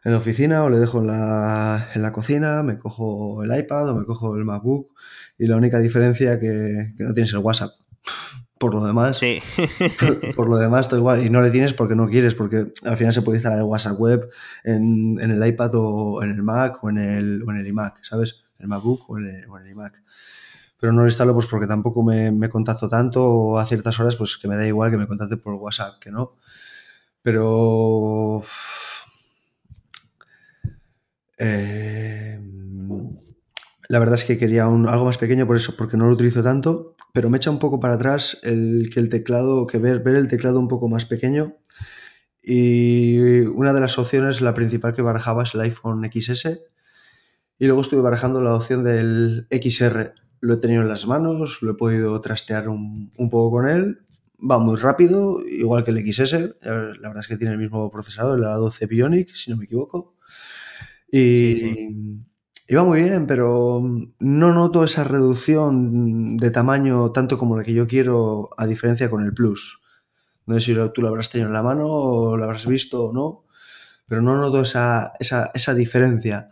en 0.04 0.12
la 0.12 0.18
oficina 0.18 0.66
o 0.66 0.70
le 0.70 0.78
dejo 0.78 1.00
en 1.00 1.08
la, 1.08 1.88
en 1.96 2.02
la 2.02 2.12
cocina, 2.12 2.62
me 2.62 2.78
cojo 2.78 3.44
el 3.46 3.58
iPad 3.58 3.92
o 3.92 3.96
me 3.96 4.04
cojo 4.04 4.36
el 4.36 4.44
MacBook 4.44 4.94
y 5.38 5.48
la 5.48 5.56
única 5.56 5.80
diferencia 5.80 6.38
que, 6.38 6.94
que 6.98 7.04
no 7.06 7.14
tienes 7.14 7.32
el 7.32 7.40
WhatsApp. 7.40 7.72
Por 8.62 8.76
lo 8.76 8.86
demás, 8.86 9.18
sí. 9.18 9.42
por, 10.00 10.36
por, 10.36 10.48
lo 10.48 10.58
demás, 10.58 10.88
todo 10.88 11.00
igual. 11.00 11.26
Y 11.26 11.32
no 11.32 11.42
le 11.42 11.50
tienes 11.50 11.74
porque 11.74 11.96
no 11.96 12.08
quieres, 12.08 12.36
porque 12.36 12.72
al 12.86 12.96
final 12.96 13.12
se 13.12 13.24
puede 13.24 13.38
instalar 13.38 13.58
el 13.58 13.66
WhatsApp 13.66 14.00
web 14.00 14.30
en, 14.64 15.20
en 15.20 15.32
el 15.32 15.48
iPad 15.48 15.72
o 15.74 16.22
en 16.22 16.30
el 16.30 16.44
Mac 16.44 16.78
o 16.84 16.92
en 16.92 17.00
el, 17.00 17.42
o 17.42 17.50
en 17.50 17.58
el 17.58 17.66
iMac, 17.66 18.04
¿sabes? 18.04 18.44
El 18.60 18.68
MacBook 18.68 19.10
o 19.10 19.18
en 19.18 19.30
el, 19.30 19.50
o 19.50 19.58
en 19.58 19.66
el 19.66 19.72
iMac. 19.72 20.04
Pero 20.80 20.94
no 20.94 21.02
lo 21.02 21.08
instalo 21.08 21.34
pues 21.34 21.48
porque 21.48 21.66
tampoco 21.66 22.04
me, 22.04 22.32
me, 22.32 22.50
contacto 22.50 22.88
tanto 22.88 23.26
o 23.26 23.58
a 23.58 23.66
ciertas 23.66 24.00
horas 24.00 24.16
pues 24.16 24.38
que 24.38 24.48
me 24.48 24.56
da 24.56 24.68
igual 24.68 24.92
que 24.92 24.98
me 24.98 25.08
contacte 25.08 25.38
por 25.38 25.56
WhatsApp, 25.56 25.98
que 26.00 26.12
no. 26.12 26.36
Pero... 27.24 28.44
Eh, 31.40 32.40
la 33.92 34.00
verdad 34.00 34.16
es 34.16 34.24
que 34.24 34.38
quería 34.38 34.64
algo 34.64 35.04
más 35.04 35.18
pequeño 35.18 35.46
por 35.46 35.58
eso, 35.58 35.76
porque 35.76 35.98
no 35.98 36.08
lo 36.08 36.14
utilizo 36.14 36.42
tanto, 36.42 36.96
pero 37.12 37.30
me 37.30 37.36
echa 37.36 37.52
un 37.52 37.60
poco 37.60 37.82
para 37.82 37.96
atrás 37.96 38.40
el 38.42 38.90
que 38.90 39.02
el 39.02 39.10
teclado, 39.10 39.68
que 39.68 39.80
ver, 39.80 40.00
ver 40.00 40.16
el 40.16 40.30
teclado 40.30 40.62
un 40.62 40.70
poco 40.70 40.88
más 40.88 41.04
pequeño. 41.04 41.58
Y 42.42 43.42
una 43.42 43.74
de 43.74 43.82
las 43.82 44.00
opciones, 44.00 44.40
la 44.40 44.54
principal 44.54 44.94
que 44.94 45.02
barajaba 45.02 45.44
es 45.44 45.54
el 45.56 45.60
iPhone 45.60 46.10
XS. 46.10 46.62
Y 47.60 47.66
luego 47.66 47.82
estuve 47.82 48.00
barajando 48.00 48.42
la 48.42 48.56
opción 48.56 48.86
del 48.86 49.48
XR. 49.52 50.14
Lo 50.40 50.54
he 50.54 50.58
tenido 50.58 50.84
en 50.84 50.88
las 50.88 51.06
manos, 51.06 51.62
lo 51.62 51.72
he 51.72 51.76
podido 51.76 52.22
trastear 52.22 52.70
un, 52.70 53.12
un 53.18 53.30
poco 53.30 53.58
con 53.58 53.68
él. 53.68 54.06
Va 54.40 54.58
muy 54.58 54.78
rápido, 54.78 55.46
igual 55.46 55.84
que 55.84 55.92
el 55.92 56.14
XS. 56.14 56.32
La 56.62 57.10
verdad 57.10 57.20
es 57.20 57.28
que 57.28 57.36
tiene 57.36 57.56
el 57.56 57.60
mismo 57.60 57.92
procesador, 57.92 58.40
el 58.40 58.46
A12 58.46 58.88
Bionic, 58.88 59.36
si 59.36 59.52
no 59.52 59.58
me 59.58 59.66
equivoco. 59.66 60.16
Y, 61.12 61.56
sí, 61.60 61.76
sí. 61.76 62.31
Iba 62.72 62.86
muy 62.86 63.02
bien, 63.02 63.28
pero 63.28 63.84
no 64.20 64.54
noto 64.54 64.86
esa 64.86 65.04
reducción 65.04 66.38
de 66.38 66.52
tamaño 66.52 67.12
tanto 67.12 67.38
como 67.38 67.58
la 67.58 67.64
que 67.64 67.74
yo 67.74 67.86
quiero, 67.86 68.50
a 68.56 68.66
diferencia 68.66 69.10
con 69.10 69.26
el 69.26 69.34
Plus. 69.34 69.82
No 70.46 70.58
sé 70.58 70.62
si 70.68 70.76
tú 70.94 71.02
lo 71.02 71.10
habrás 71.10 71.30
tenido 71.30 71.50
en 71.50 71.54
la 71.54 71.64
mano 71.64 71.90
o 71.90 72.38
lo 72.38 72.46
habrás 72.46 72.66
visto 72.66 73.08
o 73.08 73.14
no, 73.14 73.44
pero 74.08 74.22
no 74.22 74.38
noto 74.38 74.62
esa, 74.62 75.12
esa, 75.20 75.52
esa 75.54 75.74
diferencia. 75.74 76.50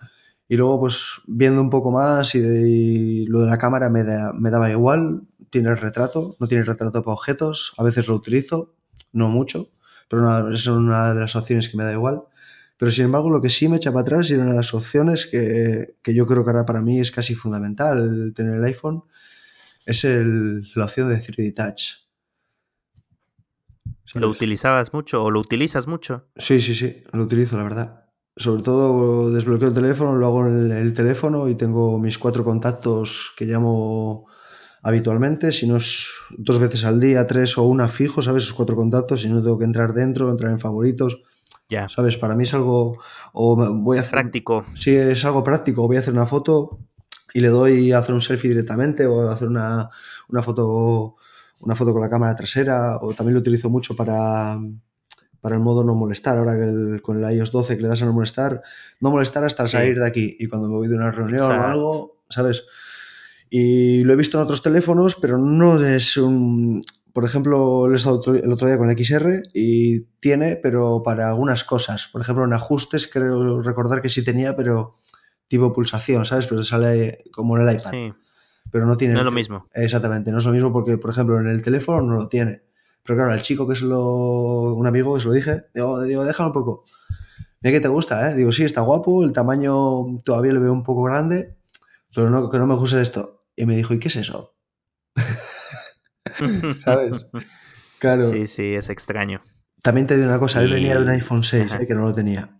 Y 0.49 0.57
luego, 0.57 0.81
pues 0.81 1.21
viendo 1.25 1.61
un 1.61 1.69
poco 1.69 1.89
más 1.89 2.35
y, 2.35 2.41
de, 2.41 2.67
y 2.67 3.25
lo 3.27 3.39
de 3.39 3.47
la 3.47 3.57
cámara 3.57 3.89
me, 3.89 4.03
me, 4.33 4.51
daba 4.51 4.69
igual. 4.69 5.21
Tiene 5.49 5.69
el 5.69 5.77
retrato, 5.77 6.35
no 6.37 6.47
tiene 6.47 6.65
retrato 6.65 7.01
para 7.01 7.13
objetos. 7.13 7.73
A 7.77 7.83
veces 7.83 8.09
lo 8.09 8.15
utilizo, 8.15 8.75
no 9.13 9.29
mucho, 9.29 9.69
pero 10.09 10.23
una, 10.23 10.53
es 10.53 10.67
una 10.67 11.13
de 11.13 11.21
las 11.21 11.37
opciones 11.37 11.69
que 11.69 11.77
me 11.77 11.85
da 11.85 11.93
igual. 11.93 12.23
Pero 12.79 12.91
sin 12.91 13.05
embargo, 13.05 13.29
lo 13.29 13.41
que 13.41 13.49
sí 13.49 13.67
me 13.67 13.75
echa 13.75 13.91
para 13.91 14.03
atrás 14.03 14.31
y 14.31 14.35
una 14.35 14.45
de 14.45 14.55
las 14.55 14.73
opciones 14.73 15.27
que, 15.27 15.95
que, 16.01 16.13
yo 16.13 16.25
creo 16.25 16.45
que 16.45 16.51
ahora 16.51 16.65
para 16.65 16.79
mí 16.79 17.01
es 17.01 17.11
casi 17.11 17.35
fundamental 17.35 18.31
tener 18.33 18.55
el 18.55 18.63
iPhone 18.63 19.03
es 19.85 20.05
el, 20.05 20.65
la 20.75 20.85
opción 20.85 21.09
de 21.09 21.21
3D 21.21 21.53
Touch. 21.53 22.07
¿Sabes? 24.05 24.21
¿Lo 24.21 24.29
utilizabas 24.29 24.93
mucho 24.93 25.21
o 25.21 25.29
lo 25.29 25.41
utilizas 25.41 25.87
mucho? 25.87 26.27
Sí, 26.37 26.61
sí, 26.61 26.73
sí, 26.73 27.03
lo 27.11 27.23
utilizo, 27.23 27.57
la 27.57 27.63
verdad. 27.63 28.05
Sobre 28.37 28.63
todo 28.63 29.29
desbloqueo 29.29 29.67
el 29.67 29.73
teléfono, 29.73 30.15
lo 30.15 30.27
hago 30.27 30.47
en 30.47 30.71
el, 30.71 30.71
el 30.71 30.93
teléfono 30.93 31.49
y 31.49 31.55
tengo 31.55 31.99
mis 31.99 32.17
cuatro 32.17 32.45
contactos 32.45 33.33
que 33.35 33.43
llamo 33.43 34.25
habitualmente, 34.83 35.51
si 35.51 35.67
no 35.67 35.75
es 35.75 36.11
dos 36.37 36.59
veces 36.59 36.85
al 36.85 37.01
día, 37.01 37.27
tres 37.27 37.57
o 37.57 37.63
una 37.63 37.89
fijo, 37.89 38.21
¿sabes? 38.21 38.43
Esos 38.43 38.55
cuatro 38.55 38.77
contactos, 38.77 39.21
si 39.21 39.27
no 39.27 39.43
tengo 39.43 39.59
que 39.59 39.65
entrar 39.65 39.93
dentro, 39.93 40.31
entrar 40.31 40.51
en 40.51 40.59
favoritos 40.59 41.17
ya. 41.69 41.87
¿Sabes? 41.89 42.17
Para 42.17 42.35
mí 42.35 42.43
es 42.43 42.53
algo. 42.53 42.97
O 43.33 43.55
voy 43.55 43.97
a 43.97 44.01
hacer, 44.01 44.11
práctico. 44.11 44.65
Sí, 44.75 44.95
es 44.95 45.23
algo 45.23 45.43
práctico. 45.43 45.87
Voy 45.87 45.97
a 45.97 45.99
hacer 45.99 46.13
una 46.13 46.25
foto 46.25 46.79
y 47.33 47.41
le 47.41 47.49
doy 47.49 47.91
a 47.91 47.99
hacer 47.99 48.15
un 48.15 48.21
selfie 48.21 48.49
directamente 48.49 49.05
o 49.05 49.29
a 49.29 49.33
hacer 49.33 49.47
una, 49.47 49.89
una 50.27 50.41
foto 50.41 51.15
una 51.61 51.75
foto 51.75 51.91
con 51.91 52.01
la 52.01 52.09
cámara 52.09 52.35
trasera 52.35 52.97
o 53.01 53.13
también 53.13 53.35
lo 53.35 53.41
utilizo 53.41 53.69
mucho 53.69 53.95
para, 53.95 54.57
para 55.41 55.55
el 55.55 55.61
modo 55.61 55.83
no 55.83 55.93
molestar. 55.93 56.37
Ahora 56.37 56.55
que 56.55 56.63
el, 56.63 57.01
con 57.01 57.23
el 57.23 57.33
iOS 57.33 57.51
12 57.51 57.77
que 57.77 57.83
le 57.83 57.89
das 57.89 58.01
a 58.01 58.05
no 58.05 58.13
molestar, 58.13 58.61
no 58.99 59.11
molestar 59.11 59.43
hasta 59.43 59.65
sí. 59.65 59.71
salir 59.71 59.99
de 59.99 60.07
aquí. 60.07 60.37
Y 60.39 60.47
cuando 60.47 60.69
me 60.69 60.75
voy 60.75 60.87
de 60.87 60.95
una 60.95 61.11
reunión 61.11 61.51
Exacto. 61.51 61.61
o 61.61 61.67
algo, 61.67 62.21
¿sabes? 62.29 62.63
Y 63.49 64.03
lo 64.03 64.13
he 64.13 64.15
visto 64.15 64.37
en 64.37 64.43
otros 64.43 64.61
teléfonos, 64.61 65.15
pero 65.15 65.37
no 65.37 65.83
es 65.83 66.17
un 66.17 66.83
por 67.19 67.27
ejemplo, 67.27 67.85
lo 67.85 67.91
he 67.91 67.97
estado 67.97 68.21
el 68.33 68.49
otro 68.49 68.65
día 68.65 68.77
con 68.77 68.89
el 68.89 68.97
XR 68.97 69.43
y 69.53 70.03
tiene, 70.21 70.55
pero 70.55 71.03
para 71.03 71.27
algunas 71.27 71.65
cosas. 71.65 72.07
Por 72.07 72.21
ejemplo, 72.21 72.45
en 72.45 72.53
ajustes 72.53 73.09
creo 73.11 73.61
recordar 73.61 74.01
que 74.01 74.07
sí 74.07 74.23
tenía, 74.23 74.55
pero 74.55 74.95
tipo 75.49 75.73
pulsación, 75.73 76.25
¿sabes? 76.25 76.47
Pero 76.47 76.63
sale 76.63 77.25
como 77.33 77.57
en 77.57 77.67
el 77.67 77.75
iPad. 77.75 77.91
Sí. 77.91 78.13
Pero 78.71 78.85
no 78.85 78.95
tiene. 78.95 79.15
No 79.15 79.19
es 79.19 79.25
lo 79.25 79.33
mismo. 79.33 79.67
Exactamente, 79.73 80.31
no 80.31 80.37
es 80.37 80.45
lo 80.45 80.53
mismo 80.53 80.71
porque, 80.71 80.97
por 80.97 81.11
ejemplo, 81.11 81.37
en 81.41 81.47
el 81.47 81.61
teléfono 81.61 82.01
no 82.03 82.15
lo 82.15 82.29
tiene. 82.29 82.61
Pero 83.03 83.17
claro, 83.17 83.33
el 83.33 83.41
chico 83.41 83.67
que 83.67 83.73
es 83.73 83.81
lo. 83.81 84.73
un 84.75 84.87
amigo 84.87 85.13
que 85.13 85.19
se 85.19 85.27
lo 85.27 85.33
dije, 85.33 85.65
digo, 85.73 86.01
digo 86.03 86.23
déjalo 86.23 86.47
un 86.47 86.53
poco. 86.53 86.85
Mira 87.59 87.75
que 87.75 87.81
te 87.81 87.89
gusta, 87.89 88.31
¿eh? 88.31 88.35
Digo, 88.35 88.53
sí, 88.53 88.63
está 88.63 88.79
guapo, 88.79 89.25
el 89.25 89.33
tamaño 89.33 90.21
todavía 90.23 90.53
lo 90.53 90.61
veo 90.61 90.71
un 90.71 90.83
poco 90.83 91.03
grande, 91.03 91.57
pero 92.15 92.29
no, 92.29 92.49
que 92.49 92.59
no 92.59 92.65
me 92.65 92.75
gusta 92.75 93.01
esto. 93.01 93.43
Y 93.57 93.65
me 93.65 93.75
dijo, 93.75 93.93
¿y 93.93 93.99
qué 93.99 94.07
es 94.07 94.15
eso? 94.15 94.55
¿Sabes? 96.83 97.25
Claro. 97.99 98.23
Sí, 98.23 98.47
sí, 98.47 98.75
es 98.75 98.89
extraño. 98.89 99.41
También 99.81 100.07
te 100.07 100.15
digo 100.15 100.27
una 100.27 100.39
cosa, 100.39 100.61
él 100.61 100.71
venía 100.71 100.95
de 100.95 101.01
un 101.03 101.09
iPhone 101.09 101.43
6, 101.43 101.71
ajá. 101.73 101.81
eh, 101.83 101.87
que 101.87 101.95
no 101.95 102.01
lo 102.01 102.13
tenía. 102.13 102.59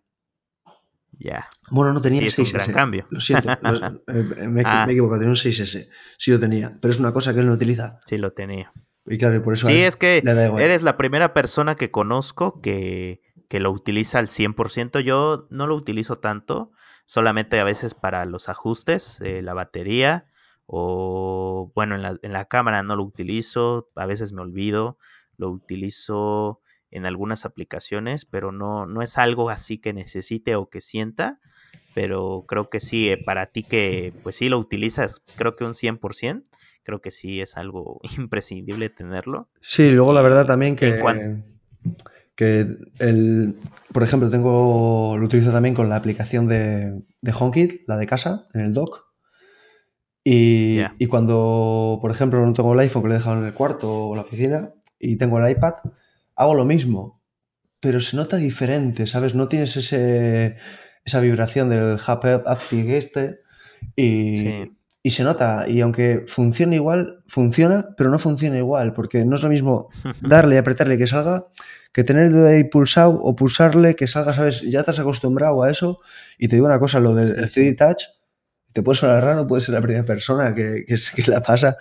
Ya. 1.18 1.50
Bueno, 1.70 1.92
no 1.94 2.02
tenía 2.02 2.20
Sí, 2.20 2.26
el 2.26 2.28
es 2.30 2.40
un 2.40 2.46
6S. 2.46 2.54
gran 2.54 2.72
cambio. 2.74 3.08
Lo 3.10 3.20
siento, 3.20 3.50
los- 3.62 3.82
eh, 4.08 4.48
me, 4.48 4.64
Ah. 4.66 4.86
me 4.86 4.92
he 4.92 4.96
equivocado, 4.96 5.20
tenía 5.20 5.32
un 5.32 5.36
6S. 5.36 5.90
Sí 6.18 6.32
lo 6.32 6.40
tenía, 6.40 6.74
pero 6.82 6.92
es 6.92 7.00
una 7.00 7.12
cosa 7.12 7.34
que 7.34 7.42
él 7.42 7.48
no 7.48 7.54
utiliza. 7.54 8.00
Sí, 8.06 8.18
lo 8.18 8.32
tenía. 8.32 8.72
Y 9.06 9.18
claro, 9.18 9.36
y 9.36 9.40
por 9.40 9.54
eso 9.54 9.66
Sí, 9.66 9.74
él 9.74 9.84
es 9.84 9.98
que 9.98 10.22
le 10.24 10.34
da 10.34 10.46
igual. 10.46 10.62
eres 10.64 10.84
la 10.84 10.96
primera 10.98 11.34
persona 11.34 11.76
que 11.76 11.92
conozco 11.92 12.62
que, 12.62 13.22
que 13.50 13.60
lo 13.60 13.72
utiliza 13.72 14.20
al 14.20 14.28
100%. 14.30 15.00
Yo 15.02 15.48
no 15.50 15.68
lo 15.68 15.76
utilizo 15.76 16.18
tanto, 16.20 16.72
solamente 17.06 17.60
a 17.60 17.64
veces 17.64 17.96
para 17.96 18.24
los 18.26 18.48
ajustes, 18.50 19.20
eh, 19.22 19.42
la 19.42 19.54
batería 19.54 20.28
o, 20.72 21.72
bueno, 21.74 21.96
en 21.96 22.04
la, 22.04 22.16
en 22.22 22.32
la 22.32 22.46
cámara 22.46 22.84
no 22.84 22.96
lo 22.96 23.04
utilizo, 23.04 23.90
a 23.96 24.06
veces 24.06 24.34
me 24.34 24.42
olvido, 24.42 24.98
lo 25.38 25.50
utilizo 25.50 26.62
en 26.92 27.08
algunas 27.08 27.44
aplicaciones, 27.46 28.26
pero 28.26 28.52
no, 28.52 28.86
no 28.86 29.02
es 29.02 29.18
algo 29.18 29.50
así 29.50 29.80
que 29.80 29.94
necesite 29.94 30.56
o 30.56 30.70
que 30.70 30.80
sienta, 30.80 31.40
pero 31.96 32.46
creo 32.48 32.70
que 32.70 32.80
sí, 32.80 33.10
eh, 33.10 33.18
para 33.18 33.48
ti 33.48 33.64
que 33.64 34.14
pues 34.24 34.36
sí 34.36 34.48
lo 34.48 34.60
utilizas, 34.60 35.24
creo 35.36 35.56
que 35.56 35.66
un 35.66 35.74
100%, 35.74 36.46
creo 36.84 37.02
que 37.02 37.10
sí 37.10 37.42
es 37.42 37.58
algo 37.58 38.00
imprescindible 38.18 38.90
tenerlo. 38.90 39.50
Sí, 39.62 39.90
luego 39.90 40.14
la 40.14 40.22
verdad 40.22 40.46
también 40.46 40.76
que, 40.76 41.00
cuan- 41.00 41.44
que 42.36 42.68
el, 43.00 43.56
por 43.92 44.04
ejemplo, 44.04 44.30
tengo, 44.30 45.16
lo 45.18 45.26
utilizo 45.26 45.52
también 45.52 45.74
con 45.76 45.90
la 45.90 45.96
aplicación 45.96 46.48
de, 46.48 47.02
de 47.22 47.34
HomeKit, 47.38 47.82
la 47.88 47.98
de 47.98 48.06
casa, 48.06 48.48
en 48.54 48.62
el 48.62 48.74
dock. 48.76 49.09
Y, 50.32 51.06
cuando, 51.08 51.98
por 52.02 52.12
ejemplo, 52.12 52.46
no 52.46 52.54
tengo 52.54 52.74
el 52.74 52.80
iPhone 52.80 53.02
que 53.04 53.08
lo 53.10 53.14
he 53.16 53.18
dejado 53.18 53.40
en 53.40 53.48
el 53.48 53.54
cuarto 53.54 53.92
o 53.92 54.12
en 54.14 54.18
la 54.18 54.22
oficina 54.22 54.72
y 55.00 55.16
tengo 55.16 55.40
el 55.40 55.50
iPad, 55.52 55.74
hago 56.36 56.54
lo 56.54 56.66
mismo, 56.66 57.22
pero 57.80 58.00
se 58.00 58.16
nota 58.16 58.38
diferente, 58.38 59.08
¿sabes? 59.08 59.34
No 59.34 59.48
tienes 59.48 59.76
ese, 59.78 60.58
esa 61.04 61.20
vibración 61.20 61.70
del 61.70 61.98
haptic 62.06 62.90
este 62.90 63.40
y, 63.96 64.38
Sí. 64.38 64.72
y 65.02 65.12
se 65.12 65.24
nota. 65.24 65.66
Y 65.68 65.82
aunque 65.82 66.26
funcione 66.28 66.76
igual, 66.76 67.24
funciona, 67.28 67.88
pero 67.98 68.12
no 68.12 68.20
funciona 68.20 68.58
igual, 68.58 68.94
porque 68.94 69.26
no 69.26 69.36
es 69.36 69.42
lo 69.44 69.50
mismo 69.50 69.90
darle 70.22 70.56
y 70.56 70.58
apretarle 70.60 70.98
que 70.98 71.08
salga 71.08 71.48
que 71.92 72.04
tener 72.04 72.28
el 72.28 72.34
dedo 72.34 72.48
ahí 72.50 72.66
pulsado 72.66 73.20
o 73.20 73.36
pulsarle 73.36 73.96
que 73.96 74.06
salga, 74.06 74.34
¿sabes? 74.34 74.62
Ya 74.62 74.84
te 74.84 74.92
has 74.92 75.00
acostumbrado 75.00 75.64
a 75.64 75.72
eso. 75.72 76.02
Y 76.38 76.48
te 76.50 76.56
digo 76.56 76.68
una 76.68 76.78
cosa, 76.80 77.00
lo 77.00 77.16
del 77.16 77.28
Sí, 77.30 77.34
el 77.36 77.50
sí. 77.50 77.62
3D 77.62 77.76
Touch, 77.78 78.04
te 78.74 78.82
puede 78.84 78.98
sonar 79.00 79.24
raro, 79.24 79.48
puede 79.48 79.62
ser 79.62 79.74
la 79.76 79.82
primera 79.82 80.06
persona 80.06 80.54
que, 80.56 80.86
que, 80.88 81.32
la 81.32 81.42
pasa, 81.42 81.78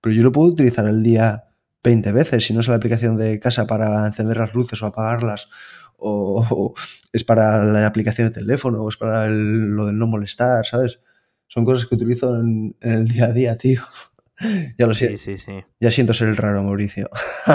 pero 0.00 0.14
yo 0.14 0.22
lo 0.22 0.32
puedo 0.32 0.48
utilizar 0.50 0.86
el 0.86 1.02
día 1.02 1.44
20 1.84 2.12
veces, 2.12 2.44
si 2.44 2.52
no 2.54 2.60
es 2.60 2.68
la 2.68 2.76
aplicación 2.76 3.16
de 3.16 3.38
casa 3.40 3.66
para 3.66 4.06
encender 4.06 4.36
las 4.36 4.54
luces 4.54 4.82
o 4.82 4.86
apagarlas, 4.86 5.48
o, 5.96 6.44
o 6.50 6.74
es 7.12 7.24
para 7.24 7.62
la 7.64 7.86
aplicación 7.86 8.28
de 8.28 8.34
teléfono, 8.34 8.82
o 8.82 8.88
es 8.88 8.96
para 8.96 9.26
el- 9.26 9.74
lo 9.76 9.86
del 9.86 9.98
no 9.98 10.06
molestar, 10.06 10.64
¿sabes? 10.66 11.00
Son 11.48 11.64
cosas 11.64 11.86
que 11.86 11.94
utilizo 11.94 12.34
en, 12.36 12.74
en 12.80 12.92
el 12.92 13.08
día 13.08 13.26
a 13.26 13.32
día, 13.32 13.56
tío. 13.56 13.82
ya 14.78 14.86
lo 14.86 14.92
sé, 14.94 15.08
Sí, 15.10 15.16
sí, 15.16 15.38
sí. 15.38 15.64
ya 15.80 15.90
siento 15.90 16.14
ser 16.14 16.28
el 16.28 16.36
raro, 16.36 16.62
Mauricio. 16.62 17.08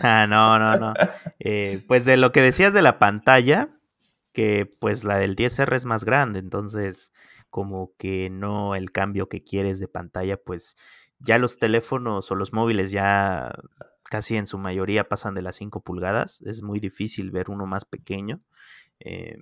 Ah, 0.00 0.26
no, 0.26 0.58
no, 0.58 0.76
no. 0.78 0.94
Eh, 1.38 1.82
pues 1.88 2.04
de 2.04 2.16
lo 2.18 2.30
que 2.30 2.42
decías 2.42 2.74
de 2.74 2.82
la 2.82 2.98
pantalla, 2.98 3.70
que 4.32 4.70
pues 4.78 5.04
la 5.04 5.16
del 5.16 5.36
10R 5.36 5.74
es 5.74 5.84
más 5.86 6.04
grande, 6.04 6.38
entonces 6.38 7.12
como 7.50 7.92
que 7.98 8.30
no 8.30 8.74
el 8.74 8.92
cambio 8.92 9.28
que 9.28 9.42
quieres 9.42 9.80
de 9.80 9.88
pantalla, 9.88 10.36
pues 10.36 10.76
ya 11.18 11.38
los 11.38 11.58
teléfonos 11.58 12.30
o 12.30 12.34
los 12.34 12.52
móviles 12.52 12.90
ya 12.90 13.54
casi 14.04 14.36
en 14.36 14.46
su 14.46 14.58
mayoría 14.58 15.08
pasan 15.08 15.34
de 15.34 15.42
las 15.42 15.56
5 15.56 15.80
pulgadas, 15.82 16.42
es 16.42 16.62
muy 16.62 16.80
difícil 16.80 17.30
ver 17.30 17.50
uno 17.50 17.66
más 17.66 17.84
pequeño. 17.84 18.40
eh, 19.00 19.36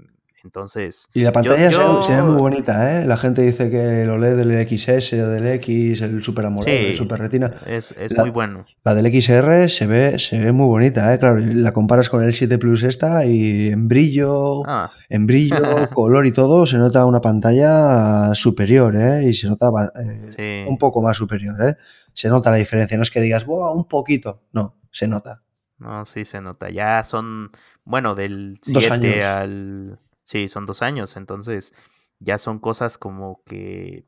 entonces, 0.44 1.08
Y 1.14 1.22
la 1.22 1.32
pantalla 1.32 1.70
se, 1.70 1.76
ve, 1.78 1.82
yo- 1.84 2.02
se 2.02 2.14
ve 2.14 2.22
muy 2.22 2.36
bonita, 2.36 3.00
¿eh? 3.00 3.06
La 3.06 3.16
gente 3.16 3.42
dice 3.42 3.70
que 3.70 4.02
el 4.02 4.10
OLED 4.10 4.36
del 4.36 4.68
XS 4.68 5.14
o 5.22 5.28
del 5.30 5.46
X, 5.46 6.00
el 6.02 6.22
Super 6.22 6.44
AMOLED, 6.46 6.90
el. 6.90 6.96
Super 6.96 7.18
Retina. 7.18 7.50
es, 7.66 7.92
es 7.98 8.12
La- 8.12 8.22
muy 8.22 8.30
bueno. 8.30 8.66
La 8.84 8.94
del 8.94 9.06
XR 9.06 9.68
se 9.70 9.86
ve, 9.86 10.18
se 10.18 10.38
ve 10.38 10.52
muy 10.52 10.66
bonita, 10.66 11.12
¿eh? 11.14 11.18
Claro, 11.18 11.38
la 11.38 11.72
comparas 11.72 12.08
con 12.10 12.22
el 12.22 12.32
7 12.34 12.58
Plus 12.58 12.82
esta 12.82 13.24
y 13.24 13.68
en 13.68 13.88
brillo, 13.88 14.62
Ah, 14.68 14.90
en 15.08 15.26
brillo, 15.26 15.56
color 15.94 16.26
y 16.26 16.32
todo, 16.32 16.66
se 16.66 16.76
nota 16.76 17.06
una 17.06 17.20
pantalla 17.20 18.34
superior, 18.34 18.94
¿eh? 18.96 19.24
Y 19.24 19.34
se 19.34 19.48
nota 19.48 19.70
eh, 20.00 20.30
sí. 20.64 20.70
un 20.70 20.78
poco 20.78 21.02
más 21.02 21.16
superior, 21.16 21.56
¿eh? 21.64 21.76
Se 22.12 22.28
nota 22.28 22.50
la 22.50 22.56
diferencia, 22.56 22.96
no 22.96 23.02
es 23.02 23.10
que 23.10 23.20
digas, 23.20 23.44
¡buah! 23.44 23.72
Un 23.72 23.88
poquito. 23.88 24.42
No, 24.52 24.76
se 24.92 25.08
nota. 25.08 25.42
No, 25.78 26.04
sí 26.04 26.24
se 26.24 26.40
nota. 26.40 26.70
Ya 26.70 27.02
son, 27.02 27.50
bueno, 27.84 28.14
del 28.14 28.54
Dos 28.64 28.84
7 28.84 28.92
años. 28.92 29.24
al... 29.24 29.98
Sí, 30.24 30.48
son 30.48 30.66
dos 30.66 30.82
años. 30.82 31.16
Entonces 31.16 31.72
ya 32.18 32.38
son 32.38 32.58
cosas 32.58 32.98
como 32.98 33.42
que 33.44 34.04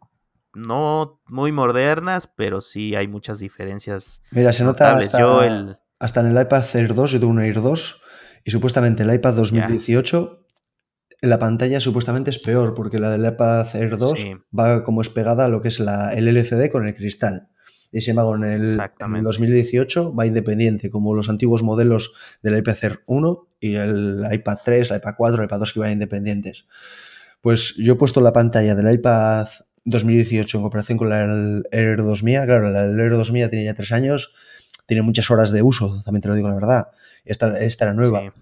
no 0.55 1.21
muy 1.27 1.53
modernas, 1.53 2.27
pero 2.27 2.61
sí 2.61 2.95
hay 2.95 3.07
muchas 3.09 3.39
diferencias 3.39 4.23
Mira, 4.31 4.53
se 4.53 4.65
nota 4.65 4.97
hasta, 4.97 5.21
Yo 5.21 5.43
el... 5.43 5.77
hasta 5.99 6.21
en 6.21 6.27
el 6.29 6.41
iPad 6.41 6.65
Air 6.75 6.95
2, 6.95 7.11
yo 7.13 7.21
tengo 7.21 7.33
un 7.33 7.43
Air 7.43 7.61
2, 7.61 8.03
y 8.45 8.51
supuestamente 8.51 9.03
el 9.03 9.13
iPad 9.13 9.35
2018, 9.35 10.47
en 11.21 11.31
la 11.31 11.39
pantalla 11.39 11.81
supuestamente 11.81 12.31
es 12.31 12.39
peor, 12.39 12.75
porque 12.75 12.99
la 12.99 13.11
del 13.11 13.27
iPad 13.27 13.75
Air 13.77 13.99
2 13.99 14.19
Sí. 14.19 14.35
va 14.59 14.83
como 14.83 15.03
es 15.03 15.11
pegada 15.11 15.45
a 15.45 15.49
lo 15.49 15.61
que 15.61 15.69
es 15.69 15.79
la, 15.79 16.15
el 16.15 16.27
LCD 16.29 16.71
con 16.71 16.87
el 16.87 16.95
cristal. 16.95 17.49
Y 17.93 18.01
sin 18.01 18.13
embargo, 18.13 18.37
en 18.37 18.45
el, 18.45 18.53
en 18.53 18.63
el 18.63 18.69
Exactamente. 18.69 19.25
2018 19.25 20.15
va 20.15 20.27
independiente, 20.27 20.91
como 20.91 21.15
los 21.15 21.29
antiguos 21.29 21.63
modelos 21.63 22.13
del 22.43 22.59
iPad 22.59 22.77
Air 22.83 23.01
1 23.07 23.49
y 23.61 23.75
el 23.75 24.25
iPad 24.31 24.59
3, 24.65 24.91
el 24.91 24.97
iPad 24.99 25.15
4, 25.17 25.43
el 25.43 25.47
iPad 25.47 25.59
2 25.61 25.73
que 25.73 25.79
iban 25.79 25.93
independientes. 25.93 26.67
Pues 27.41 27.75
yo 27.77 27.95
he 27.95 27.97
puesto 27.97 28.21
la 28.21 28.33
pantalla 28.33 28.75
del 28.75 28.93
iPad 28.93 29.49
2018 29.85 30.59
en 30.59 30.63
comparación 30.63 30.99
con 30.99 31.09
la 31.09 31.63
Air 31.71 32.03
2 32.03 32.23
mía. 32.23 32.45
Claro, 32.45 32.71
la 32.71 32.85
Air 32.85 33.13
2 33.13 33.33
mía 33.33 33.49
tiene 33.49 33.65
ya 33.65 33.75
tres 33.75 33.93
años, 33.93 34.35
tiene 34.87 35.03
muchas 35.03 35.31
horas 35.31 35.53
de 35.53 35.63
uso, 35.63 36.03
también 36.05 36.23
te 36.23 36.29
lo 36.29 36.35
digo 36.35 36.49
la 36.49 36.55
verdad. 36.55 36.89
Esta, 37.25 37.59
esta 37.59 37.87
era 37.87 37.95
nueva. 37.95 38.21
Sí, 38.21 38.41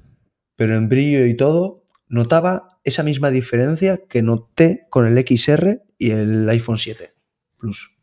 Pero 0.56 0.76
en 0.76 0.88
brillo 0.88 1.26
y 1.26 1.36
todo, 1.36 1.84
notaba 2.08 2.68
esa 2.82 3.02
misma 3.02 3.30
diferencia 3.30 3.98
que 4.08 4.22
noté 4.22 4.86
con 4.90 5.06
el 5.06 5.18
XR 5.26 5.82
y 5.98 6.10
el 6.10 6.48
iPhone 6.48 6.78
7 6.78 7.14
Plus. 7.58 7.96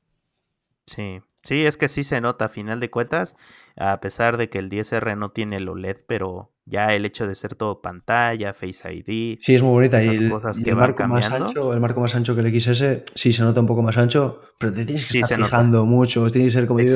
sí. 0.85 1.19
Sí, 1.43 1.65
es 1.65 1.77
que 1.77 1.87
sí 1.87 2.03
se 2.03 2.21
nota 2.21 2.45
a 2.45 2.49
final 2.49 2.79
de 2.79 2.91
cuentas, 2.91 3.35
a 3.75 3.99
pesar 3.99 4.37
de 4.37 4.49
que 4.49 4.59
el 4.59 4.69
10R 4.69 5.15
no 5.15 5.31
tiene 5.31 5.57
el 5.57 5.69
OLED, 5.69 5.97
pero 6.07 6.51
ya 6.71 6.93
el 6.95 7.05
hecho 7.05 7.27
de 7.27 7.35
ser 7.35 7.53
todo 7.55 7.81
pantalla, 7.81 8.53
Face 8.53 8.91
ID, 8.91 9.37
Sí, 9.41 9.53
es 9.55 9.61
muy 9.61 9.71
bonita. 9.71 10.01
Y 10.03 10.07
el, 10.07 10.29
cosas 10.31 10.59
y 10.59 10.63
que 10.63 10.69
el 10.71 10.75
van 10.75 10.87
marco 10.87 11.07
más 11.07 11.29
ancho, 11.29 11.73
el 11.73 11.79
marco 11.79 11.99
más 12.01 12.15
ancho 12.15 12.33
que 12.33 12.41
el 12.41 12.59
XS, 12.61 13.03
sí 13.13 13.33
se 13.33 13.43
nota 13.43 13.59
un 13.59 13.67
poco 13.67 13.81
más 13.83 13.97
ancho, 13.97 14.41
pero 14.57 14.71
te 14.73 14.85
tienes 14.85 15.05
que 15.05 15.11
Sí, 15.13 15.19
estar 15.19 15.37
nota. 15.37 15.49
fijando 15.49 15.85
mucho. 15.85 16.29
Tienes 16.31 16.53
que 16.53 16.59
ser 16.59 16.67
como 16.67 16.79
yo, 16.79 16.93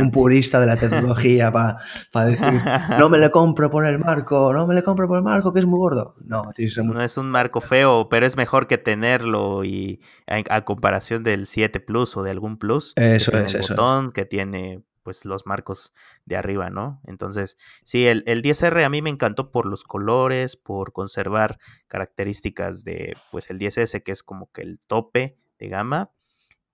un 0.00 0.10
purista 0.10 0.58
de 0.60 0.66
la 0.66 0.76
tecnología 0.76 1.52
para 1.52 2.26
decir, 2.26 2.60
no 2.98 3.08
me 3.08 3.18
le 3.18 3.30
compro 3.30 3.70
por 3.70 3.86
el 3.86 3.98
marco, 3.98 4.52
no 4.52 4.66
me 4.66 4.74
le 4.74 4.82
compro 4.82 5.06
por 5.06 5.18
el 5.18 5.22
marco, 5.24 5.52
que 5.52 5.60
es 5.60 5.66
muy 5.66 5.78
gordo. 5.78 6.14
No, 6.24 6.50
tienes 6.56 6.72
que 6.72 6.80
ser 6.80 6.84
muy... 6.84 6.94
No 6.94 7.02
es 7.02 7.16
un 7.18 7.30
marco 7.30 7.60
feo, 7.60 8.08
pero 8.08 8.24
es 8.26 8.36
mejor 8.36 8.66
que 8.66 8.78
tenerlo 8.78 9.64
y 9.64 10.00
a, 10.26 10.42
a 10.56 10.64
comparación 10.64 11.22
del 11.22 11.46
7 11.46 11.80
Plus 11.80 12.16
o 12.16 12.22
de 12.22 12.30
algún 12.30 12.58
Plus, 12.58 12.92
Eso 12.96 13.36
es, 13.36 13.46
eso 13.54 13.58
es. 13.58 13.68
botón, 13.68 14.12
que 14.12 14.24
tiene 14.24 14.82
pues 15.08 15.24
los 15.24 15.46
marcos 15.46 15.94
de 16.26 16.36
arriba, 16.36 16.68
¿no? 16.68 17.00
Entonces, 17.06 17.56
sí, 17.82 18.06
el, 18.06 18.24
el 18.26 18.42
10R 18.42 18.84
a 18.84 18.90
mí 18.90 19.00
me 19.00 19.08
encantó 19.08 19.50
por 19.50 19.64
los 19.64 19.82
colores, 19.82 20.54
por 20.56 20.92
conservar 20.92 21.58
características 21.86 22.84
de 22.84 23.16
pues 23.32 23.48
el 23.48 23.58
10S, 23.58 24.02
que 24.02 24.12
es 24.12 24.22
como 24.22 24.50
que 24.52 24.60
el 24.60 24.78
tope 24.86 25.38
de 25.58 25.68
gama, 25.68 26.10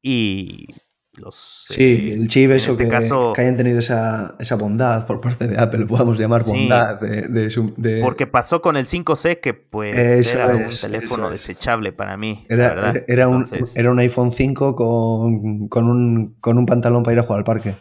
y 0.03 0.67
los... 1.17 1.67
Sí, 1.69 2.11
eh, 2.11 2.15
el 2.15 2.27
chip, 2.29 2.51
eso 2.51 2.73
este 2.73 2.85
que, 2.85 2.91
caso, 2.91 3.33
que 3.35 3.43
hayan 3.43 3.57
tenido 3.57 3.79
esa, 3.79 4.35
esa 4.41 4.57
bondad 4.57 5.07
por 5.07 5.21
parte 5.21 5.47
de 5.47 5.57
Apple, 5.61 5.87
podamos 5.87 6.19
llamar 6.19 6.43
Sí. 6.43 6.51
bondad 6.51 7.01
de, 7.01 7.29
de 7.29 7.51
su- 7.51 7.73
de- 7.77 8.01
porque 8.03 8.27
pasó 8.27 8.61
con 8.61 8.77
el 8.77 8.87
5C, 8.87 9.39
que 9.41 9.55
pues 9.55 9.97
Eso 9.97 10.37
era 10.43 10.67
es, 10.67 10.75
un 10.75 10.91
teléfono 10.91 11.31
desechable 11.31 11.93
para 11.93 12.17
mí, 12.17 12.45
la 12.49 12.55
Era, 12.57 12.91
era- 12.91 13.05
era 13.07 13.29
un, 13.29 13.43
Entonces- 13.45 13.77
era 13.77 13.93
un 13.93 14.01
iPhone 14.01 14.33
5 14.33 14.75
con, 14.75 15.69
con, 15.69 15.89
un, 15.89 16.35
con 16.41 16.59
un 16.59 16.67
pantalón 16.67 17.05
para 17.05 17.15
ir 17.15 17.21
a 17.21 17.23
jugar 17.23 17.39
al 17.39 17.45
parque. 17.45 17.77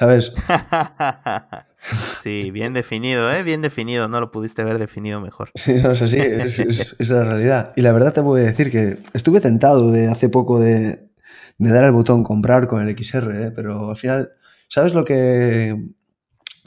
¿Sabes? 0.00 0.32
sí, 2.22 2.50
bien 2.50 2.72
definido, 2.72 3.30
¿eh? 3.30 3.42
Bien 3.42 3.60
definido. 3.60 4.08
No 4.08 4.18
lo 4.18 4.30
pudiste 4.30 4.62
haber 4.62 4.78
definido 4.78 5.20
mejor. 5.20 5.50
Sí, 5.56 5.74
no 5.74 5.94
sé, 5.94 6.08
sí, 6.08 6.16
es, 6.18 6.58
es- 6.58 6.96
es 6.98 7.08
la 7.10 7.22
realidad. 7.22 7.74
Y 7.76 7.82
la 7.82 7.92
verdad 7.92 8.14
te 8.14 8.22
voy 8.22 8.40
a 8.40 8.44
decir 8.44 8.70
que 8.70 8.96
estuve 9.12 9.42
tentado 9.42 9.90
de 9.90 10.06
hace 10.08 10.30
poco 10.30 10.58
de, 10.58 11.10
de 11.58 11.70
dar 11.70 11.84
al 11.84 11.92
botón 11.92 12.24
comprar 12.24 12.66
con 12.66 12.80
el 12.80 12.88
XR, 12.98 13.44
¿eh? 13.48 13.52
pero 13.54 13.90
al 13.90 13.96
final, 13.98 14.30
¿sabes 14.68 14.94
lo 14.94 15.04
que, 15.04 15.76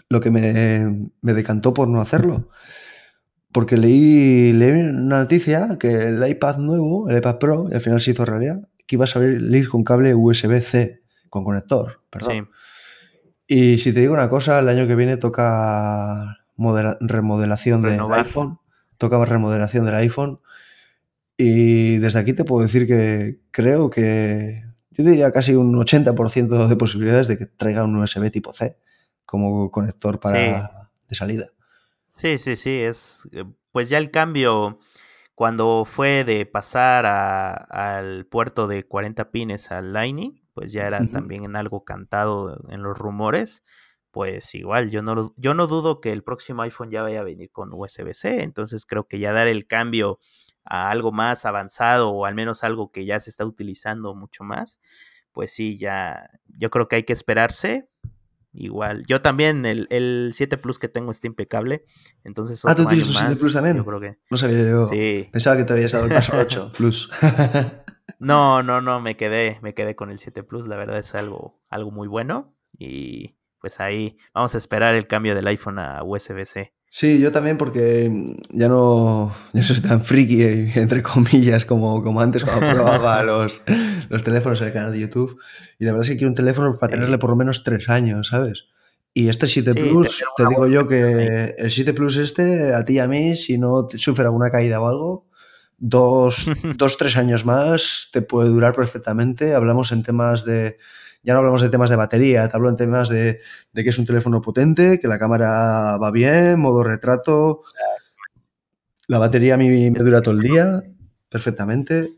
lo 0.09 0.21
que 0.21 0.29
me, 0.29 1.09
me 1.21 1.34
decantó 1.34 1.73
por 1.73 1.88
no 1.88 2.01
hacerlo? 2.01 2.49
Porque 3.51 3.77
leí, 3.77 4.53
leí 4.53 4.71
una 4.79 5.21
noticia 5.21 5.77
que 5.79 5.91
el 6.09 6.27
iPad 6.27 6.57
nuevo, 6.57 7.09
el 7.09 7.17
iPad 7.17 7.39
Pro, 7.39 7.67
y 7.71 7.73
al 7.73 7.81
final 7.81 7.99
se 7.99 8.11
hizo 8.11 8.25
realidad, 8.25 8.61
que 8.86 8.95
iba 8.95 9.05
a 9.05 9.07
salir 9.07 9.67
con 9.69 9.84
cable 9.84 10.13
USB-C, 10.13 11.01
con 11.31 11.43
conector, 11.43 12.01
perdón. 12.11 12.31
Sí, 12.31 12.51
Y 13.47 13.77
si 13.77 13.93
te 13.93 14.01
digo 14.01 14.13
una 14.13 14.29
cosa, 14.29 14.59
el 14.59 14.69
año 14.69 14.87
que 14.87 14.95
viene 14.95 15.17
toca 15.17 16.39
remodelación 16.57 17.81
del 17.81 17.99
iPhone. 18.11 18.59
Toca 18.97 19.23
remodelación 19.25 19.85
del 19.85 19.95
iPhone. 19.95 20.39
Y 21.37 21.97
desde 21.97 22.19
aquí 22.19 22.33
te 22.33 22.45
puedo 22.45 22.63
decir 22.63 22.87
que 22.87 23.39
creo 23.51 23.89
que 23.89 24.63
yo 24.91 25.03
diría 25.03 25.31
casi 25.31 25.55
un 25.55 25.73
80% 25.73 26.67
de 26.67 26.75
posibilidades 26.75 27.27
de 27.27 27.37
que 27.37 27.47
traiga 27.47 27.83
un 27.83 27.95
USB 27.97 28.29
tipo 28.31 28.53
C 28.53 28.77
como 29.25 29.71
conector 29.71 30.19
para 30.19 30.89
de 31.09 31.15
salida. 31.15 31.47
Sí, 32.11 32.37
sí, 32.37 32.55
sí, 32.55 32.79
es 32.79 33.27
pues 33.71 33.89
ya 33.89 33.97
el 33.97 34.11
cambio 34.11 34.79
cuando 35.33 35.83
fue 35.83 36.23
de 36.23 36.45
pasar 36.45 37.07
al 37.07 38.25
puerto 38.27 38.67
de 38.67 38.83
40 38.83 39.31
pines 39.31 39.71
al 39.71 39.91
Lightning, 39.91 40.42
pues 40.53 40.71
ya 40.71 40.87
era 40.87 40.99
también 41.07 41.45
en 41.45 41.55
algo 41.55 41.83
cantado 41.83 42.59
en 42.69 42.83
los 42.83 42.97
rumores. 42.97 43.63
Pues 44.11 44.53
igual, 44.53 44.91
yo 44.91 45.01
no, 45.01 45.33
yo 45.37 45.53
no 45.55 45.65
dudo 45.65 45.99
que 45.99 46.11
el 46.11 46.23
próximo 46.23 46.61
iPhone 46.61 46.91
ya 46.91 47.01
vaya 47.01 47.21
a 47.21 47.23
venir 47.23 47.51
con 47.51 47.73
USB-C, 47.73 48.43
entonces 48.43 48.85
creo 48.85 49.07
que 49.07 49.17
ya 49.19 49.33
dar 49.33 49.47
el 49.47 49.65
cambio 49.65 50.19
a 50.63 50.91
algo 50.91 51.11
más 51.11 51.45
avanzado 51.45 52.11
o 52.11 52.25
al 52.25 52.35
menos 52.35 52.63
algo 52.63 52.91
que 52.91 53.05
ya 53.05 53.19
se 53.19 53.31
está 53.31 53.45
utilizando 53.45 54.13
mucho 54.15 54.43
más, 54.43 54.79
pues 55.31 55.51
sí, 55.51 55.77
ya 55.77 56.29
yo 56.45 56.69
creo 56.69 56.87
que 56.87 56.97
hay 56.97 57.03
que 57.03 57.13
esperarse, 57.13 57.89
igual. 58.53 59.03
Yo 59.07 59.21
también, 59.21 59.65
el, 59.65 59.87
el 59.89 60.31
7 60.33 60.57
Plus 60.57 60.79
que 60.79 60.87
tengo 60.87 61.11
está 61.11 61.27
impecable. 61.27 61.83
Entonces, 62.23 62.63
ah, 62.65 62.75
tú 62.75 62.85
tienes 62.85 63.07
un 63.09 63.15
7 63.15 63.35
Plus 63.35 63.53
también. 63.53 63.77
Yo 63.77 63.85
creo 63.85 63.99
que... 63.99 64.17
No 64.29 64.37
sabía 64.37 64.63
yo. 64.63 64.85
Sí. 64.85 65.29
Pensaba 65.31 65.57
que 65.57 65.63
te 65.63 65.73
habías 65.73 65.91
dado 65.91 66.05
el 66.05 66.13
paso 66.13 66.37
8 66.37 66.71
Plus. 66.77 67.11
no, 68.19 68.63
no, 68.63 68.81
no, 68.81 69.01
me 69.01 69.17
quedé, 69.17 69.59
me 69.61 69.73
quedé 69.73 69.95
con 69.95 70.09
el 70.11 70.19
7 70.19 70.43
Plus. 70.43 70.67
La 70.67 70.75
verdad 70.75 70.99
es 70.99 71.15
algo, 71.15 71.61
algo 71.69 71.91
muy 71.91 72.07
bueno. 72.07 72.55
Y 72.77 73.35
pues 73.59 73.79
ahí 73.79 74.17
vamos 74.33 74.55
a 74.55 74.57
esperar 74.57 74.95
el 74.95 75.07
cambio 75.07 75.35
del 75.35 75.47
iPhone 75.47 75.79
a 75.79 76.03
USB-C. 76.03 76.73
Sí, 76.95 77.19
yo 77.19 77.31
también 77.31 77.57
porque 77.57 78.37
ya 78.51 78.67
no, 78.67 79.33
ya 79.53 79.63
soy 79.63 79.81
tan 79.81 80.03
friki, 80.03 80.43
entre 80.75 81.01
comillas, 81.01 81.65
como, 81.65 82.03
como 82.03 82.21
antes 82.21 82.43
cuando 82.43 82.69
probaba 82.71 83.23
los, 83.23 83.63
los 84.09 84.23
teléfonos 84.23 84.61
en 84.61 84.67
el 84.67 84.73
canal 84.73 84.91
de 84.91 84.99
YouTube. 84.99 85.39
Y 85.79 85.85
la 85.85 85.91
verdad 85.91 86.03
es 86.03 86.09
que 86.11 86.17
quiero 86.17 86.29
un 86.29 86.35
teléfono 86.35 86.71
para 86.79 86.93
tenerle 86.93 87.17
por 87.17 87.31
lo 87.31 87.35
menos 87.35 87.63
tres 87.63 87.89
años, 87.89 88.27
¿sabes? 88.27 88.65
Y 89.11 89.27
este 89.27 89.47
7 89.47 89.73
Plus, 89.73 90.23
te, 90.37 90.45
digo 90.47 90.67
yo 90.67 90.87
que 90.87 91.55
el 91.57 91.71
7 91.71 91.93
Plus 91.95 92.17
este, 92.17 92.75
a 92.75 92.85
ti 92.85 92.93
y 92.93 92.99
a 92.99 93.07
mí, 93.07 93.35
si 93.35 93.57
no 93.57 93.87
te 93.87 93.97
sufre 93.97 94.25
alguna 94.25 94.51
caída 94.51 94.79
o 94.79 94.87
algo, 94.87 95.27
dos, 95.79 96.45
dos, 96.77 96.97
tres 96.97 97.17
años 97.17 97.43
más 97.43 98.09
te 98.11 98.21
puede 98.21 98.49
durar 98.49 98.75
perfectamente. 98.75 99.55
Hablamos 99.55 99.91
en 99.91 100.03
temas 100.03 100.45
de 100.45 100.77
ya 101.24 101.34
no 101.34 101.39
hablamos 101.39 101.61
de 101.61 101.69
temas 101.69 101.89
de 101.89 101.95
batería, 101.95 102.47
te 102.49 102.55
hablo 102.55 102.69
en 102.69 102.76
temas 102.76 103.09
de, 103.09 103.39
que 103.74 103.89
es 103.89 103.97
un 103.97 104.05
teléfono 104.05 104.41
potente, 104.41 104.99
que 104.99 105.07
la 105.07 105.17
cámara 105.17 105.97
va 105.97 106.11
bien, 106.11 106.59
modo 106.59 106.84
retrato. 106.84 107.63
La 109.07 109.19
batería 109.19 109.55
a 109.55 109.57
mí 109.57 109.69
me 109.69 109.99
dura 109.99 110.21
todo 110.21 110.36
el 110.36 110.41
día, 110.41 110.84
perfectamente. 111.30 112.09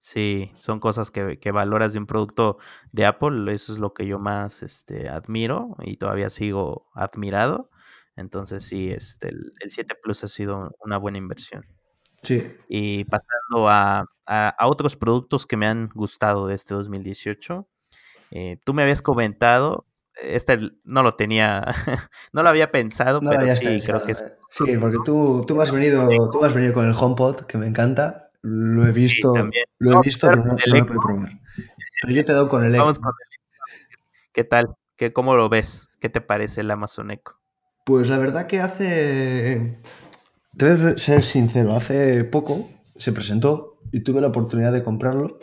Sí, 0.00 0.52
son 0.58 0.80
cosas 0.80 1.10
que, 1.10 1.38
valoras 1.52 1.92
de 1.94 1.98
un 1.98 2.06
producto 2.06 2.58
de 2.90 3.06
Apple, 3.06 3.52
eso 3.54 3.72
es 3.72 3.78
lo 3.78 3.94
que 3.94 4.06
yo 4.06 4.18
más 4.18 4.62
este, 4.62 5.08
admiro 5.08 5.76
y 5.80 5.96
todavía 5.96 6.28
sigo 6.28 6.90
admirado. 6.94 7.70
Entonces 8.16 8.64
sí, 8.64 8.90
este, 8.90 9.28
el, 9.28 9.52
el 9.60 9.70
7 9.70 9.94
Plus 10.02 10.24
ha 10.24 10.28
sido 10.28 10.74
una 10.84 10.98
buena 10.98 11.18
inversión. 11.18 11.64
Sí. 12.22 12.56
Y 12.68 13.04
pasando 13.04 13.68
a, 13.68 14.06
otros 14.60 14.96
productos 14.96 15.46
que 15.46 15.56
me 15.56 15.66
han 15.66 15.90
gustado 15.94 16.46
de 16.46 16.54
este 16.54 16.74
2018. 16.74 17.68
Eh, 18.30 18.58
tú 18.64 18.72
me 18.72 18.82
habías 18.82 19.02
comentado, 19.02 19.86
este 20.22 20.58
no 20.84 21.02
lo 21.02 21.12
tenía, 21.16 21.64
no 22.32 22.42
lo 22.42 22.48
había 22.48 22.70
pensado, 22.70 23.20
pero 23.20 23.54
sí, 23.54 23.78
creo 23.84 24.04
que 24.04 24.12
es... 24.12 24.22
Eh. 24.22 24.32
Sí, 24.50 24.76
porque 24.78 24.98
tú, 25.04 25.44
tú, 25.46 25.60
has 25.60 25.70
venido, 25.70 26.08
tú 26.30 26.44
has 26.44 26.54
venido 26.54 26.72
con 26.72 26.86
el 26.86 26.94
HomePod, 26.94 27.42
que 27.42 27.58
me 27.58 27.66
encanta. 27.66 28.30
Lo 28.42 28.86
he 28.86 28.92
visto, 28.92 29.34
lo 29.78 29.98
he 29.98 30.00
visto, 30.02 30.28
pero 30.28 30.44
no, 30.44 30.56
lo 30.56 30.86
puedo 30.86 31.00
probar. 31.00 31.40
Pero 32.02 32.14
yo 32.14 32.24
te 32.24 32.32
doy 32.32 32.48
con 32.48 32.64
el 32.64 32.74
Echo. 32.74 32.82
Vamos 32.82 32.98
con 32.98 33.08
el 33.08 33.32
¿Qué 34.32 34.44
tal? 34.44 34.74
¿Qué, 34.96 35.12
¿Cómo 35.12 35.36
lo 35.36 35.48
ves? 35.48 35.88
¿Qué 36.00 36.08
te 36.08 36.20
parece 36.20 36.62
el 36.62 36.70
Amazon 36.70 37.10
Echo? 37.10 37.38
Pues 37.84 38.08
la 38.08 38.18
verdad 38.18 38.46
que 38.46 38.60
hace 38.60 39.78
Debes 40.52 41.02
ser 41.02 41.24
sincero, 41.24 41.72
hace 41.72 42.24
poco 42.24 42.68
se 42.96 43.12
presentó 43.12 43.78
y 43.90 44.00
tuve 44.00 44.20
la 44.20 44.28
oportunidad 44.28 44.72
de 44.72 44.82
comprarlo. 44.82 45.38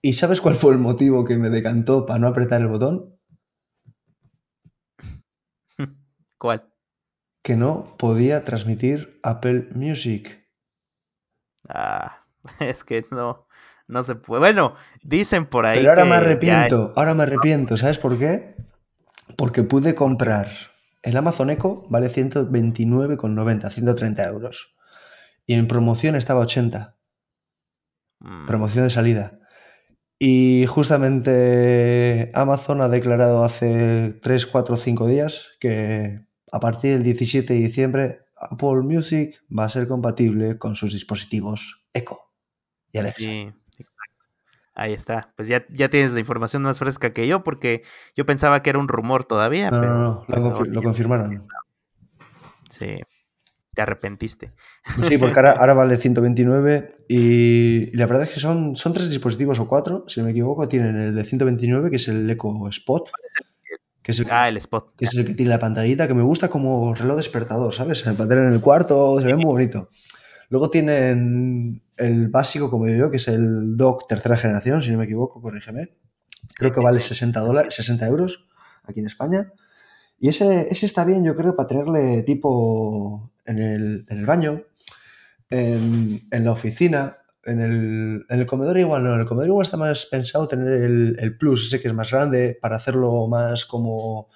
¿Y 0.00 0.14
sabes 0.14 0.40
cuál 0.40 0.56
fue 0.56 0.72
el 0.72 0.78
motivo 0.78 1.24
que 1.24 1.36
me 1.36 1.50
decantó 1.50 2.06
para 2.06 2.18
no 2.18 2.26
apretar 2.26 2.62
el 2.62 2.68
botón? 2.68 3.18
¿Cuál? 6.38 6.72
Que 7.42 7.54
no 7.54 7.96
podía 7.98 8.44
transmitir 8.44 9.20
Apple 9.22 9.68
Music. 9.74 10.48
Ah, 11.68 12.24
es 12.60 12.84
que 12.84 13.04
no, 13.10 13.46
no 13.86 14.02
se 14.02 14.14
puede. 14.14 14.40
Bueno, 14.40 14.74
dicen 15.02 15.46
por 15.46 15.66
ahí. 15.66 15.78
Pero 15.78 15.90
ahora 15.90 16.04
me 16.06 16.14
arrepiento, 16.16 16.94
ahora 16.96 17.14
me 17.14 17.24
arrepiento. 17.24 17.76
¿Sabes 17.76 17.98
por 17.98 18.18
qué? 18.18 18.56
Porque 19.36 19.62
pude 19.62 19.94
comprar 19.94 20.71
el 21.02 21.16
Amazon 21.16 21.50
Echo 21.50 21.84
vale 21.88 22.08
129,90, 22.08 23.70
130 23.70 24.28
euros. 24.28 24.74
Y 25.46 25.54
en 25.54 25.66
promoción 25.68 26.16
estaba 26.16 26.40
80. 26.40 26.96
Mm. 28.20 28.46
Promoción 28.46 28.84
de 28.84 28.90
salida. 28.90 29.38
Y 30.18 30.66
justamente 30.68 32.30
Amazon 32.34 32.80
ha 32.80 32.88
declarado 32.88 33.42
hace 33.42 34.20
3, 34.22 34.46
4, 34.46 34.76
5 34.76 35.06
días 35.08 35.48
que 35.58 36.24
a 36.52 36.60
partir 36.60 36.92
del 36.92 37.02
17 37.02 37.52
de 37.52 37.58
diciembre 37.58 38.20
Apple 38.36 38.82
Music 38.82 39.42
va 39.56 39.64
a 39.64 39.68
ser 39.68 39.88
compatible 39.88 40.58
con 40.58 40.76
sus 40.76 40.92
dispositivos 40.92 41.84
Echo 41.92 42.20
y 42.92 42.98
Alexa. 42.98 43.24
Sí, 43.24 43.52
Ahí 44.74 44.92
está. 44.94 45.32
Pues 45.36 45.48
ya, 45.48 45.66
ya 45.70 45.90
tienes 45.90 46.12
la 46.12 46.20
información 46.20 46.62
más 46.62 46.78
fresca 46.78 47.12
que 47.12 47.26
yo, 47.26 47.44
porque 47.44 47.82
yo 48.16 48.24
pensaba 48.24 48.62
que 48.62 48.70
era 48.70 48.78
un 48.78 48.88
rumor 48.88 49.24
todavía. 49.24 49.70
No, 49.70 49.80
pero, 49.80 49.94
no, 49.98 50.24
no, 50.26 50.64
lo, 50.64 50.82
confirmaron. 50.82 51.46
Sí, 52.70 53.00
te 53.74 53.82
arrepentiste. 53.82 54.52
Pues 54.96 55.08
sí, 55.08 55.18
porque 55.18 55.38
ahora, 55.38 55.74
vale 55.74 55.96
129 55.98 56.90
y, 57.08 57.94
la 57.96 58.06
verdad 58.06 58.24
es 58.24 58.30
que 58.30 58.40
son, 58.40 58.74
son 58.76 58.94
tres 58.94 59.10
dispositivos 59.10 59.58
o 59.58 59.68
cuatro, 59.68 60.04
si 60.08 60.20
no 60.20 60.26
me 60.26 60.32
equivoco. 60.32 60.66
Tienen 60.68 60.96
el 60.96 61.14
de 61.14 61.24
129, 61.24 61.90
que 61.90 61.96
es 61.96 62.08
el 62.08 62.28
Eco 62.30 62.68
Spot. 62.68 63.10
Que 64.02 64.12
es 64.12 64.18
el, 64.18 64.26
ah, 64.30 64.48
el 64.48 64.56
spot. 64.56 64.96
Que 64.96 65.04
es 65.04 65.14
el 65.14 65.24
que 65.24 65.34
tiene 65.34 65.50
la 65.50 65.60
pantallita, 65.60 66.08
que 66.08 66.14
me 66.14 66.24
gusta 66.24 66.48
como 66.48 66.94
reloj 66.94 67.18
despertador, 67.18 67.72
¿sabes? 67.72 68.04
El 68.04 68.16
pantalla 68.16 68.48
en 68.48 68.54
el 68.54 68.60
cuarto, 68.60 69.20
se 69.20 69.26
ve 69.26 69.36
muy 69.36 69.44
bonito. 69.44 69.90
Luego 70.52 70.68
tienen 70.68 71.80
el 71.96 72.28
básico, 72.28 72.68
como 72.68 72.84
digo 72.84 73.06
yo, 73.06 73.10
que 73.10 73.16
es 73.16 73.26
el 73.26 73.74
dock 73.74 74.06
tercera 74.06 74.36
generación, 74.36 74.82
si 74.82 74.90
no 74.90 74.98
me 74.98 75.04
equivoco, 75.04 75.40
corrígeme. 75.40 75.94
Creo 76.54 76.70
que 76.70 76.80
vale 76.80 77.00
60 77.00 77.40
dólares, 77.40 77.74
60 77.76 78.06
euros 78.06 78.44
aquí 78.84 79.00
en 79.00 79.06
España. 79.06 79.50
Y 80.18 80.28
ese, 80.28 80.68
ese 80.70 80.84
está 80.84 81.06
bien, 81.06 81.24
yo 81.24 81.34
creo, 81.36 81.56
para 81.56 81.68
tenerle 81.68 82.22
tipo 82.24 83.32
en 83.46 83.60
el, 83.60 84.04
en 84.06 84.18
el 84.18 84.26
baño, 84.26 84.64
en, 85.48 86.20
en, 86.30 86.44
la 86.44 86.52
oficina, 86.52 87.16
en 87.44 87.60
el, 87.62 88.26
en 88.28 88.38
el, 88.38 88.46
comedor 88.46 88.78
igual 88.78 89.04
no. 89.04 89.14
En 89.14 89.20
el 89.20 89.26
comedor 89.26 89.48
igual 89.48 89.64
está 89.64 89.78
más 89.78 90.04
pensado 90.04 90.48
tener 90.48 90.68
el, 90.68 91.16
el, 91.18 91.38
plus, 91.38 91.66
ese 91.66 91.80
que 91.80 91.88
es 91.88 91.94
más 91.94 92.10
grande, 92.10 92.58
para 92.60 92.76
hacerlo 92.76 93.26
más 93.26 93.64
como 93.64 94.28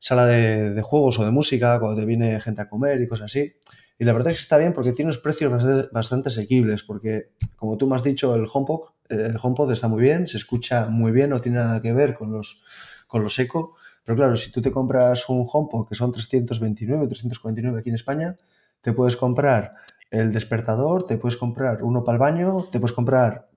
sala 0.00 0.26
de, 0.26 0.74
de, 0.74 0.82
juegos 0.82 1.20
o 1.20 1.24
de 1.24 1.30
música, 1.30 1.78
cuando 1.78 2.00
te 2.00 2.04
viene 2.04 2.40
gente 2.40 2.62
a 2.62 2.68
comer 2.68 3.00
y 3.00 3.06
cosas 3.06 3.26
así. 3.26 3.52
Y 3.98 4.04
la 4.04 4.12
verdad 4.12 4.32
es 4.32 4.38
que 4.38 4.42
está 4.42 4.58
bien 4.58 4.72
porque 4.72 4.92
tiene 4.92 5.08
unos 5.08 5.18
precios 5.18 5.90
bastante, 5.90 6.28
asequibles, 6.28 6.82
porque 6.82 7.30
como 7.56 7.76
tú 7.76 7.86
me 7.86 7.96
has 7.96 8.02
dicho, 8.02 8.34
el 8.34 8.46
HomePod, 8.52 8.90
el 9.08 9.36
HomePod 9.40 9.72
está 9.72 9.88
muy 9.88 10.02
bien, 10.02 10.28
se 10.28 10.36
escucha 10.36 10.86
muy 10.86 11.12
bien, 11.12 11.30
no 11.30 11.40
tiene 11.40 11.58
nada 11.58 11.80
que 11.80 11.92
ver 11.92 12.14
con 12.14 12.32
los, 12.32 12.62
con 13.06 13.22
los. 13.22 13.36
Pero 13.36 14.16
claro, 14.16 14.36
si 14.36 14.52
tú 14.52 14.60
te 14.60 14.70
compras 14.70 15.28
un 15.28 15.46
HomePod 15.50 15.88
que 15.88 15.94
son 15.94 16.12
329, 16.12 17.06
349 17.06 17.80
aquí 17.80 17.88
en 17.88 17.94
España, 17.94 18.36
te 18.82 18.92
puedes 18.92 19.16
comprar 19.16 19.74
el 20.10 20.32
despertador, 20.32 21.06
te 21.06 21.16
puedes 21.16 21.36
comprar 21.36 21.82
uno 21.82 22.04
para 22.04 22.16
el 22.16 22.20
baño, 22.20 22.66
te 22.70 22.78
puedes 22.78 22.94
comprar 22.94 23.48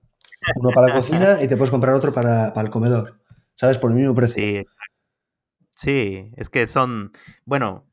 uno 0.56 0.70
para 0.70 0.88
la 0.88 0.94
cocina 0.94 1.42
y 1.42 1.48
te 1.48 1.56
puedes 1.56 1.70
comprar 1.70 1.94
otro 1.94 2.12
para, 2.12 2.52
para 2.54 2.66
el 2.66 2.72
comedor. 2.72 3.20
¿Sabes? 3.54 3.76
Por 3.76 3.90
el 3.90 3.98
mismo 3.98 4.14
precio. 4.14 4.42
Sí. 4.42 4.66
Sí, 5.80 6.30
es 6.36 6.50
que 6.50 6.66
son, 6.66 7.12
bueno, 7.46 7.86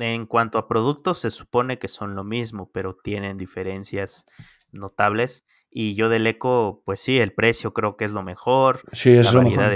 en 0.00 0.26
cuanto 0.26 0.58
a 0.58 0.68
productos, 0.68 1.20
se 1.20 1.30
supone 1.30 1.78
que 1.78 1.88
son 1.88 2.14
lo 2.14 2.24
mismo, 2.24 2.70
pero 2.72 2.96
tienen 2.96 3.38
diferencias 3.38 4.26
notables. 4.72 5.44
Y 5.70 5.94
yo 5.94 6.08
del 6.08 6.26
eco, 6.26 6.82
pues 6.84 7.00
sí, 7.00 7.18
el 7.18 7.32
precio 7.32 7.72
creo 7.72 7.96
que 7.96 8.04
es 8.04 8.12
lo 8.12 8.22
mejor. 8.22 8.80
Sí, 8.92 9.10
es 9.12 9.32
lo 9.32 9.42
mejor. 9.42 9.74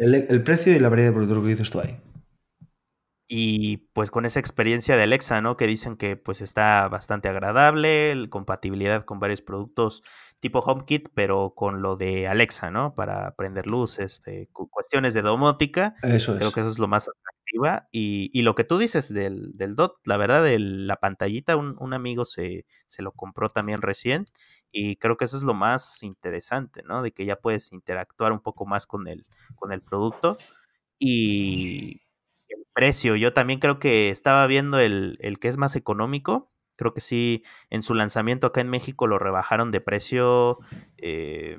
El, 0.00 0.14
el, 0.28 0.42
precio 0.42 0.74
y 0.74 0.78
la 0.78 0.88
variedad 0.88 1.10
de 1.10 1.14
productos 1.14 1.42
que 1.42 1.48
dices 1.48 1.70
tú 1.70 1.80
ahí. 1.80 1.98
y 3.28 3.76
pues 3.92 4.10
con 4.10 4.26
esa 4.26 4.40
experiencia 4.40 4.96
de 4.96 5.04
Alexa, 5.04 5.40
¿no? 5.40 5.56
Que 5.56 5.66
dicen 5.66 5.96
que 5.96 6.16
pues 6.16 6.40
está 6.40 6.88
bastante 6.88 7.28
agradable, 7.28 8.26
compatibilidad 8.28 9.04
con 9.04 9.20
varios 9.20 9.42
productos 9.42 10.02
tipo 10.40 10.60
HomeKit, 10.60 11.10
pero 11.14 11.52
con 11.54 11.82
lo 11.82 11.96
de 11.96 12.26
Alexa, 12.26 12.70
¿no? 12.70 12.94
Para 12.94 13.34
prender 13.36 13.66
luces, 13.66 14.22
eh, 14.26 14.48
cuestiones 14.52 15.14
de 15.14 15.22
domótica. 15.22 15.94
Eso 16.02 16.34
Creo 16.36 16.48
es. 16.48 16.54
que 16.54 16.60
eso 16.60 16.70
es 16.70 16.78
lo 16.78 16.88
más 16.88 17.10
y 17.90 18.42
lo 18.42 18.54
que 18.54 18.64
tú 18.64 18.78
dices 18.78 19.12
del, 19.12 19.56
del 19.56 19.74
DOT, 19.76 19.98
la 20.04 20.16
verdad, 20.16 20.42
de 20.44 20.58
la 20.58 20.96
pantallita, 20.96 21.56
un, 21.56 21.76
un 21.78 21.94
amigo 21.94 22.24
se, 22.24 22.66
se, 22.86 23.02
lo 23.02 23.12
compró 23.12 23.48
también 23.48 23.82
recién. 23.82 24.26
Y 24.72 24.96
creo 24.96 25.16
que 25.16 25.24
eso 25.24 25.36
es 25.36 25.42
lo 25.42 25.54
más 25.54 26.02
interesante, 26.02 26.82
¿no? 26.84 27.02
De 27.02 27.12
que 27.12 27.24
ya 27.24 27.36
puedes 27.36 27.72
interactuar 27.72 28.32
un 28.32 28.40
poco 28.40 28.66
más 28.66 28.86
con 28.86 29.08
el, 29.08 29.26
con 29.56 29.72
el 29.72 29.82
producto. 29.82 30.36
Y 30.98 32.02
el 32.48 32.66
precio. 32.74 33.16
Yo 33.16 33.32
también 33.32 33.60
creo 33.60 33.78
que 33.78 34.10
estaba 34.10 34.46
viendo 34.46 34.78
el, 34.78 35.18
el, 35.20 35.38
que 35.40 35.48
es 35.48 35.56
más 35.56 35.76
económico. 35.76 36.50
Creo 36.76 36.94
que 36.94 37.00
sí, 37.00 37.42
en 37.70 37.82
su 37.82 37.94
lanzamiento 37.94 38.46
acá 38.48 38.60
en 38.60 38.70
México 38.70 39.06
lo 39.06 39.18
rebajaron 39.18 39.70
de 39.70 39.80
precio, 39.80 40.58
eh, 40.98 41.58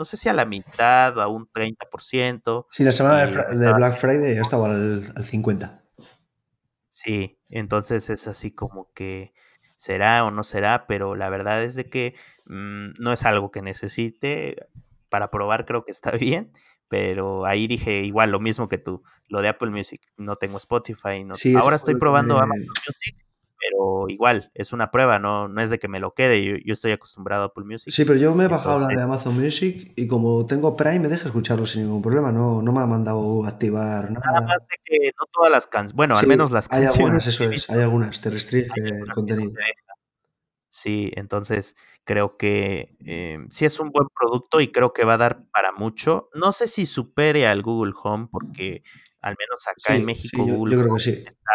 no 0.00 0.06
sé 0.06 0.16
si 0.16 0.30
a 0.30 0.32
la 0.32 0.46
mitad 0.46 1.14
o 1.18 1.20
a 1.20 1.28
un 1.28 1.46
30%. 1.52 2.66
Sí, 2.70 2.84
la 2.84 2.92
semana 2.92 3.26
de, 3.26 3.58
de, 3.58 3.72
Black 3.74 3.98
Friday 3.98 4.38
estaba 4.38 4.70
al, 4.70 5.12
al 5.14 5.24
50%. 5.26 5.78
Sí, 6.88 7.38
entonces 7.50 8.08
es 8.08 8.26
así 8.26 8.50
como 8.50 8.90
que 8.94 9.34
será 9.74 10.24
o 10.24 10.30
no 10.30 10.42
será, 10.42 10.86
pero 10.86 11.16
la 11.16 11.28
verdad 11.28 11.62
es 11.62 11.74
de 11.74 11.90
que 11.90 12.14
mmm, 12.46 12.92
no 12.98 13.12
es 13.12 13.26
algo 13.26 13.50
que 13.50 13.60
necesite. 13.60 14.68
Para 15.10 15.30
probar 15.30 15.66
creo 15.66 15.84
que 15.84 15.90
está 15.90 16.12
bien, 16.12 16.50
pero 16.88 17.44
ahí 17.44 17.66
dije 17.66 18.00
igual 18.02 18.30
lo 18.30 18.40
mismo 18.40 18.70
que 18.70 18.78
tú, 18.78 19.02
lo 19.28 19.42
de 19.42 19.48
Apple 19.48 19.70
Music, 19.70 20.00
no 20.16 20.36
tengo 20.36 20.56
Spotify, 20.56 21.24
no, 21.24 21.34
sí, 21.34 21.54
ahora 21.56 21.76
estoy 21.76 21.96
probando 21.96 22.36
que... 22.36 22.42
Amazon 22.42 22.66
Music, 22.66 23.26
pero 23.60 24.08
igual, 24.08 24.50
es 24.54 24.72
una 24.72 24.90
prueba, 24.90 25.18
no, 25.18 25.48
no 25.48 25.60
es 25.60 25.70
de 25.70 25.78
que 25.78 25.88
me 25.88 26.00
lo 26.00 26.14
quede, 26.14 26.42
yo, 26.42 26.56
yo 26.64 26.72
estoy 26.72 26.92
acostumbrado 26.92 27.42
a 27.42 27.46
Apple 27.46 27.64
Music. 27.64 27.92
Sí, 27.92 28.04
pero 28.04 28.18
yo 28.18 28.34
me 28.34 28.44
he 28.44 28.48
bajado 28.48 28.76
Entonces, 28.76 28.96
la 28.96 29.00
de 29.00 29.04
Amazon 29.04 29.38
Music 29.38 29.92
y 29.96 30.06
como 30.06 30.46
tengo 30.46 30.76
Prime 30.76 31.00
me 31.00 31.08
deja 31.08 31.26
escucharlo 31.26 31.66
sin 31.66 31.82
ningún 31.82 32.00
problema, 32.00 32.32
no, 32.32 32.62
no 32.62 32.72
me 32.72 32.80
ha 32.80 32.86
mandado 32.86 33.44
activar 33.44 34.10
nada. 34.10 34.20
Nada 34.24 34.40
más 34.46 34.58
de 34.60 34.76
que 34.84 35.12
no 35.18 35.26
todas 35.30 35.50
las 35.50 35.66
canciones, 35.66 35.94
bueno, 35.94 36.16
sí, 36.16 36.22
al 36.22 36.28
menos 36.28 36.50
las 36.50 36.66
hay 36.70 36.84
canciones. 36.84 37.00
algunas, 37.00 37.26
eso 37.26 37.50
es, 37.50 37.70
hay 37.70 37.80
algunas, 37.80 38.20
te 38.20 38.30
restringe 38.30 38.72
el 38.76 39.12
contenido. 39.12 39.52
Sí, 40.72 41.10
entonces 41.16 41.74
creo 42.04 42.36
que 42.36 42.96
eh, 43.04 43.38
sí 43.50 43.64
es 43.64 43.80
un 43.80 43.90
buen 43.90 44.06
producto 44.14 44.60
y 44.60 44.70
creo 44.70 44.92
que 44.92 45.04
va 45.04 45.14
a 45.14 45.18
dar 45.18 45.44
para 45.50 45.72
mucho. 45.72 46.30
No 46.32 46.52
sé 46.52 46.68
si 46.68 46.86
supere 46.86 47.48
al 47.48 47.62
Google 47.62 47.92
Home, 48.02 48.28
porque 48.30 48.84
al 49.20 49.36
menos 49.38 49.66
acá 49.66 49.94
sí, 49.94 50.00
en 50.00 50.04
México 50.04 50.42
sí, 50.44 50.48
yo, 50.48 50.54
Google 50.54 50.76
yo 50.76 50.82
creo 50.82 50.94
que 50.94 51.00
sí. 51.00 51.10
está, 51.10 51.52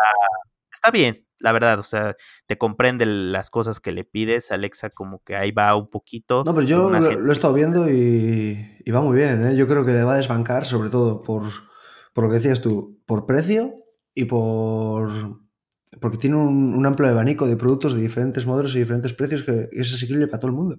está, 0.71 0.91
bien, 0.91 1.24
la 1.39 1.51
verdad. 1.51 1.79
O 1.79 1.83
sea, 1.83 2.15
te 2.45 2.57
comprende 2.57 3.05
las 3.05 3.49
cosas 3.49 3.79
que 3.79 3.91
le 3.91 4.03
pides. 4.03 4.51
Alexa 4.51 4.89
como 4.89 5.23
que 5.23 5.35
ahí 5.35 5.51
va 5.51 5.75
un 5.75 5.89
poquito. 5.89 6.43
No, 6.45 6.53
pero 6.53 6.67
yo 6.67 6.89
lo, 6.89 6.99
lo, 6.99 7.29
he 7.29 7.33
estado 7.33 7.53
viendo 7.53 7.89
y, 7.89 8.79
y, 8.83 8.91
va 8.91 9.01
muy 9.01 9.17
bien. 9.17 9.47
¿eh? 9.47 9.55
Yo 9.55 9.67
creo 9.67 9.85
que 9.85 9.93
le 9.93 10.03
va 10.03 10.13
a 10.13 10.17
desbancar, 10.17 10.65
sobre 10.65 10.89
todo 10.89 11.21
por, 11.21 11.43
por 12.13 12.23
lo 12.23 12.29
que 12.29 12.37
decías 12.37 12.61
tú, 12.61 13.01
por 13.05 13.25
precio 13.25 13.73
y 14.13 14.25
por 14.25 15.43
porque 16.01 16.17
tiene 16.17 16.35
un, 16.35 16.73
un, 16.75 16.85
amplio 16.85 17.07
abanico 17.07 17.47
de 17.47 17.55
productos 17.55 17.93
de 17.93 18.01
diferentes 18.01 18.45
modelos 18.45 18.75
y 18.75 18.79
diferentes 18.79 19.13
precios 19.13 19.43
que 19.43 19.69
es 19.71 19.93
asequible 19.93 20.27
para 20.27 20.39
todo 20.39 20.51
el 20.51 20.57
mundo. 20.57 20.77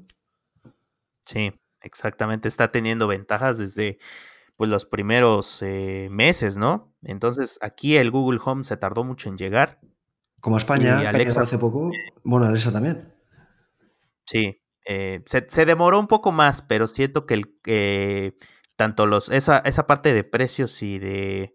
Sí, 1.24 1.52
exactamente. 1.82 2.48
Está 2.48 2.70
teniendo 2.70 3.06
ventajas 3.06 3.58
desde 3.58 3.98
pues, 4.56 4.70
los 4.70 4.86
primeros 4.86 5.60
eh, 5.62 6.08
meses, 6.10 6.56
¿no? 6.56 6.94
Entonces, 7.02 7.58
aquí 7.60 7.96
el 7.96 8.10
Google 8.10 8.40
Home 8.44 8.64
se 8.64 8.76
tardó 8.76 9.04
mucho 9.04 9.28
en 9.28 9.36
llegar. 9.36 9.80
Como 10.46 10.58
España, 10.58 11.02
y 11.02 11.06
Alexa, 11.06 11.40
hace 11.40 11.58
poco, 11.58 11.90
bueno, 12.22 12.46
Alexa 12.46 12.70
también. 12.70 13.12
Sí, 14.26 14.62
eh, 14.86 15.24
se, 15.26 15.44
se, 15.50 15.66
demoró 15.66 15.98
un 15.98 16.06
poco 16.06 16.30
más, 16.30 16.62
pero 16.62 16.86
siento 16.86 17.26
que 17.26 17.34
el, 17.34 17.58
eh, 17.66 18.36
tanto 18.76 19.06
los, 19.06 19.28
esa, 19.28 19.58
esa 19.58 19.88
parte 19.88 20.12
de 20.12 20.22
precios 20.22 20.84
y 20.84 21.00
de, 21.00 21.52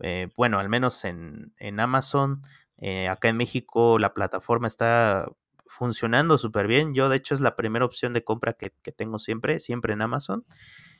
eh, 0.00 0.28
bueno, 0.36 0.58
al 0.58 0.68
menos 0.68 1.06
en, 1.06 1.54
en 1.56 1.80
Amazon, 1.80 2.42
eh, 2.76 3.08
acá 3.08 3.30
en 3.30 3.38
México 3.38 3.98
la 3.98 4.12
plataforma 4.12 4.66
está 4.66 5.26
funcionando 5.66 6.36
súper 6.36 6.66
bien. 6.66 6.92
Yo, 6.92 7.08
de 7.08 7.16
hecho, 7.16 7.32
es 7.32 7.40
la 7.40 7.56
primera 7.56 7.86
opción 7.86 8.12
de 8.12 8.24
compra 8.24 8.52
que, 8.52 8.74
que, 8.82 8.92
tengo 8.92 9.18
siempre, 9.18 9.58
siempre 9.58 9.94
en 9.94 10.02
Amazon. 10.02 10.44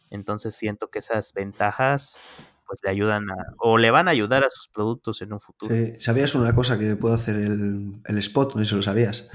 Entonces 0.08 0.56
siento 0.56 0.88
que 0.88 1.00
esas 1.00 1.34
ventajas 1.34 2.22
pues 2.66 2.80
le 2.82 2.90
ayudan 2.90 3.30
a, 3.30 3.34
o 3.58 3.78
le 3.78 3.90
van 3.90 4.08
a 4.08 4.12
ayudar 4.12 4.44
a 4.44 4.50
sus 4.50 4.68
productos 4.68 5.22
en 5.22 5.32
un 5.32 5.40
futuro. 5.40 5.74
¿Sabías 5.98 6.34
una 6.34 6.54
cosa 6.54 6.78
que 6.78 6.96
puedo 6.96 7.14
hacer 7.14 7.36
el, 7.36 8.00
el 8.04 8.18
spot? 8.18 8.54
No 8.54 8.62
sé 8.62 8.70
si 8.70 8.74
lo 8.74 8.82
sabías. 8.82 9.28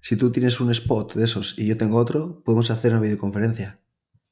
Si 0.00 0.16
tú 0.16 0.32
tienes 0.32 0.60
un 0.60 0.70
spot 0.70 1.14
de 1.14 1.24
esos 1.24 1.58
y 1.58 1.66
yo 1.66 1.76
tengo 1.76 1.98
otro, 1.98 2.42
podemos 2.44 2.70
hacer 2.70 2.92
una 2.92 3.00
videoconferencia. 3.00 3.80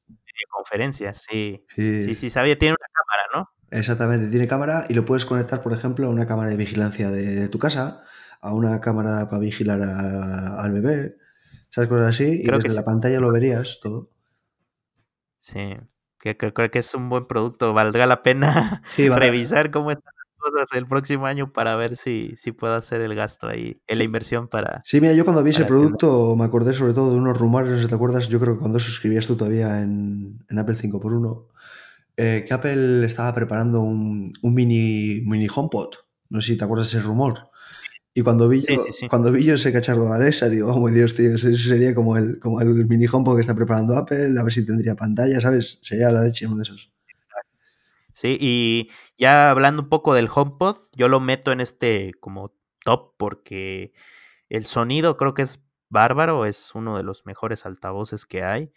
Videoconferencia, 0.07 1.13
sí. 1.13 1.65
Sí, 1.75 2.03
sí, 2.03 2.15
sí 2.15 2.29
sabía, 2.29 2.57
tiene 2.57 2.75
una 2.79 2.87
cámara, 2.93 3.23
¿no? 3.35 3.77
Exactamente, 3.77 4.29
tiene 4.29 4.47
cámara 4.47 4.85
y 4.89 4.93
lo 4.93 5.05
puedes 5.05 5.25
conectar, 5.25 5.61
por 5.61 5.73
ejemplo, 5.73 6.07
a 6.07 6.09
una 6.09 6.25
cámara 6.25 6.49
de 6.49 6.55
vigilancia 6.55 7.11
de, 7.11 7.35
de 7.35 7.49
tu 7.49 7.59
casa, 7.59 8.01
a 8.41 8.53
una 8.53 8.81
cámara 8.81 9.29
para 9.29 9.39
vigilar 9.41 9.81
a, 9.81 10.61
al 10.61 10.71
bebé, 10.71 11.17
¿sabes? 11.69 11.89
Cosas 11.89 12.09
así, 12.09 12.41
Creo 12.43 12.59
y 12.59 12.63
desde 12.63 12.75
la 12.75 12.81
sí. 12.81 12.85
pantalla 12.85 13.19
lo 13.19 13.31
verías 13.31 13.79
todo. 13.81 14.09
Sí, 15.37 15.73
que 16.19 16.37
creo, 16.37 16.71
que 16.71 16.79
es 16.79 16.93
un 16.93 17.09
buen 17.09 17.25
producto. 17.25 17.73
Valdrá 17.73 18.05
la 18.07 18.21
pena 18.23 18.81
sí, 18.95 19.09
vale. 19.09 19.25
revisar 19.25 19.71
cómo 19.71 19.91
están 19.91 20.13
las 20.15 20.51
cosas 20.51 20.77
el 20.77 20.85
próximo 20.85 21.25
año 21.25 21.51
para 21.51 21.75
ver 21.75 21.95
si, 21.95 22.33
si 22.35 22.51
puedo 22.51 22.75
hacer 22.75 23.01
el 23.01 23.15
gasto 23.15 23.47
ahí, 23.47 23.81
en 23.87 23.97
la 23.97 24.03
inversión 24.03 24.47
para. 24.47 24.81
Sí, 24.83 25.01
mira, 25.01 25.13
yo 25.13 25.23
cuando 25.23 25.43
vi 25.43 25.51
ese 25.51 25.65
producto 25.65 26.35
me 26.35 26.45
acordé 26.45 26.73
sobre 26.73 26.93
todo 26.93 27.11
de 27.11 27.17
unos 27.17 27.37
rumores, 27.37 27.69
no 27.69 27.75
sé 27.77 27.83
si 27.83 27.89
te 27.89 27.95
acuerdas, 27.95 28.27
yo 28.27 28.39
creo 28.39 28.55
que 28.55 28.59
cuando 28.59 28.79
suscribías 28.79 29.25
tú 29.27 29.35
todavía 29.35 29.81
en, 29.81 30.43
en 30.49 30.59
Apple 30.59 30.75
5x1 30.75 31.45
eh, 32.21 32.43
que 32.45 32.53
Apple 32.53 33.05
estaba 33.05 33.33
preparando 33.33 33.79
un, 33.79 34.33
un, 34.41 34.53
mini, 34.53 35.21
mini 35.25 35.47
HomePod. 35.47 35.91
No 36.27 36.41
sé 36.41 36.51
si 36.51 36.57
te 36.57 36.65
acuerdas 36.65 36.89
ese 36.89 36.99
rumor. 36.99 37.48
Y 38.13 38.21
cuando 38.23 38.49
vi, 38.49 38.61
yo, 38.61 38.77
sí, 38.77 38.77
sí, 38.77 38.91
sí. 38.91 39.07
cuando 39.07 39.31
vi 39.31 39.43
yo 39.43 39.53
ese 39.53 39.71
cacharro 39.71 40.05
de 40.05 40.15
Alexa, 40.15 40.49
digo, 40.49 40.73
oh, 40.73 40.79
my 40.79 40.91
Dios, 40.91 41.15
tío, 41.15 41.35
ese 41.35 41.55
sería 41.55 41.93
como 41.93 42.17
el, 42.17 42.39
como 42.39 42.59
el 42.59 42.87
mini 42.87 43.05
HomePod 43.05 43.35
que 43.35 43.41
está 43.41 43.55
preparando 43.55 43.95
Apple, 43.95 44.39
a 44.39 44.43
ver 44.43 44.51
si 44.51 44.65
tendría 44.65 44.95
pantalla, 44.95 45.39
¿sabes? 45.39 45.79
Sería 45.83 46.09
la 46.09 46.23
leche 46.23 46.47
uno 46.47 46.57
de 46.57 46.63
esos. 46.63 46.91
Sí, 48.11 48.37
y 48.39 48.89
ya 49.17 49.49
hablando 49.49 49.83
un 49.83 49.89
poco 49.89 50.13
del 50.13 50.29
HomePod, 50.33 50.77
yo 50.95 51.07
lo 51.07 51.19
meto 51.19 51.51
en 51.51 51.61
este 51.61 52.11
como 52.19 52.53
top 52.83 53.13
porque 53.17 53.93
el 54.49 54.65
sonido 54.65 55.15
creo 55.15 55.33
que 55.33 55.43
es 55.43 55.63
bárbaro, 55.89 56.45
es 56.45 56.73
uno 56.75 56.97
de 56.97 57.03
los 57.03 57.25
mejores 57.25 57.65
altavoces 57.65 58.25
que 58.25 58.43
hay. 58.43 58.71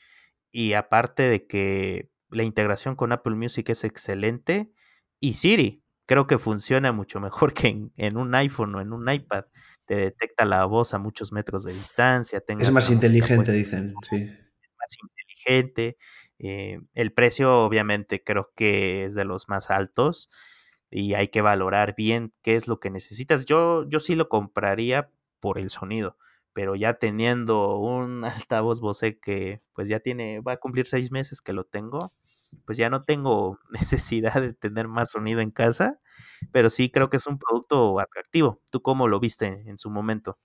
Y 0.52 0.74
aparte 0.74 1.24
de 1.24 1.46
que 1.46 2.10
la 2.30 2.42
integración 2.42 2.94
con 2.96 3.12
Apple 3.12 3.34
Music 3.34 3.70
es 3.70 3.84
excelente. 3.84 4.72
Y 5.18 5.34
Siri, 5.34 5.81
creo 6.12 6.26
que 6.26 6.36
funciona 6.36 6.92
mucho 6.92 7.20
mejor 7.20 7.54
que 7.54 7.68
en, 7.68 7.92
en, 7.96 8.18
un 8.18 8.34
iPhone 8.34 8.74
o 8.74 8.82
en 8.82 8.92
un 8.92 9.10
iPad. 9.10 9.46
Te 9.86 9.96
detecta 9.96 10.44
la 10.44 10.66
voz 10.66 10.92
a 10.92 10.98
muchos 10.98 11.32
metros 11.32 11.64
de 11.64 11.72
distancia. 11.72 12.44
Es 12.46 12.70
más 12.70 12.90
inteligente, 12.90 13.50
dicen, 13.50 13.94
sí. 14.02 14.16
Es 14.16 14.70
más 14.78 14.94
inteligente. 15.02 15.96
Eh, 16.38 16.80
el 16.92 17.14
precio, 17.14 17.60
obviamente, 17.60 18.22
creo 18.22 18.52
que 18.54 19.04
es 19.04 19.14
de 19.14 19.24
los 19.24 19.48
más 19.48 19.70
altos 19.70 20.28
y 20.90 21.14
hay 21.14 21.28
que 21.28 21.40
valorar 21.40 21.94
bien 21.96 22.34
qué 22.42 22.56
es 22.56 22.68
lo 22.68 22.78
que 22.78 22.90
necesitas. 22.90 23.46
Yo, 23.46 23.88
yo 23.88 23.98
sí 23.98 24.14
lo 24.14 24.28
compraría 24.28 25.08
por 25.40 25.58
el 25.58 25.70
sonido, 25.70 26.18
pero 26.52 26.76
ya 26.76 26.98
teniendo 26.98 27.78
un 27.78 28.22
altavoz 28.46 28.82
Bose 28.82 29.18
que 29.18 29.62
pues 29.72 29.88
ya 29.88 30.00
tiene, 30.00 30.40
va 30.40 30.52
a 30.52 30.58
cumplir 30.58 30.86
seis 30.86 31.10
meses 31.10 31.40
que 31.40 31.54
lo 31.54 31.64
tengo, 31.64 32.12
pues 32.64 32.78
ya 32.78 32.90
no 32.90 33.02
tengo 33.02 33.58
necesidad 33.70 34.40
de 34.40 34.54
tener 34.54 34.88
más 34.88 35.10
sonido 35.10 35.40
en 35.40 35.50
casa, 35.50 35.98
pero 36.52 36.70
sí 36.70 36.90
creo 36.90 37.10
que 37.10 37.16
es 37.16 37.26
un 37.26 37.38
producto 37.38 38.00
atractivo. 38.00 38.60
¿Tú 38.70 38.82
cómo 38.82 39.08
lo 39.08 39.20
viste 39.20 39.64
en 39.66 39.78
su 39.78 39.90
momento? 39.90 40.38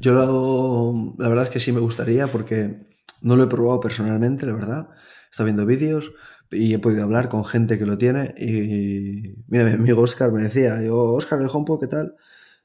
Yo 0.00 0.12
lo, 0.12 1.14
la 1.18 1.28
verdad 1.28 1.44
es 1.44 1.50
que 1.50 1.60
sí 1.60 1.72
me 1.72 1.80
gustaría 1.80 2.30
porque 2.30 2.88
no 3.20 3.36
lo 3.36 3.44
he 3.44 3.48
probado 3.48 3.80
personalmente, 3.80 4.46
la 4.46 4.52
verdad. 4.52 4.88
He 4.90 5.30
estado 5.30 5.46
viendo 5.46 5.66
vídeos 5.66 6.12
y 6.50 6.74
he 6.74 6.78
podido 6.78 7.04
hablar 7.04 7.28
con 7.28 7.44
gente 7.44 7.78
que 7.78 7.86
lo 7.86 7.98
tiene 7.98 8.34
y 8.36 9.34
mira, 9.48 9.64
mi 9.64 9.72
amigo 9.72 10.02
Oscar 10.02 10.32
me 10.32 10.42
decía, 10.42 10.82
yo, 10.82 10.96
Oscar, 11.14 11.40
el 11.40 11.48
HomePod, 11.50 11.80
¿qué 11.80 11.86
tal? 11.86 12.16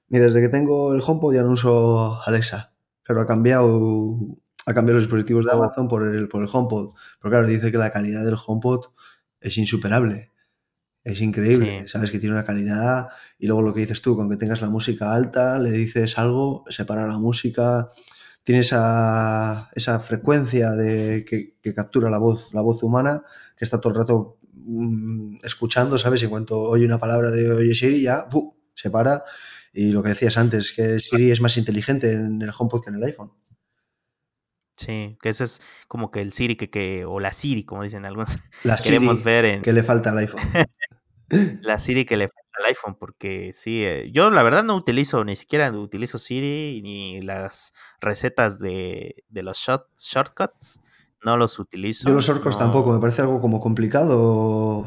Y 0.10 0.18
desde 0.18 0.42
que 0.42 0.50
tengo 0.50 0.94
el 0.94 1.02
HomePod 1.06 1.34
ya 1.34 1.42
no 1.42 1.52
uso 1.52 2.22
Alexa, 2.26 2.74
pero 3.06 3.22
ha 3.22 3.26
cambiado 3.26 4.18
ha 4.68 4.74
cambiado 4.74 4.98
los 4.98 5.06
dispositivos 5.06 5.46
de 5.46 5.52
Amazon 5.54 5.88
por 5.88 6.06
el, 6.06 6.28
por 6.28 6.44
el 6.44 6.50
HomePod. 6.52 6.94
Pero 7.22 7.32
claro, 7.32 7.48
dice 7.48 7.72
que 7.72 7.78
la 7.78 7.90
calidad 7.90 8.26
del 8.26 8.36
HomePod 8.36 8.88
es 9.40 9.58
insuperable. 9.58 10.34
Es 11.06 11.22
increíble, 11.22 11.84
sí. 11.84 11.88
sabes 11.88 12.12
que 12.12 12.20
tiene 12.20 12.36
una 12.36 12.44
calidad 12.44 13.08
y 13.40 13.48
luego 13.48 13.62
lo 13.62 13.74
que 13.74 13.80
dices 13.80 14.02
tú, 14.02 14.18
con 14.18 14.30
que 14.30 14.36
tengas 14.36 14.62
la 14.62 14.70
música 14.70 15.14
alta, 15.14 15.58
le 15.58 15.72
dices 15.72 16.18
algo, 16.18 16.66
separa 16.68 17.08
la 17.08 17.18
música, 17.18 17.88
tiene 18.44 18.60
esa, 18.60 19.70
esa 19.74 20.02
frecuencia 20.02 20.72
de, 20.72 21.24
que, 21.24 21.56
que, 21.62 21.74
captura 21.74 22.10
la 22.10 22.18
voz, 22.18 22.54
la 22.54 22.60
voz 22.60 22.84
humana, 22.84 23.24
que 23.56 23.64
está 23.64 23.80
todo 23.80 23.94
el 23.94 24.00
rato 24.00 24.38
mmm, 24.52 25.38
escuchando, 25.44 25.98
¿sabes? 25.98 26.22
Y 26.24 26.26
en 26.26 26.32
cuanto 26.32 26.62
oye 26.62 26.84
una 26.84 26.98
palabra 26.98 27.32
de 27.32 27.54
oye 27.54 27.74
Siri, 27.74 28.02
ya 28.02 28.28
¡buh! 28.30 28.54
se 28.76 28.90
para. 28.90 29.24
Y 29.72 29.92
lo 29.92 30.04
que 30.04 30.10
decías 30.10 30.38
antes, 30.38 30.74
que 30.74 31.00
Siri 31.00 31.32
es 31.32 31.40
más 31.40 31.56
inteligente 31.58 32.12
en 32.12 32.42
el 32.42 32.52
HomePod 32.58 32.84
que 32.84 32.90
en 32.90 32.96
el 32.98 33.04
iPhone. 33.06 33.32
Sí, 34.78 35.18
que 35.22 35.30
ese 35.30 35.46
es 35.46 35.62
como 35.88 36.12
que 36.12 36.22
el 36.22 36.34
Siri 36.34 36.56
que, 36.56 36.70
que 36.70 37.04
o 37.06 37.20
la 37.20 37.34
Siri, 37.34 37.66
como 37.66 37.84
dicen 37.84 38.06
algunos, 38.06 38.30
La 38.64 38.78
queremos 38.78 39.20
Siri 39.20 39.24
ver 39.24 39.46
en 39.46 39.64
que 39.64 39.74
le 39.74 39.84
falta 39.84 40.12
al 40.12 40.18
iPhone. 40.20 40.42
la 41.62 41.80
Siri 41.80 42.06
que 42.06 42.18
le 42.18 42.28
falta 42.30 42.50
al 42.60 42.66
iPhone, 42.68 42.96
porque 43.00 43.52
sí, 43.54 43.84
eh, 43.84 44.12
yo 44.12 44.30
la 44.32 44.44
verdad 44.44 44.64
no 44.64 44.76
utilizo, 44.76 45.24
ni 45.24 45.36
siquiera 45.36 45.72
utilizo 45.72 46.18
Siri 46.18 46.82
ni 46.84 47.22
las 47.22 47.74
recetas 48.00 48.60
de, 48.60 49.24
de 49.30 49.44
los 49.44 49.58
short- 49.58 49.90
shortcuts, 49.98 50.80
no 51.24 51.38
los 51.38 51.60
Yo 51.60 51.64
utilizo, 51.64 52.10
los 52.14 52.30
orcos 52.30 52.58
tampoco, 52.58 52.94
me 52.94 53.00
no, 53.00 53.02
parece 53.02 53.22
algo 53.24 53.42
como 53.42 53.60
complicado. 53.60 54.86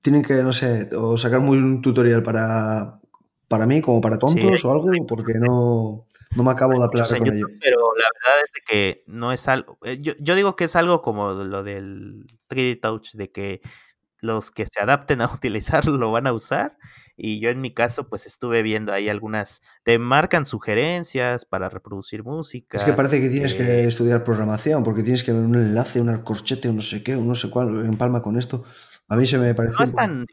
Tienen 0.00 0.22
que, 0.22 0.42
no 0.42 0.52
sé, 0.52 0.88
o 0.96 1.18
sacar 1.18 1.40
muy 1.40 1.58
un 1.58 1.82
tutorial 1.82 2.22
para, 2.22 3.00
para 3.48 3.66
mí, 3.66 3.80
como 3.82 4.00
para 4.00 4.18
sí, 4.26 4.40
tontos 4.40 4.64
o 4.64 4.70
algo, 4.72 5.06
porque 5.08 5.34
no, 5.34 6.06
no 6.34 6.42
me 6.44 6.50
acabo 6.50 6.72
de 6.74 6.78
en 7.12 7.18
con 7.18 7.32
ello. 7.32 7.46
Pero 7.60 7.78
la 7.96 8.08
verdad 8.14 8.42
es 8.42 8.62
que 8.66 9.04
no 9.06 9.32
es 9.32 9.48
algo. 9.48 9.78
eh, 9.84 9.98
Yo, 10.00 10.12
yo 10.18 10.34
digo 10.34 10.56
que 10.56 10.64
es 10.64 10.76
algo 10.76 11.02
como 11.02 11.32
lo 11.32 11.62
del 11.62 12.24
3D 12.48 12.80
Touch, 12.80 13.12
de 13.12 13.30
que 13.30 13.60
los 14.20 14.50
que 14.50 14.66
se 14.66 14.80
adapten 14.80 15.20
a 15.20 15.26
utilizarlo 15.34 15.96
lo 15.98 16.12
van 16.12 16.26
a 16.26 16.32
usar. 16.32 16.76
Y 17.16 17.40
yo 17.40 17.50
en 17.50 17.60
mi 17.60 17.74
caso, 17.74 18.08
pues 18.08 18.26
estuve 18.26 18.62
viendo 18.62 18.92
ahí 18.92 19.08
algunas, 19.08 19.62
te 19.84 19.98
marcan 19.98 20.46
sugerencias 20.46 21.44
para 21.44 21.68
reproducir 21.68 22.20
Es 22.20 22.24
que 22.24 22.30
música. 22.30 22.96
parece 22.96 23.20
que 23.20 23.28
tienes 23.28 23.52
eh, 23.52 23.56
que 23.58 23.84
estudiar 23.86 24.24
programación, 24.24 24.82
porque 24.82 25.02
tienes 25.02 25.22
que 25.22 25.32
ver 25.32 25.42
un 25.42 25.54
enlace, 25.54 26.00
un 26.00 26.22
corchete, 26.22 26.68
un 26.70 26.76
no 26.76 26.82
sé 26.82 27.02
qué, 27.02 27.16
un 27.16 27.28
no 27.28 27.34
sé 27.34 27.50
cuál, 27.50 27.84
empalma 27.84 28.22
con 28.22 28.38
esto. 28.38 28.64
A 29.08 29.16
mí 29.16 29.26
se 29.26 29.38
me 29.38 29.48
no 29.48 29.54
pareció 29.54 29.84
un 29.84 29.84
es 29.84 29.94
tan 29.94 30.26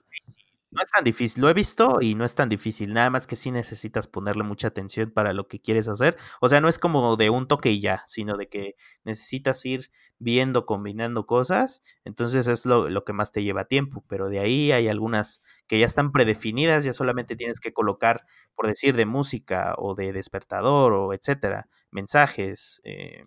no 0.71 0.83
es 0.83 0.91
tan 0.91 1.03
difícil. 1.03 1.41
Lo 1.41 1.49
he 1.49 1.53
visto 1.53 1.97
y 2.01 2.13
no 2.15 2.25
es 2.25 2.35
tan 2.35 2.47
difícil. 2.49 2.93
Nada 2.93 3.09
más 3.09 3.25
que 3.27 3.35
sí 3.35 3.49
necesitas 3.51 4.07
ponerle 4.07 4.43
mucha 4.43 4.67
atención 4.67 5.09
para 5.11 5.33
lo 5.33 5.47
que 5.47 5.59
quieres 5.59 5.87
hacer. 5.87 6.15
O 6.41 6.49
sea, 6.49 6.61
no 6.61 6.69
es 6.69 6.77
como 6.79 7.15
de 7.17 7.29
un 7.31 7.47
toque 7.47 7.71
y 7.71 7.81
ya, 7.81 8.03
sino 8.05 8.37
de 8.37 8.49
que 8.49 8.75
necesitas 9.03 9.65
ir 9.65 9.89
viendo, 10.19 10.65
combinando 10.67 11.25
cosas. 11.25 11.81
Entonces 12.05 12.47
es 12.47 12.65
lo, 12.67 12.87
lo 12.89 13.03
que 13.03 13.13
más 13.13 13.31
te 13.31 13.43
lleva 13.43 13.65
tiempo. 13.65 14.03
Pero 14.07 14.29
de 14.29 14.39
ahí 14.39 14.71
hay 14.71 14.87
algunas 14.87 15.41
que 15.67 15.79
ya 15.79 15.85
están 15.87 16.11
predefinidas, 16.11 16.83
ya 16.83 16.93
solamente 16.93 17.35
tienes 17.35 17.59
que 17.59 17.73
colocar, 17.73 18.25
por 18.55 18.67
decir, 18.67 18.95
de 18.95 19.05
música 19.07 19.73
o 19.77 19.95
de 19.95 20.13
despertador 20.13 20.93
o 20.93 21.13
etcétera, 21.13 21.67
mensajes. 21.91 22.79
eh, 22.83 23.23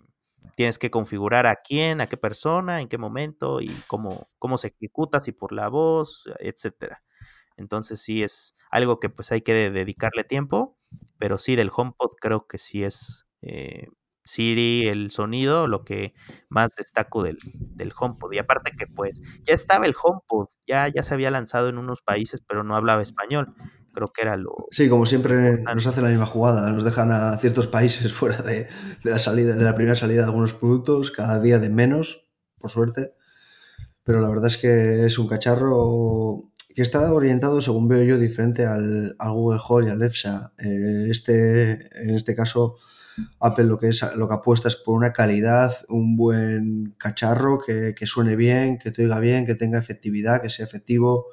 Tienes 0.56 0.78
que 0.78 0.90
configurar 0.90 1.46
a 1.46 1.56
quién, 1.56 2.00
a 2.00 2.08
qué 2.08 2.16
persona, 2.16 2.80
en 2.80 2.88
qué 2.88 2.98
momento 2.98 3.60
y 3.60 3.68
cómo, 3.86 4.28
cómo 4.38 4.58
se 4.58 4.68
ejecuta, 4.68 5.20
si 5.20 5.32
por 5.32 5.52
la 5.52 5.68
voz, 5.68 6.24
etcétera. 6.40 7.02
Entonces 7.56 8.00
sí 8.00 8.22
es 8.22 8.54
algo 8.70 9.00
que 9.00 9.08
pues 9.10 9.32
hay 9.32 9.42
que 9.42 9.52
de- 9.54 9.70
dedicarle 9.70 10.24
tiempo, 10.24 10.78
pero 11.18 11.38
sí 11.38 11.56
del 11.56 11.70
HomePod 11.74 12.10
creo 12.20 12.46
que 12.46 12.58
sí 12.58 12.84
es 12.84 13.26
eh, 13.42 13.88
Siri, 14.24 14.86
el 14.88 15.10
sonido, 15.10 15.66
lo 15.66 15.84
que 15.84 16.14
más 16.48 16.74
destaco 16.76 17.22
del, 17.24 17.38
del 17.54 17.92
HomePod. 17.98 18.32
Y 18.32 18.38
aparte 18.38 18.70
que 18.78 18.86
pues 18.86 19.20
ya 19.44 19.54
estaba 19.54 19.84
el 19.86 19.94
HomePod, 20.00 20.46
ya, 20.66 20.88
ya 20.88 21.02
se 21.02 21.14
había 21.14 21.30
lanzado 21.32 21.68
en 21.68 21.78
unos 21.78 22.02
países, 22.02 22.40
pero 22.46 22.62
no 22.62 22.76
hablaba 22.76 23.02
español. 23.02 23.54
Creo 23.92 24.08
que 24.08 24.22
era 24.22 24.36
lo, 24.36 24.52
Sí, 24.70 24.88
como 24.88 25.06
siempre 25.06 25.34
nos 25.34 25.58
importante. 25.58 25.88
hacen 25.88 26.04
la 26.04 26.10
misma 26.10 26.26
jugada, 26.26 26.70
nos 26.70 26.84
dejan 26.84 27.10
a 27.12 27.36
ciertos 27.38 27.66
países 27.66 28.12
fuera 28.14 28.40
de, 28.42 28.68
de 29.04 29.10
la 29.10 29.18
salida, 29.18 29.54
de 29.56 29.64
la 29.64 29.74
primera 29.74 29.96
salida 29.96 30.20
de 30.22 30.26
algunos 30.26 30.54
productos, 30.54 31.10
cada 31.10 31.40
día 31.40 31.58
de 31.58 31.68
menos, 31.68 32.26
por 32.58 32.70
suerte. 32.70 33.14
Pero 34.04 34.20
la 34.20 34.28
verdad 34.28 34.46
es 34.46 34.58
que 34.58 35.06
es 35.06 35.18
un 35.18 35.28
cacharro 35.28 36.51
que 36.74 36.82
está 36.82 37.12
orientado, 37.12 37.60
según 37.60 37.88
veo 37.88 38.02
yo, 38.04 38.18
diferente 38.18 38.66
al, 38.66 39.16
Google 39.18 39.60
Home 39.66 39.86
y 39.86 39.88
al 39.90 39.96
Alexa. 39.96 40.52
Eh, 40.58 41.06
este, 41.10 41.88
en 42.02 42.14
este 42.14 42.34
caso, 42.34 42.76
Apple 43.40 43.64
lo 43.64 43.78
que, 43.78 43.88
es, 43.88 44.04
lo 44.16 44.28
que 44.28 44.34
apuesta 44.34 44.68
es 44.68 44.76
por 44.76 44.96
una 44.96 45.12
calidad, 45.12 45.74
un 45.88 46.16
buen 46.16 46.94
cacharro 46.98 47.60
que, 47.60 47.94
suene 48.06 48.36
bien, 48.36 48.78
que 48.78 48.90
te 48.90 49.02
oiga 49.04 49.20
bien, 49.20 49.46
que 49.46 49.54
tenga 49.54 49.78
efectividad, 49.78 50.40
que 50.40 50.50
sea 50.50 50.64
efectivo 50.64 51.26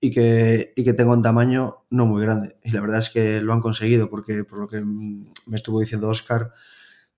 y 0.00 0.10
que, 0.10 0.72
y 0.76 0.84
que 0.84 0.94
tenga 0.94 1.12
un 1.12 1.22
tamaño 1.22 1.84
no 1.90 2.06
muy 2.06 2.22
grande. 2.22 2.56
Y 2.62 2.70
la 2.70 2.80
verdad 2.80 3.00
es 3.00 3.10
que 3.10 3.40
lo 3.40 3.52
han 3.52 3.60
conseguido, 3.60 4.08
porque 4.08 4.44
por 4.44 4.58
lo 4.58 4.68
que 4.68 4.82
me 4.82 5.56
estuvo 5.56 5.80
diciendo 5.80 6.08
Oscar, 6.08 6.52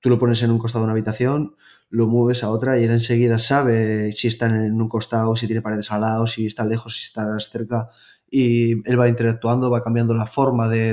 tú 0.07 0.11
lo 0.11 0.21
pones 0.21 0.41
en 0.45 0.53
un 0.53 0.59
costado 0.59 0.83
de 0.83 0.85
una 0.85 0.93
habitación, 0.93 1.57
lo 1.91 2.07
mueves 2.07 2.45
a 2.45 2.51
otra 2.51 2.79
y 2.79 2.85
él 2.85 2.93
enseguida 2.93 3.41
sabe 3.41 4.13
si 4.13 4.29
está 4.29 4.47
en 4.47 4.81
un 4.81 4.89
costado, 4.89 5.35
si 5.35 5.49
tiene 5.49 5.63
paredes 5.63 5.91
al 5.91 6.03
lado, 6.03 6.29
si 6.29 6.47
está 6.47 6.65
lejos, 6.65 6.97
si 6.97 7.07
está 7.07 7.41
cerca. 7.41 7.89
Y 8.31 8.89
él 8.89 9.01
va 9.01 9.09
interactuando, 9.09 9.69
va 9.69 9.83
cambiando 9.83 10.15
la 10.15 10.27
forma 10.27 10.69
de, 10.69 10.91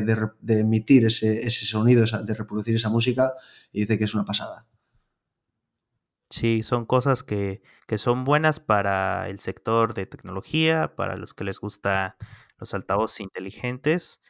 emitir 0.47 1.05
ese, 1.05 1.45
ese 1.45 1.63
sonido, 1.67 2.03
de 2.03 2.33
reproducir 2.33 2.73
esa 2.73 2.89
música, 2.89 3.33
y 3.71 3.81
dice 3.81 3.99
que 3.99 4.05
es 4.05 4.15
una 4.15 4.25
pasada. 4.25 4.65
Sí, 6.31 6.63
son 6.63 6.87
cosas 6.87 7.21
que, 7.21 7.61
que 7.85 7.99
son 7.99 8.23
buenas 8.23 8.59
para 8.59 9.29
el 9.29 9.39
sector 9.39 9.93
de 9.93 10.07
tecnología, 10.07 10.95
para 10.95 11.17
los 11.17 11.35
que 11.35 11.43
les 11.43 11.59
gusta 11.59 12.17
los 12.57 12.73
altavoces 12.73 13.19
inteligentes. 13.19 14.23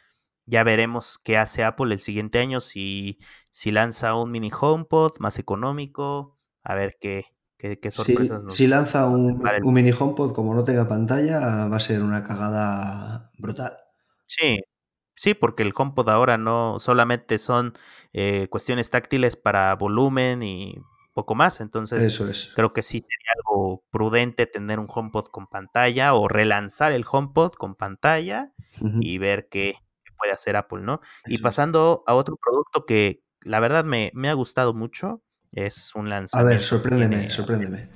Ya 0.45 0.63
veremos 0.63 1.17
qué 1.23 1.37
hace 1.37 1.63
Apple 1.63 1.93
el 1.93 1.99
siguiente 2.01 2.39
año, 2.39 2.59
si, 2.59 3.17
si 3.51 3.71
lanza 3.71 4.15
un 4.15 4.31
mini 4.31 4.51
HomePod 4.51 5.13
más 5.19 5.39
económico, 5.39 6.37
a 6.63 6.75
ver 6.75 6.97
qué, 6.99 7.25
qué, 7.57 7.79
qué 7.79 7.91
sorpresas 7.91 8.41
Si, 8.41 8.47
nos, 8.47 8.55
si 8.55 8.67
lanza 8.67 9.07
un, 9.07 9.41
el 9.47 9.63
un, 9.63 9.73
mini 9.73 9.91
HomePod, 9.97 10.33
como 10.33 10.53
no 10.53 10.63
tenga 10.63 10.87
pantalla, 10.87 11.67
va 11.67 11.77
a 11.77 11.79
ser 11.79 12.03
una 12.03 12.23
cagada 12.23 13.31
brutal. 13.37 13.77
Sí, 14.25 14.59
sí, 15.15 15.33
porque 15.33 15.63
el 15.63 15.73
HomePod 15.75 16.09
ahora 16.09 16.37
no 16.37 16.79
solamente 16.79 17.39
son 17.39 17.73
eh, 18.13 18.47
cuestiones 18.49 18.89
táctiles 18.89 19.35
para 19.37 19.75
volumen 19.75 20.43
y 20.43 20.75
poco 21.13 21.35
más, 21.35 21.61
entonces 21.61 21.99
Eso 22.01 22.27
es. 22.29 22.51
creo 22.55 22.73
que 22.73 22.81
sí 22.81 22.99
sería 22.99 23.31
algo 23.37 23.83
prudente 23.91 24.47
tener 24.47 24.79
un 24.79 24.87
HomePod 24.89 25.27
con 25.27 25.47
pantalla 25.47 26.13
o 26.15 26.27
relanzar 26.27 26.91
el 26.91 27.05
HomePod 27.09 27.53
con 27.53 27.75
pantalla 27.75 28.51
Uh 28.81 28.87
-huh. 28.87 28.97
y 29.01 29.17
ver 29.19 29.47
qué, 29.49 29.75
puede 30.23 30.33
hacer 30.33 30.55
Apple, 30.57 30.81
¿no? 30.83 31.01
Y 31.27 31.39
pasando 31.39 32.03
a 32.07 32.15
otro 32.15 32.37
producto 32.37 32.85
que 32.85 33.23
la 33.41 33.59
verdad 33.59 33.85
me, 33.85 34.11
me 34.15 34.29
ha 34.29 34.33
gustado 34.33 34.73
mucho, 34.73 35.23
es 35.51 35.93
un 35.95 36.07
A 36.33 36.43
ver, 36.43 36.61
lanzamiento 36.61 36.63
sorpréndeme, 36.63 37.17
tiene 37.17 37.29
sorpréndeme. 37.29 37.89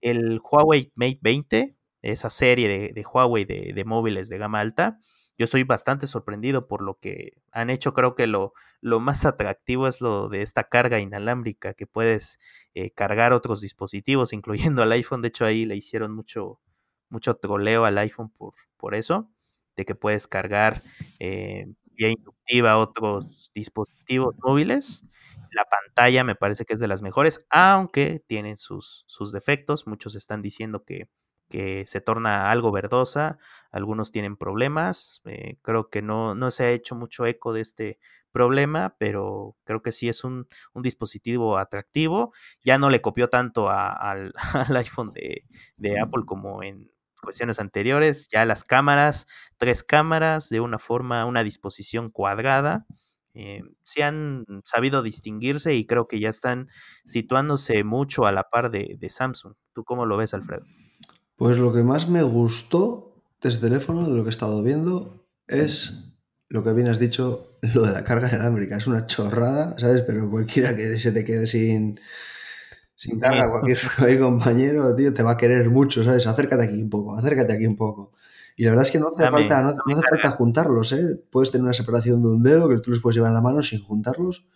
el 0.00 0.40
Huawei 0.40 0.92
Mate 0.94 1.18
20, 1.22 1.76
esa 2.02 2.30
serie 2.30 2.68
de, 2.68 2.92
de 2.94 3.02
Huawei 3.04 3.44
de, 3.44 3.72
de, 3.74 3.84
móviles 3.84 4.28
de 4.28 4.38
gama 4.38 4.60
alta. 4.60 4.98
Yo 5.38 5.44
estoy 5.44 5.64
bastante 5.64 6.06
sorprendido 6.06 6.66
por 6.66 6.82
lo 6.82 6.98
que 6.98 7.34
han 7.52 7.70
hecho. 7.70 7.92
Creo 7.94 8.14
que 8.14 8.26
lo, 8.26 8.54
lo 8.80 9.00
más 9.00 9.24
atractivo 9.26 9.86
es 9.88 10.00
lo 10.00 10.28
de 10.28 10.42
esta 10.42 10.64
carga 10.64 11.00
inalámbrica, 11.00 11.74
que 11.74 11.86
puedes 11.86 12.38
eh, 12.74 12.90
cargar 12.92 13.32
otros 13.32 13.60
dispositivos, 13.60 14.32
incluyendo 14.72 14.82
al 14.82 14.92
iPhone. 14.92 15.22
De 15.22 15.28
hecho, 15.28 15.44
ahí 15.44 15.64
le 15.64 15.76
hicieron 15.76 16.12
mucho, 16.14 16.60
mucho 17.10 17.36
troleo 17.36 17.84
al 17.84 17.98
iPhone 17.98 18.30
por, 18.30 18.54
por 18.76 18.94
eso, 18.94 19.30
de 19.76 19.84
que 19.84 19.94
puedes 19.94 20.26
cargar 20.26 20.80
eh, 21.18 21.66
vía 21.96 22.10
inductiva 22.10 22.78
otros 22.78 23.50
dispositivos 23.54 24.34
móviles. 24.42 25.04
La 25.52 25.64
pantalla 25.64 26.24
me 26.24 26.34
parece 26.34 26.64
que 26.64 26.74
es 26.74 26.80
de 26.80 26.88
las 26.88 27.02
mejores, 27.02 27.46
aunque 27.50 28.22
tienen 28.26 28.56
sus, 28.56 29.04
sus 29.06 29.32
defectos. 29.32 29.86
Muchos 29.86 30.14
están 30.14 30.42
diciendo 30.42 30.84
que, 30.84 31.08
que, 31.48 31.86
se 31.86 32.00
torna 32.00 32.50
algo 32.50 32.72
verdosa, 32.72 33.38
algunos 33.70 34.12
tienen 34.12 34.36
problemas. 34.36 35.22
Eh, 35.24 35.56
creo 35.62 35.88
que 35.88 36.02
no, 36.02 36.34
no, 36.34 36.50
se 36.50 36.64
ha 36.64 36.70
hecho 36.72 36.94
mucho 36.94 37.26
eco 37.26 37.52
de 37.52 37.62
este 37.62 37.98
problema, 38.32 38.96
pero 38.98 39.56
creo 39.64 39.82
que 39.82 39.92
sí 39.92 40.08
es 40.08 40.24
un, 40.24 40.46
un 40.74 40.82
dispositivo 40.82 41.56
atractivo. 41.56 42.32
Ya 42.62 42.76
no 42.76 42.90
le 42.90 43.00
copió 43.00 43.28
tanto 43.28 43.70
a, 43.70 43.88
al, 43.88 44.34
al, 44.52 44.76
iPhone 44.76 45.10
de, 45.12 45.44
de 45.76 46.00
Apple 46.00 46.24
como 46.26 46.62
en 46.62 46.90
cuestiones 47.22 47.58
anteriores. 47.58 48.28
Ya 48.30 48.44
las 48.44 48.64
cámaras, 48.64 49.26
tres 49.58 49.82
cámaras 49.82 50.48
de 50.48 50.60
una 50.60 50.78
forma, 50.78 51.24
una 51.26 51.42
disposición 51.42 52.10
cuadrada 52.10 52.86
eh, 53.38 53.60
sí 53.82 54.00
han 54.00 54.46
sabido 54.64 55.02
distinguirse 55.02 55.74
y 55.74 55.84
creo 55.84 56.08
que 56.08 56.18
ya 56.18 56.30
están 56.30 56.68
situándose 57.04 57.84
mucho 57.84 58.24
a 58.24 58.32
la 58.32 58.44
par 58.44 58.70
de, 58.70 58.96
de, 58.98 59.10
Samsung. 59.10 59.52
¿Tú 59.74 59.84
cómo 59.84 60.06
lo 60.06 60.16
ves, 60.16 60.32
Alfredo? 60.32 60.64
Pues 61.36 61.58
lo 61.58 61.70
que 61.70 61.82
más 61.82 62.08
me 62.08 62.22
gustó 62.22 63.22
de 63.42 63.50
ese 63.50 63.58
teléfono, 63.58 64.08
de 64.08 64.16
lo 64.16 64.22
que 64.22 64.28
he 64.28 64.30
estado 64.30 64.62
viendo, 64.62 65.28
es 65.46 66.14
lo 66.48 66.64
que 66.64 66.72
bien 66.72 66.88
has 66.88 66.98
dicho, 66.98 67.58
lo 67.74 67.82
de 67.82 67.92
la 67.92 68.04
carga 68.04 68.28
inalámbrica. 68.28 68.78
Es 68.78 68.86
una 68.86 69.04
chorrada, 69.04 69.78
¿sabes? 69.78 70.02
Pero 70.06 70.30
cualquiera 70.30 70.74
que 70.74 70.98
se 70.98 71.12
te 71.12 71.22
quede 71.26 71.46
sin, 71.46 72.00
sin 72.96 73.20
carga, 73.20 73.50
cualquier, 73.50 73.78
cualquier 73.96 74.20
compañero, 74.20 74.96
tío, 74.96 75.12
te 75.12 75.22
va 75.22 75.32
a 75.32 75.36
querer 75.36 75.70
mucho, 75.70 76.02
¿sabes? 76.02 76.26
Acércate 76.26 76.64
aquí 76.64 76.82
un 76.82 76.90
poco, 76.90 77.16
acércate 77.16 77.52
aquí 77.52 77.66
un 77.66 77.76
poco. 77.76 78.12
Y 78.56 78.64
la 78.64 78.70
verdad 78.70 78.86
es 78.86 78.90
que 78.90 78.98
no 78.98 79.08
hace 79.08 79.22
dame, 79.22 79.40
falta, 79.40 79.62
no, 79.62 79.74
no 79.74 79.98
hace 79.98 80.08
falta 80.08 80.30
juntarlos, 80.30 80.92
¿eh? 80.92 81.20
Puedes 81.30 81.50
tener 81.50 81.64
una 81.64 81.74
separación 81.74 82.22
de 82.22 82.28
un 82.28 82.42
dedo 82.42 82.68
que 82.68 82.78
tú 82.78 82.90
los 82.90 83.00
puedes 83.00 83.16
llevar 83.16 83.30
en 83.30 83.34
la 83.34 83.42
mano 83.42 83.62
sin 83.62 83.82
juntarlos 83.82 84.46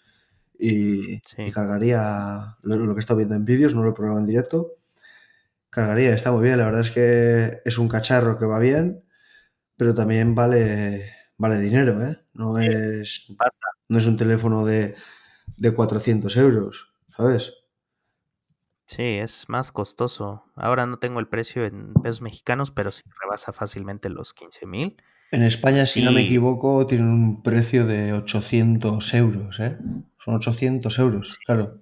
y, 0.58 1.20
sí. 1.24 1.42
y 1.42 1.52
cargaría 1.52 2.56
lo, 2.62 2.76
lo, 2.76 2.94
que 2.94 2.98
he 2.98 3.00
estado 3.00 3.18
viendo 3.18 3.34
en 3.34 3.44
vídeos, 3.44 3.74
no 3.74 3.82
lo 3.82 3.90
he 3.90 3.94
probado 3.94 4.18
en 4.18 4.26
directo. 4.26 4.72
Cargaría, 5.68 6.14
está 6.14 6.32
muy 6.32 6.42
bien, 6.42 6.56
la 6.56 6.64
verdad 6.64 6.80
es 6.80 6.90
que 6.90 7.60
es 7.64 7.78
un 7.78 7.88
cacharro 7.88 8.38
que 8.38 8.46
va 8.46 8.58
bien, 8.58 9.04
pero 9.76 9.94
también 9.94 10.34
vale, 10.34 11.12
vale 11.36 11.60
dinero, 11.60 12.02
¿eh? 12.02 12.18
No 12.32 12.58
es, 12.58 13.26
basta. 13.38 13.66
no 13.88 13.98
es 13.98 14.06
un 14.06 14.16
teléfono 14.16 14.64
de, 14.64 14.94
de 15.58 15.74
400 15.74 16.34
euros, 16.38 16.94
¿sabes? 17.06 17.52
Sí, 18.90 19.04
es 19.04 19.48
más 19.48 19.70
costoso. 19.70 20.46
Ahora 20.56 20.84
no 20.84 20.98
tengo 20.98 21.20
el 21.20 21.28
precio 21.28 21.64
en 21.64 21.94
pesos 21.94 22.22
mexicanos, 22.22 22.72
pero 22.72 22.90
sí 22.90 23.04
rebasa 23.22 23.52
fácilmente 23.52 24.08
los 24.08 24.34
15 24.34 24.66
mil. 24.66 24.96
En 25.30 25.44
España, 25.44 25.86
si 25.86 26.02
no 26.02 26.10
me 26.10 26.22
equivoco, 26.22 26.84
tienen 26.88 27.06
un 27.06 27.42
precio 27.44 27.86
de 27.86 28.12
800 28.12 29.14
euros, 29.14 29.60
¿eh? 29.60 29.78
Son 30.18 30.34
800 30.34 30.98
euros, 30.98 31.34
sí, 31.34 31.38
claro. 31.46 31.78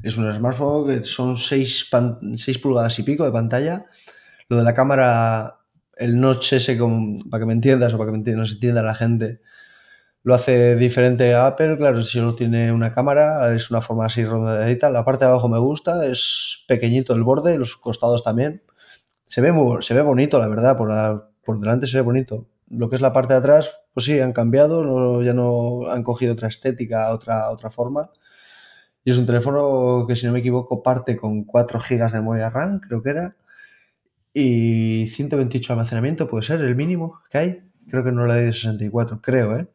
Es 0.00 0.16
un 0.16 0.32
smartphone 0.32 0.86
que 0.86 1.02
son 1.02 1.36
6, 1.36 1.90
6 2.36 2.58
pulgadas 2.58 2.96
y 3.00 3.02
pico 3.02 3.24
de 3.24 3.32
pantalla. 3.32 3.86
Lo 4.48 4.58
de 4.58 4.62
la 4.62 4.74
cámara, 4.74 5.58
el 5.96 6.20
notch 6.20 6.52
ese, 6.52 6.78
como, 6.78 7.18
para 7.28 7.40
que 7.42 7.46
me 7.46 7.54
entiendas 7.54 7.92
o 7.92 7.98
para 7.98 8.06
que 8.06 8.12
me 8.12 8.18
entienda, 8.18 8.42
nos 8.42 8.52
entienda 8.52 8.82
la 8.82 8.94
gente, 8.94 9.40
lo 10.22 10.34
hace 10.34 10.76
diferente 10.76 11.34
a 11.34 11.46
Apple. 11.46 11.76
Claro, 11.76 12.02
si 12.04 12.18
solo 12.18 12.34
tiene 12.34 12.72
una 12.72 12.92
cámara, 12.92 13.54
es 13.54 13.70
una 13.70 13.80
forma 13.80 14.06
así 14.06 14.24
rondadita. 14.24 14.90
La 14.90 15.04
parte 15.04 15.24
de 15.24 15.30
abajo 15.30 15.48
me 15.48 15.58
gusta, 15.58 16.06
es 16.06 16.64
pequeñito 16.68 17.14
el 17.14 17.22
borde, 17.22 17.58
los 17.58 17.76
costados 17.76 18.22
también. 18.24 18.62
Se 19.26 19.40
ve, 19.40 19.52
muy, 19.52 19.82
se 19.82 19.94
ve 19.94 20.02
bonito, 20.02 20.38
la 20.38 20.48
verdad, 20.48 20.76
por, 20.76 21.32
por 21.44 21.60
delante 21.60 21.86
se 21.86 21.98
ve 21.98 22.02
bonito. 22.02 22.46
Lo 22.70 22.90
que 22.90 22.96
es 22.96 23.02
la 23.02 23.12
parte 23.12 23.34
de 23.34 23.38
atrás, 23.40 23.70
pues 23.94 24.06
sí, 24.06 24.20
han 24.20 24.32
cambiado, 24.32 24.84
no, 24.84 25.22
ya 25.22 25.34
no 25.34 25.90
han 25.90 26.02
cogido 26.02 26.34
otra 26.34 26.48
estética, 26.48 27.10
otra, 27.12 27.50
otra 27.50 27.70
forma. 27.70 28.10
Y 29.04 29.10
es 29.10 29.18
un 29.18 29.26
teléfono 29.26 30.04
que, 30.06 30.16
si 30.16 30.26
no 30.26 30.32
me 30.32 30.40
equivoco, 30.40 30.82
parte 30.82 31.16
con 31.16 31.44
4 31.44 31.80
GB 31.80 32.12
de 32.12 32.18
memoria 32.18 32.50
RAM, 32.50 32.80
creo 32.80 33.02
que 33.02 33.10
era. 33.10 33.36
Y 34.34 35.06
128 35.08 35.68
de 35.68 35.72
almacenamiento, 35.72 36.28
puede 36.28 36.44
ser 36.44 36.60
el 36.60 36.76
mínimo 36.76 37.20
que 37.30 37.38
hay. 37.38 37.62
Creo 37.88 38.04
que 38.04 38.12
no 38.12 38.26
la 38.26 38.34
hay 38.34 38.44
de 38.46 38.52
64, 38.52 39.20
creo, 39.22 39.56
¿eh? 39.56 39.68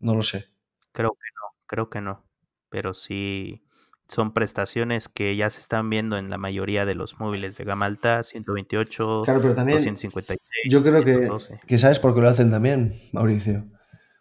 No 0.00 0.14
lo 0.14 0.22
sé. 0.22 0.46
Creo 0.92 1.10
que 1.12 1.28
no, 1.36 1.64
creo 1.66 1.90
que 1.90 2.00
no. 2.00 2.24
Pero 2.68 2.94
sí 2.94 3.62
son 4.08 4.32
prestaciones 4.32 5.08
que 5.08 5.36
ya 5.36 5.50
se 5.50 5.60
están 5.60 5.88
viendo 5.88 6.18
en 6.18 6.30
la 6.30 6.38
mayoría 6.38 6.84
de 6.84 6.94
los 6.94 7.20
móviles 7.20 7.56
de 7.56 7.64
gama 7.64 7.86
alta, 7.86 8.22
128, 8.22 9.22
claro, 9.24 9.40
pero 9.40 9.54
también 9.54 9.78
256. 9.78 10.38
Yo 10.68 10.82
creo 10.82 11.04
que, 11.04 11.28
que 11.66 11.78
sabes 11.78 12.00
por 12.00 12.14
qué 12.14 12.20
lo 12.20 12.28
hacen 12.28 12.50
también, 12.50 12.92
Mauricio. 13.12 13.66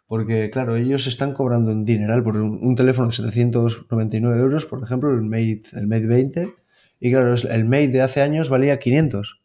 Porque, 0.05 0.49
claro, 0.49 0.75
ellos 0.75 1.07
están 1.07 1.33
cobrando 1.33 1.71
un 1.71 1.85
dineral 1.85 2.23
por 2.23 2.37
un, 2.37 2.59
un, 2.61 2.75
teléfono 2.75 3.09
de 3.09 3.13
799 3.13 4.39
euros, 4.39 4.65
por 4.65 4.83
ejemplo, 4.83 5.11
el 5.11 5.21
Mate, 5.21 5.61
el 5.73 5.87
Mate 5.87 6.07
20. 6.07 6.55
Y 6.99 7.11
claro, 7.11 7.35
el 7.35 7.65
Mate 7.65 7.89
de 7.89 8.01
hace 8.01 8.21
años 8.21 8.49
valía 8.49 8.79
500. 8.79 9.41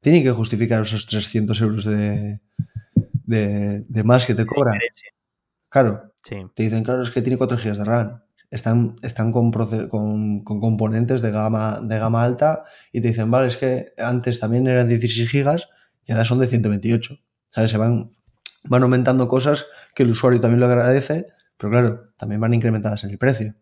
Tienen 0.00 0.24
que 0.24 0.32
justificar 0.32 0.82
esos 0.82 1.06
300 1.06 1.60
euros 1.60 1.84
de, 1.84 2.40
de, 3.24 3.84
de 3.88 4.02
más 4.02 4.26
que 4.26 4.34
te 4.34 4.44
cobran. 4.44 4.78
Claro, 5.72 6.12
sí. 6.22 6.36
te 6.54 6.64
dicen, 6.64 6.84
claro, 6.84 7.02
es 7.02 7.10
que 7.10 7.22
tiene 7.22 7.38
4 7.38 7.56
GB 7.56 7.78
de 7.78 7.84
RAM. 7.84 8.22
Están, 8.50 8.96
están 9.00 9.32
con, 9.32 9.50
con, 9.50 10.44
con, 10.44 10.60
componentes 10.60 11.22
de 11.22 11.30
gama, 11.30 11.80
de 11.80 11.98
gama 11.98 12.22
alta 12.22 12.64
y 12.92 13.00
te 13.00 13.08
dicen, 13.08 13.30
vale, 13.30 13.48
es 13.48 13.56
que 13.56 13.94
antes 13.96 14.38
también 14.38 14.66
eran 14.66 14.86
16 14.86 15.32
GB 15.32 15.62
y 16.04 16.12
ahora 16.12 16.26
son 16.26 16.38
de 16.40 16.48
128. 16.48 17.18
¿Sabes? 17.50 17.70
Se 17.70 17.78
van, 17.78 18.12
van 18.64 18.82
aumentando 18.82 19.28
cosas 19.28 19.64
que 19.94 20.02
el 20.02 20.10
usuario 20.10 20.42
también 20.42 20.60
lo 20.60 20.66
agradece, 20.66 21.28
pero 21.56 21.70
claro, 21.70 22.12
también 22.18 22.42
van 22.42 22.52
incrementadas 22.52 23.04
en 23.04 23.10
el 23.10 23.16
precio. 23.16 23.54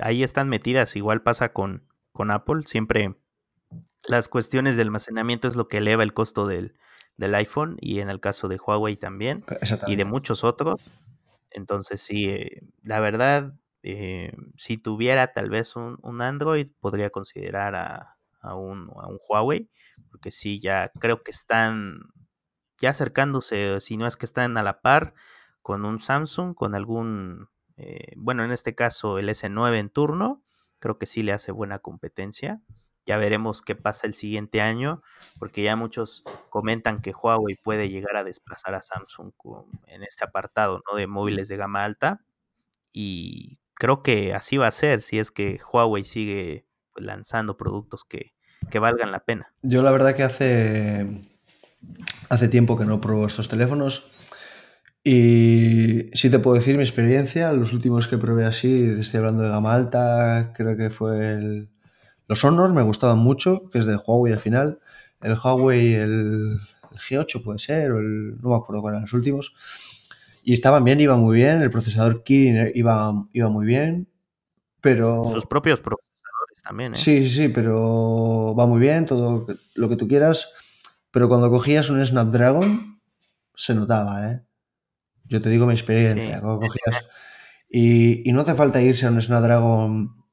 Ahí 0.00 0.22
están 0.22 0.48
metidas, 0.48 0.96
igual 0.96 1.22
pasa 1.22 1.52
con, 1.52 1.82
con 2.12 2.30
Apple, 2.30 2.62
siempre 2.64 3.16
las 4.06 4.28
cuestiones 4.28 4.76
de 4.76 4.82
almacenamiento 4.82 5.46
es 5.46 5.56
lo 5.56 5.68
que 5.68 5.78
eleva 5.78 6.02
el 6.02 6.14
costo 6.14 6.46
del, 6.46 6.74
del 7.16 7.34
iPhone 7.34 7.76
y 7.80 8.00
en 8.00 8.10
el 8.10 8.20
caso 8.20 8.48
de 8.48 8.58
Huawei 8.58 8.96
también 8.96 9.44
y 9.86 9.96
de 9.96 10.04
muchos 10.04 10.44
otros. 10.44 10.82
Entonces 11.50 12.02
sí, 12.02 12.28
eh, 12.28 12.62
la 12.82 13.00
verdad, 13.00 13.54
eh, 13.82 14.32
si 14.56 14.76
tuviera 14.78 15.32
tal 15.32 15.48
vez 15.48 15.76
un, 15.76 15.98
un 16.02 16.20
Android, 16.20 16.68
podría 16.80 17.10
considerar 17.10 17.74
a, 17.74 18.16
a, 18.40 18.54
un, 18.54 18.90
a, 18.96 19.06
un, 19.06 19.18
Huawei, 19.28 19.70
porque 20.10 20.30
sí, 20.30 20.60
ya 20.60 20.90
creo 21.00 21.22
que 21.22 21.30
están 21.30 22.00
ya 22.78 22.90
acercándose, 22.90 23.80
si 23.80 23.96
no 23.96 24.06
es 24.06 24.16
que 24.16 24.26
están 24.26 24.58
a 24.58 24.62
la 24.62 24.80
par 24.80 25.14
con 25.62 25.84
un 25.84 25.98
Samsung, 25.98 26.54
con 26.54 26.74
algún, 26.74 27.48
eh, 27.76 28.12
bueno, 28.16 28.44
en 28.44 28.52
este 28.52 28.74
caso 28.74 29.18
el 29.18 29.28
S9 29.28 29.78
en 29.78 29.88
turno, 29.88 30.42
creo 30.78 30.98
que 30.98 31.06
sí 31.06 31.22
le 31.22 31.32
hace 31.32 31.52
buena 31.52 31.78
competencia. 31.78 32.60
Ya 33.06 33.16
veremos 33.16 33.62
qué 33.62 33.76
pasa 33.76 34.08
el 34.08 34.14
siguiente 34.14 34.60
año, 34.60 35.00
porque 35.38 35.62
ya 35.62 35.76
muchos 35.76 36.24
comentan 36.50 37.00
que 37.00 37.12
Huawei 37.12 37.54
puede 37.54 37.88
llegar 37.88 38.16
a 38.16 38.24
desplazar 38.24 38.74
a 38.74 38.82
Samsung 38.82 39.32
en 39.86 40.02
este 40.02 40.24
apartado 40.24 40.80
¿no? 40.90 40.98
de 40.98 41.06
móviles 41.06 41.46
de 41.46 41.56
gama 41.56 41.84
alta. 41.84 42.24
Y 42.92 43.58
creo 43.74 44.02
que 44.02 44.34
así 44.34 44.56
va 44.56 44.66
a 44.66 44.72
ser 44.72 45.02
si 45.02 45.20
es 45.20 45.30
que 45.30 45.60
Huawei 45.72 46.02
sigue 46.02 46.66
pues, 46.92 47.06
lanzando 47.06 47.56
productos 47.56 48.04
que, 48.04 48.34
que, 48.70 48.80
valgan 48.80 49.12
la 49.12 49.20
pena. 49.20 49.54
Yo 49.62 49.82
la 49.84 49.92
verdad 49.92 50.16
que 50.16 50.24
hace, 50.24 51.06
hace 52.28 52.48
tiempo 52.48 52.76
que 52.76 52.86
no 52.86 53.00
pruebo 53.00 53.26
estos 53.28 53.48
teléfonos. 53.48 54.10
Y 55.04 56.10
sí 56.14 56.28
te 56.30 56.40
puedo 56.40 56.56
decir 56.56 56.76
mi 56.76 56.82
experiencia, 56.82 57.52
los 57.52 57.72
últimos 57.72 58.08
que 58.08 58.18
probé 58.18 58.44
así, 58.44 58.96
estoy 58.98 59.18
hablando 59.18 59.44
de 59.44 59.50
gama 59.50 59.72
alta, 59.72 60.52
creo 60.56 60.76
que 60.76 60.90
fue 60.90 61.34
el, 61.34 61.70
los 62.28 62.44
Honor 62.44 62.72
me 62.72 62.82
gustaban 62.82 63.18
mucho, 63.18 63.70
que 63.70 63.78
es 63.78 63.86
de 63.86 63.96
Huawei 63.96 64.32
al 64.32 64.40
final. 64.40 64.80
El 65.20 65.34
Huawei, 65.34 65.94
el, 65.94 66.58
el 66.90 66.98
G8 66.98 67.42
puede 67.42 67.58
ser, 67.58 67.92
o 67.92 67.98
el, 67.98 68.40
no 68.40 68.50
me 68.50 68.56
acuerdo 68.56 68.82
cuáles 68.82 68.96
eran 68.96 69.02
los 69.02 69.12
últimos. 69.12 69.54
Y 70.42 70.52
estaban 70.52 70.84
bien, 70.84 71.00
iban 71.00 71.20
muy 71.20 71.36
bien. 71.36 71.62
El 71.62 71.70
procesador 71.70 72.22
Kirin 72.22 72.72
iba, 72.74 73.12
iba 73.32 73.48
muy 73.48 73.66
bien. 73.66 74.08
Pero. 74.80 75.30
Sus 75.32 75.46
propios 75.46 75.80
procesadores 75.80 76.62
también, 76.62 76.94
¿eh? 76.94 76.98
Sí, 76.98 77.28
sí, 77.28 77.34
sí, 77.34 77.48
pero 77.48 78.54
va 78.56 78.66
muy 78.66 78.80
bien, 78.80 79.06
todo 79.06 79.46
lo 79.74 79.88
que 79.88 79.96
tú 79.96 80.06
quieras. 80.06 80.48
Pero 81.10 81.28
cuando 81.28 81.50
cogías 81.50 81.90
un 81.90 82.04
Snapdragon, 82.04 83.00
se 83.54 83.74
notaba, 83.74 84.30
¿eh? 84.30 84.42
Yo 85.24 85.40
te 85.40 85.48
digo 85.48 85.66
mi 85.66 85.72
experiencia. 85.74 86.36
Sí. 86.36 86.40
Cuando 86.40 86.60
cogías. 86.60 87.04
Y, 87.68 88.28
y 88.28 88.32
no 88.32 88.42
hace 88.42 88.54
falta 88.54 88.80
irse 88.80 89.06
a 89.06 89.10
un 89.10 89.20
Snapdragon 89.20 90.25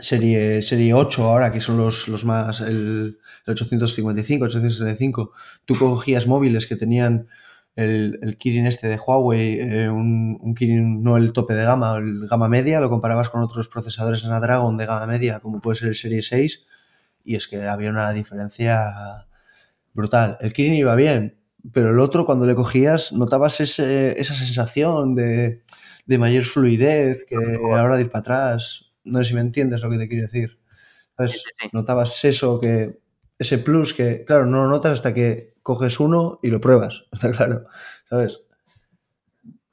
serie, 0.00 0.62
serie 0.62 0.94
8 0.94 1.24
ahora, 1.24 1.52
que 1.52 1.60
son 1.60 1.76
los, 1.76 2.08
los 2.08 2.24
más, 2.24 2.60
el, 2.60 3.18
el 3.46 3.52
855, 3.52 4.44
865, 4.44 5.32
tú 5.64 5.74
cogías 5.78 6.26
móviles 6.26 6.66
que 6.66 6.76
tenían 6.76 7.28
el, 7.76 8.18
el 8.22 8.36
Kirin 8.36 8.66
este 8.66 8.88
de 8.88 8.98
Huawei, 8.98 9.60
eh, 9.60 9.90
un, 9.90 10.38
un, 10.40 10.54
Kirin 10.54 11.02
no 11.02 11.16
el 11.16 11.32
tope 11.32 11.54
de 11.54 11.64
gama, 11.64 11.96
el 11.96 12.26
gama 12.26 12.48
media, 12.48 12.80
lo 12.80 12.90
comparabas 12.90 13.28
con 13.28 13.42
otros 13.42 13.68
procesadores 13.68 14.20
Snapdragon 14.20 14.76
de 14.76 14.86
gama 14.86 15.06
media, 15.06 15.40
como 15.40 15.60
puede 15.60 15.78
ser 15.78 15.88
el 15.88 15.94
serie 15.94 16.22
6, 16.22 16.64
y 17.24 17.36
es 17.36 17.46
que 17.48 17.62
había 17.62 17.90
una 17.90 18.12
diferencia 18.12 19.26
brutal. 19.94 20.38
El 20.40 20.52
Kirin 20.52 20.74
iba 20.74 20.94
bien, 20.94 21.38
pero 21.72 21.90
el 21.90 22.00
otro 22.00 22.26
cuando 22.26 22.46
le 22.46 22.54
cogías 22.54 23.12
notabas 23.12 23.60
ese, 23.60 24.20
esa 24.20 24.34
sensación 24.34 25.14
de, 25.14 25.62
de 26.06 26.18
mayor 26.18 26.44
fluidez 26.44 27.24
que 27.28 27.36
a 27.36 27.76
la 27.76 27.84
hora 27.84 27.96
de 27.96 28.02
ir 28.02 28.10
para 28.10 28.20
atrás 28.20 28.91
no 29.04 29.18
sé 29.18 29.30
si 29.30 29.34
me 29.34 29.40
entiendes 29.40 29.80
lo 29.80 29.90
que 29.90 29.98
te 29.98 30.08
quiero 30.08 30.26
decir. 30.26 30.58
Notabas 31.72 32.24
eso, 32.24 32.60
que 32.60 33.00
ese 33.38 33.58
plus 33.58 33.94
que, 33.94 34.24
claro, 34.24 34.46
no 34.46 34.64
lo 34.64 34.68
notas 34.68 34.92
hasta 34.92 35.14
que 35.14 35.54
coges 35.62 36.00
uno 36.00 36.38
y 36.42 36.48
lo 36.48 36.60
pruebas, 36.60 37.04
está 37.12 37.30
claro, 37.30 37.66
¿sabes? 38.08 38.40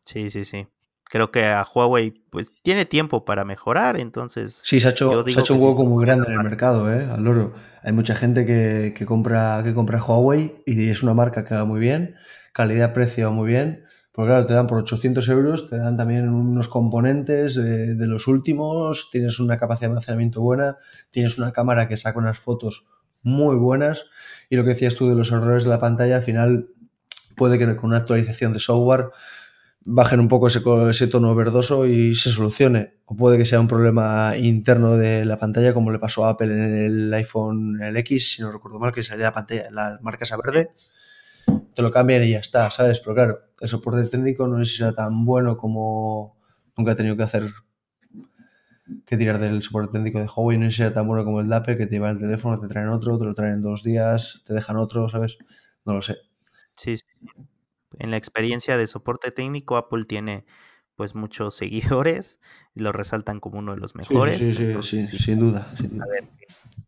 Sí, 0.06 0.30
sí, 0.30 0.46
sí. 0.46 0.68
Creo 1.04 1.32
que 1.32 1.46
a 1.46 1.66
Huawei 1.66 2.12
pues 2.30 2.52
tiene 2.62 2.86
tiempo 2.86 3.26
para 3.26 3.44
mejorar, 3.44 4.00
entonces... 4.00 4.62
Sí, 4.64 4.80
se 4.80 4.88
ha 4.88 4.92
hecho, 4.92 5.26
se 5.28 5.40
ha 5.40 5.42
hecho 5.42 5.56
un 5.56 5.64
hueco 5.64 5.84
muy 5.84 6.06
grande 6.06 6.28
en 6.28 6.34
el 6.34 6.44
mercado, 6.44 6.94
¿eh? 6.94 7.08
Al 7.10 7.28
oro. 7.28 7.54
Hay 7.82 7.94
mucha 7.94 8.14
gente 8.14 8.46
que, 8.46 8.94
que, 8.96 9.06
compra, 9.08 9.62
que 9.64 9.74
compra 9.74 10.04
Huawei 10.04 10.62
y 10.68 10.90
es 10.90 11.02
una 11.02 11.16
marca 11.16 11.46
que 11.46 11.56
va 11.56 11.66
muy 11.66 11.80
bien, 11.80 12.16
calidad-precio 12.54 13.30
va 13.30 13.34
muy 13.34 13.48
bien, 13.48 13.86
porque 14.20 14.32
claro, 14.32 14.46
te 14.46 14.54
dan 14.54 14.68
por 14.68 14.80
800 14.80 15.30
euros, 15.30 15.70
te 15.70 15.78
dan 15.78 15.96
también 15.96 16.28
unos 16.28 16.68
componentes 16.68 17.56
de, 17.56 17.96
los 18.06 18.28
últimos, 18.28 19.08
tienes 19.14 19.40
una 19.40 19.56
capacidad 19.58 19.88
de 19.88 19.94
almacenamiento 19.94 20.42
buena, 20.42 20.78
tienes 21.10 21.38
una 21.38 21.54
cámara 21.54 21.88
que 21.88 21.96
saca 21.96 22.20
unas 22.20 22.38
fotos 22.38 22.86
muy 23.22 23.56
buenas 23.56 24.04
y 24.50 24.58
lo 24.58 24.66
que 24.66 24.72
decías 24.72 24.96
tú 24.96 25.08
de 25.08 25.16
los 25.16 25.32
errores 25.32 25.64
de 25.64 25.70
la 25.70 25.80
pantalla, 25.80 26.18
al 26.18 26.22
final 26.24 26.68
puede 27.38 27.58
que 27.58 27.78
con 27.78 27.92
una 27.92 28.00
actualización 28.00 28.52
de 28.52 28.60
software 28.60 29.12
bajen 29.86 30.20
un 30.20 30.28
poco 30.28 30.48
ese, 30.48 30.60
ese 30.90 31.08
tono 31.08 31.34
verdoso 31.34 31.86
y 31.86 32.14
se 32.14 32.30
solucione. 32.30 32.96
O 33.06 33.16
puede 33.16 33.38
que 33.38 33.46
sea 33.46 33.62
un 33.62 33.70
problema 33.70 34.36
interno 34.36 34.98
de 34.98 35.24
la 35.24 35.40
pantalla, 35.40 35.74
como 35.74 35.92
le 35.92 36.00
pasó 36.00 36.26
a 36.26 36.32
Apple 36.32 36.52
en 36.52 36.78
el 36.78 37.14
iPhone 37.14 37.82
el 37.82 37.96
X, 37.96 38.34
si 38.34 38.42
no 38.42 38.52
recuerdo 38.52 38.80
mal, 38.80 38.92
que 38.92 39.02
salía 39.02 39.28
la 39.28 39.34
pantalla, 39.34 39.72
la 39.72 39.98
marca 40.02 40.26
esa 40.26 40.36
verde 40.36 40.72
te 41.74 41.82
lo 41.82 41.92
cambian 41.92 42.24
y 42.24 42.32
ya 42.32 42.40
está, 42.40 42.70
¿sabes? 42.72 43.00
Pero 43.00 43.16
claro, 43.16 43.40
el 43.62 43.70
soporte 43.70 44.08
técnico 44.08 44.48
no 44.48 44.64
sé 44.66 44.88
si 44.88 44.96
tan 44.96 45.26
bueno 45.26 45.58
como 45.58 46.38
nunca 46.78 46.94
he 46.94 46.96
tenido 46.96 47.18
que 47.18 47.24
hacer 47.24 47.52
que 49.06 49.18
tirar 49.18 49.40
del 49.40 49.62
soporte 49.62 49.94
técnico 49.94 50.20
de 50.20 50.26
Huawei, 50.26 50.58
no 50.58 50.70
sé 50.72 50.88
si 50.88 50.94
tan 50.94 51.08
bueno 51.08 51.24
como 51.24 51.42
el 51.42 51.50
de 51.50 51.56
Apple, 51.56 51.78
que 51.78 51.86
te 51.86 51.96
llevan 51.96 52.16
el 52.16 52.20
teléfono, 52.20 52.60
te 52.60 52.68
traen 52.68 52.90
otro, 52.90 53.20
te 53.20 53.26
lo 53.26 53.34
traen 53.34 53.56
en 53.56 53.62
dos 53.62 53.84
días, 53.84 54.42
te 54.46 54.54
dejan 54.54 54.78
otro, 54.78 55.10
¿sabes? 55.10 55.38
No 55.86 55.94
lo 55.94 56.02
sé. 56.02 56.18
Sí, 56.76 56.98
sí. 56.98 57.04
en 57.98 58.12
la 58.12 58.18
experiencia 58.18 58.78
de 58.78 58.88
soporte 58.88 59.32
técnico, 59.32 59.78
Apple 59.78 60.06
tiene 60.06 60.46
pues 61.00 61.16
muchos 61.16 61.56
seguidores, 61.56 62.42
lo 62.76 62.92
resaltan 62.92 63.40
como 63.40 63.60
uno 63.60 63.74
de 63.74 63.80
los 63.80 63.96
mejores. 63.96 64.38
Sí, 64.38 64.54
sí, 64.54 64.74
sí, 64.82 65.02
sí, 65.02 65.18
sin 65.18 65.40
duda. 65.40 65.72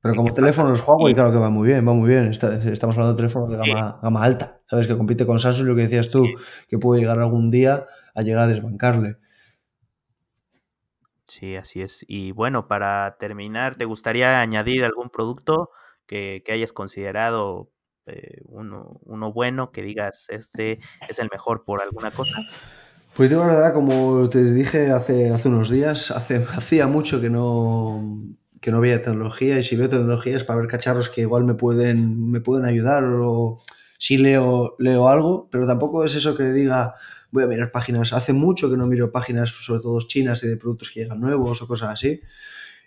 Pero 0.01 0.16
como 0.16 0.34
teléfono 0.34 0.70
los 0.70 0.86
Huawei, 0.86 1.14
claro 1.14 1.32
que 1.32 1.38
va 1.38 1.49
muy 1.49 1.70
bien, 1.70 1.88
va 1.88 1.93
muy 1.93 2.09
bien. 2.09 2.30
estamos 2.30 2.97
hablando 2.97 3.14
de 3.14 3.16
teléfonos 3.16 3.49
de 3.49 3.55
gama, 3.55 3.99
gama, 4.03 4.22
alta, 4.22 4.59
¿sabes? 4.70 4.88
Que 4.88 4.97
compite 4.97 5.26
con 5.26 5.39
Samsung, 5.39 5.66
lo 5.66 5.76
que 5.78 5.84
decías 5.84 6.09
tú, 6.09 6.26
que 6.68 6.78
puede 6.78 6.99
llegar 6.99 7.20
algún 7.20 7.51
día 7.51 7.86
a 8.14 8.22
llegar 8.22 8.41
a 8.41 8.47
desbancarle. 8.47 9.16
Sí, 11.26 11.55
así 11.55 11.82
es. 11.82 12.03
Y 12.05 12.34
bueno, 12.34 12.68
para 12.68 13.16
terminar, 13.18 13.76
¿te 13.76 13.86
gustaría 13.86 14.41
añadir 14.41 14.84
algún 14.84 15.09
producto 15.09 15.70
que, 16.05 16.43
hayas 16.51 16.74
considerado 16.74 17.72
eh, 18.07 18.41
uno, 18.43 18.89
uno 19.05 19.32
bueno, 19.32 19.72
que 19.72 19.84
digas, 19.84 20.28
este 20.32 20.80
es 21.07 21.20
el 21.20 21.30
mejor 21.32 21.64
por 21.64 21.82
alguna 21.82 22.12
cosa? 22.12 22.36
Pues 23.14 23.30
digo 23.30 23.41
la 23.41 23.55
verdad, 23.55 23.74
como 23.74 24.30
te 24.30 24.41
dije 24.53 24.89
hace, 24.89 25.32
hace 25.32 25.49
unos 25.49 25.70
días, 25.70 26.12
hace, 26.12 26.38
hacía 26.55 26.88
mucho 26.88 27.20
que 27.20 27.30
no, 27.30 28.24
que 28.62 28.72
no 28.72 28.80
veía 28.80 29.01
tecnología 29.01 29.59
y 29.59 29.64
si 29.64 29.76
veo 29.76 29.89
tecnología 29.89 30.38
para 30.45 30.62
ver 30.62 30.70
cacharros 30.70 31.09
que 31.09 31.22
igual 31.22 31.43
me 31.43 31.53
pueden, 31.53 32.32
me 32.32 32.39
pueden 32.39 32.66
ayudar 32.66 33.03
o 33.03 33.59
si 33.97 34.18
leo, 34.18 34.76
leo 34.80 35.09
algo, 35.09 35.49
pero 35.51 35.68
tampoco 35.68 36.05
es 36.05 36.16
eso 36.16 36.38
que 36.38 36.53
diga, 36.53 36.93
voy 37.32 37.43
a 37.43 37.47
mirar 37.47 37.72
páginas. 37.72 38.14
Hace 38.14 38.34
mucho 38.34 38.70
que 38.70 38.78
no 38.78 38.88
miro 38.88 39.12
páginas, 39.12 39.49
sobre 39.49 39.82
todo 39.82 39.99
chinas 40.01 40.43
y 40.43 40.47
de 40.47 40.57
productos 40.57 40.89
que 40.89 41.01
llegan 41.01 41.20
nuevos 41.20 41.62
o 41.62 41.68
cosas 41.68 41.89
así. 41.89 42.22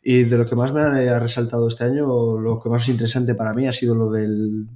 Y 0.03 0.25
de 0.25 0.39
lo 0.39 0.47
que 0.47 0.57
más 0.57 0.73
me 0.73 0.81
ha 0.83 1.19
resaltado 1.21 1.69
este 1.69 1.85
año, 1.85 2.39
lo 2.39 2.61
que 2.61 2.69
más 2.69 2.89
interesante 2.89 3.35
para 3.35 3.55
mí 3.55 3.69
ha 3.69 3.73
sido 3.73 3.95
lo 3.95 4.11
del, 4.11 4.67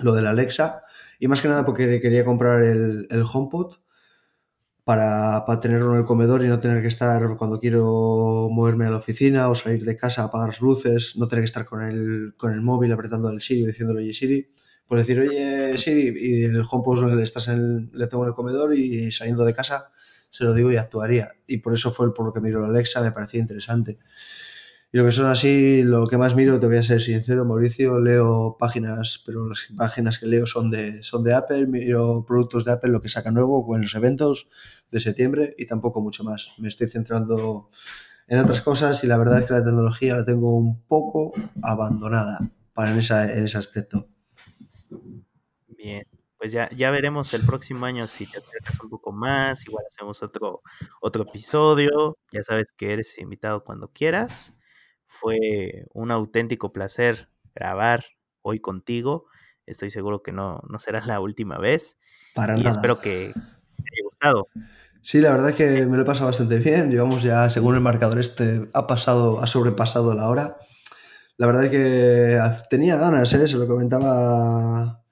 lo 0.00 0.12
del 0.12 0.26
Alexa. 0.26 0.82
Y 1.18 1.28
más 1.28 1.40
que 1.40 1.48
nada 1.48 1.64
porque 1.64 2.00
quería 2.00 2.24
comprar 2.24 2.62
el, 2.62 3.06
el 3.10 3.22
HomePod 3.22 3.76
para, 4.84 5.44
para, 5.46 5.60
tenerlo 5.60 5.92
en 5.94 6.00
el 6.00 6.06
comedor 6.06 6.44
y 6.44 6.48
no 6.48 6.60
tener 6.60 6.82
que 6.82 6.88
estar 6.88 7.36
cuando 7.36 7.58
quiero 7.60 8.48
moverme 8.50 8.86
a 8.86 8.90
la 8.90 8.96
oficina 8.96 9.48
o 9.48 9.54
salir 9.54 9.84
de 9.84 9.96
casa, 9.96 10.24
apagar 10.24 10.48
las 10.48 10.60
luces, 10.60 11.14
no 11.16 11.28
tener 11.28 11.42
que 11.42 11.46
estar 11.46 11.64
con 11.64 11.82
el, 11.82 12.34
con 12.36 12.52
el 12.52 12.60
móvil 12.62 12.92
apretando 12.92 13.28
el 13.30 13.40
Siri 13.40 13.64
o 13.64 13.66
diciéndole, 13.66 14.02
oye 14.02 14.12
Siri, 14.12 14.48
pues 14.86 15.06
decir, 15.06 15.20
oye, 15.20 15.78
sí, 15.78 16.12
y 16.16 16.44
el 16.44 16.64
HomePod 16.68 17.14
le, 17.14 17.22
estás 17.22 17.48
en, 17.48 17.90
le 17.92 18.06
tengo 18.08 18.24
en 18.24 18.28
el 18.28 18.34
comedor 18.34 18.76
y 18.76 19.10
saliendo 19.12 19.44
de 19.44 19.54
casa 19.54 19.90
se 20.32 20.44
lo 20.44 20.54
digo 20.54 20.72
y 20.72 20.76
actuaría. 20.76 21.34
Y 21.46 21.58
por 21.58 21.74
eso 21.74 21.90
fue 21.92 22.12
por 22.14 22.24
lo 22.24 22.32
que 22.32 22.40
miro 22.40 22.62
la 22.62 22.68
Alexa, 22.68 23.02
me 23.02 23.12
parecía 23.12 23.38
interesante. 23.38 23.98
Y 24.94 24.98
lo 24.98 25.06
que 25.06 25.12
son 25.12 25.30
así, 25.30 25.82
lo 25.82 26.06
que 26.06 26.18
más 26.18 26.36
miro, 26.36 26.60
te 26.60 26.66
voy 26.66 26.76
a 26.76 26.82
ser 26.82 27.00
sincero, 27.00 27.46
Mauricio, 27.46 27.98
leo 27.98 28.58
páginas, 28.58 29.22
pero 29.24 29.48
las 29.48 29.66
páginas 29.74 30.18
que 30.18 30.26
leo 30.26 30.46
son 30.46 30.70
de, 30.70 31.02
son 31.02 31.24
de 31.24 31.32
Apple, 31.32 31.66
miro 31.66 32.26
productos 32.28 32.66
de 32.66 32.72
Apple, 32.72 32.90
lo 32.90 33.00
que 33.00 33.08
saca 33.08 33.30
nuevo 33.30 33.74
en 33.74 33.80
los 33.80 33.94
eventos 33.94 34.48
de 34.90 35.00
septiembre 35.00 35.54
y 35.56 35.64
tampoco 35.64 36.02
mucho 36.02 36.24
más. 36.24 36.52
Me 36.58 36.68
estoy 36.68 36.88
centrando 36.88 37.70
en 38.26 38.38
otras 38.38 38.60
cosas 38.60 39.02
y 39.02 39.06
la 39.06 39.16
verdad 39.16 39.40
es 39.40 39.46
que 39.46 39.54
la 39.54 39.64
tecnología 39.64 40.14
la 40.14 40.26
tengo 40.26 40.54
un 40.54 40.82
poco 40.82 41.32
abandonada 41.62 42.40
para 42.74 42.90
en, 42.90 42.98
esa, 42.98 43.32
en 43.32 43.44
ese 43.44 43.56
aspecto. 43.56 44.08
Bien, 45.68 46.06
pues 46.36 46.52
ya, 46.52 46.68
ya 46.68 46.90
veremos 46.90 47.32
el 47.32 47.46
próximo 47.46 47.86
año 47.86 48.06
si 48.06 48.26
te 48.26 48.36
acercas 48.36 48.78
un 48.82 48.90
poco 48.90 49.10
más, 49.10 49.66
igual 49.66 49.86
hacemos 49.88 50.22
otro, 50.22 50.60
otro 51.00 51.22
episodio, 51.22 52.18
ya 52.30 52.42
sabes 52.42 52.74
que 52.76 52.92
eres 52.92 53.18
invitado 53.18 53.64
cuando 53.64 53.88
quieras. 53.88 54.54
Fue 55.20 55.86
un 55.92 56.10
auténtico 56.10 56.72
placer 56.72 57.28
grabar 57.54 58.04
hoy 58.42 58.60
contigo. 58.60 59.26
Estoy 59.66 59.90
seguro 59.90 60.22
que 60.22 60.32
no, 60.32 60.62
no 60.68 60.78
será 60.78 61.04
la 61.06 61.20
última 61.20 61.58
vez. 61.58 61.98
Para 62.34 62.56
y 62.56 62.62
nada. 62.62 62.70
espero 62.70 63.00
que 63.00 63.32
te 63.34 63.40
haya 63.40 64.04
gustado. 64.04 64.48
Sí, 65.02 65.20
la 65.20 65.30
verdad 65.30 65.50
es 65.50 65.56
que 65.56 65.86
me 65.86 65.96
lo 65.96 66.02
he 66.02 66.06
pasado 66.06 66.26
bastante 66.26 66.58
bien. 66.58 66.90
Llevamos 66.90 67.22
ya, 67.22 67.50
según 67.50 67.74
el 67.74 67.80
marcador 67.80 68.18
este, 68.18 68.68
ha 68.72 68.86
pasado, 68.86 69.40
ha 69.40 69.46
sobrepasado 69.46 70.14
la 70.14 70.28
hora. 70.28 70.58
La 71.36 71.46
verdad 71.46 71.64
es 71.64 71.70
que 71.70 72.38
tenía 72.70 72.96
ganas, 72.96 73.32
¿eh? 73.32 73.48
se 73.48 73.56
lo 73.56 73.66
comentaba 73.66 75.02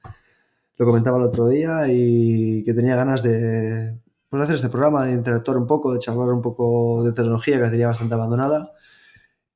lo 0.80 0.86
comentaba 0.86 1.18
el 1.18 1.24
otro 1.24 1.46
día 1.46 1.88
y 1.88 2.64
que 2.64 2.72
tenía 2.72 2.96
ganas 2.96 3.22
de 3.22 4.00
pues, 4.30 4.42
hacer 4.42 4.54
este 4.54 4.70
programa, 4.70 5.04
de 5.04 5.12
interactuar 5.12 5.58
un 5.58 5.66
poco, 5.66 5.92
de 5.92 5.98
charlar 5.98 6.30
un 6.30 6.40
poco 6.40 7.04
de 7.04 7.12
tecnología 7.12 7.60
que 7.60 7.68
tenía 7.68 7.88
bastante 7.88 8.14
abandonada. 8.14 8.72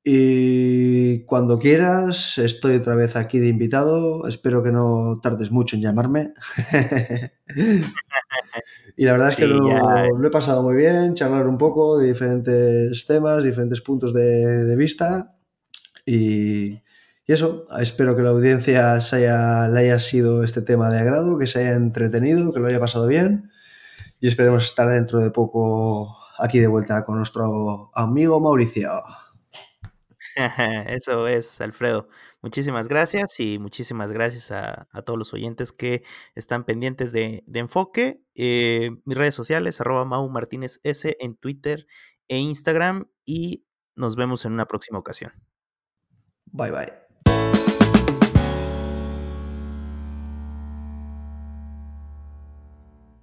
Y 0.07 1.25
cuando 1.25 1.57
quieras, 1.57 2.37
estoy 2.37 2.75
otra 2.75 2.95
vez 2.95 3.15
aquí 3.15 3.39
de 3.39 3.47
invitado. 3.47 4.27
Espero 4.27 4.61
que 4.61 4.71
no 4.71 5.19
tardes 5.21 5.49
mucho 5.49 5.75
en 5.75 5.81
llamarme. 5.81 6.33
y 8.95 9.05
la 9.05 9.13
verdad 9.13 9.29
es 9.29 9.35
que 9.35 9.47
lo, 9.47 9.57
lo, 9.57 10.27
he 10.27 10.31
pasado 10.31 10.61
muy 10.61 10.75
bien, 10.75 11.15
charlar 11.15 11.47
un 11.47 11.57
poco 11.57 11.97
de 11.97 12.09
diferentes 12.09 13.07
temas, 13.07 13.43
diferentes 13.43 13.81
puntos 13.81 14.13
de, 14.13 14.65
de 14.65 14.75
vista. 14.75 15.35
Y, 16.05 16.83
y 17.25 17.33
eso, 17.33 17.65
espero 17.81 18.15
que 18.15 18.21
la 18.21 18.29
audiencia 18.29 19.01
se 19.01 19.15
haya, 19.15 19.67
le 19.69 19.79
haya 19.79 19.97
sido 19.97 20.43
este 20.43 20.61
tema 20.61 20.91
de 20.91 20.99
agrado, 20.99 21.39
que 21.39 21.47
se 21.47 21.61
haya 21.61 21.73
entretenido, 21.73 22.53
que 22.53 22.59
lo 22.59 22.67
haya 22.67 22.79
pasado 22.79 23.07
bien 23.07 23.49
y 24.19 24.27
esperemos 24.27 24.65
estar 24.65 24.87
dentro 24.89 25.19
de 25.19 25.31
poco 25.31 26.17
aquí 26.37 26.59
de 26.59 26.67
vuelta 26.67 27.03
con 27.05 27.17
nuestro 27.17 27.91
amigo 27.93 28.39
Mauricio. 28.39 29.03
Eso 30.87 31.27
es, 31.27 31.61
Alfredo. 31.61 32.09
Muchísimas 32.41 32.87
gracias 32.87 33.39
y 33.39 33.57
muchísimas 33.57 34.11
gracias 34.11 34.51
a, 34.51 34.87
todos 35.05 35.17
los 35.17 35.33
oyentes 35.33 35.71
que 35.71 36.03
están 36.35 36.65
pendientes 36.65 37.11
de, 37.11 37.43
de 37.47 37.59
Enfoque. 37.59 38.21
Eh, 38.35 38.91
mis 39.05 39.17
redes 39.17 39.35
sociales, 39.35 39.79
arroba 39.79 40.05
Mau 40.05 40.27
Martínez 40.29 40.79
S 40.83 41.15
en 41.19 41.35
Twitter 41.35 41.87
e 42.27 42.37
Instagram 42.37 43.07
y 43.23 43.65
nos 43.95 44.15
vemos 44.15 44.45
en 44.45 44.53
una 44.53 44.67
próxima 44.67 44.99
ocasión. 44.99 45.31
Bye 46.51 46.71
bye. 46.71 47.04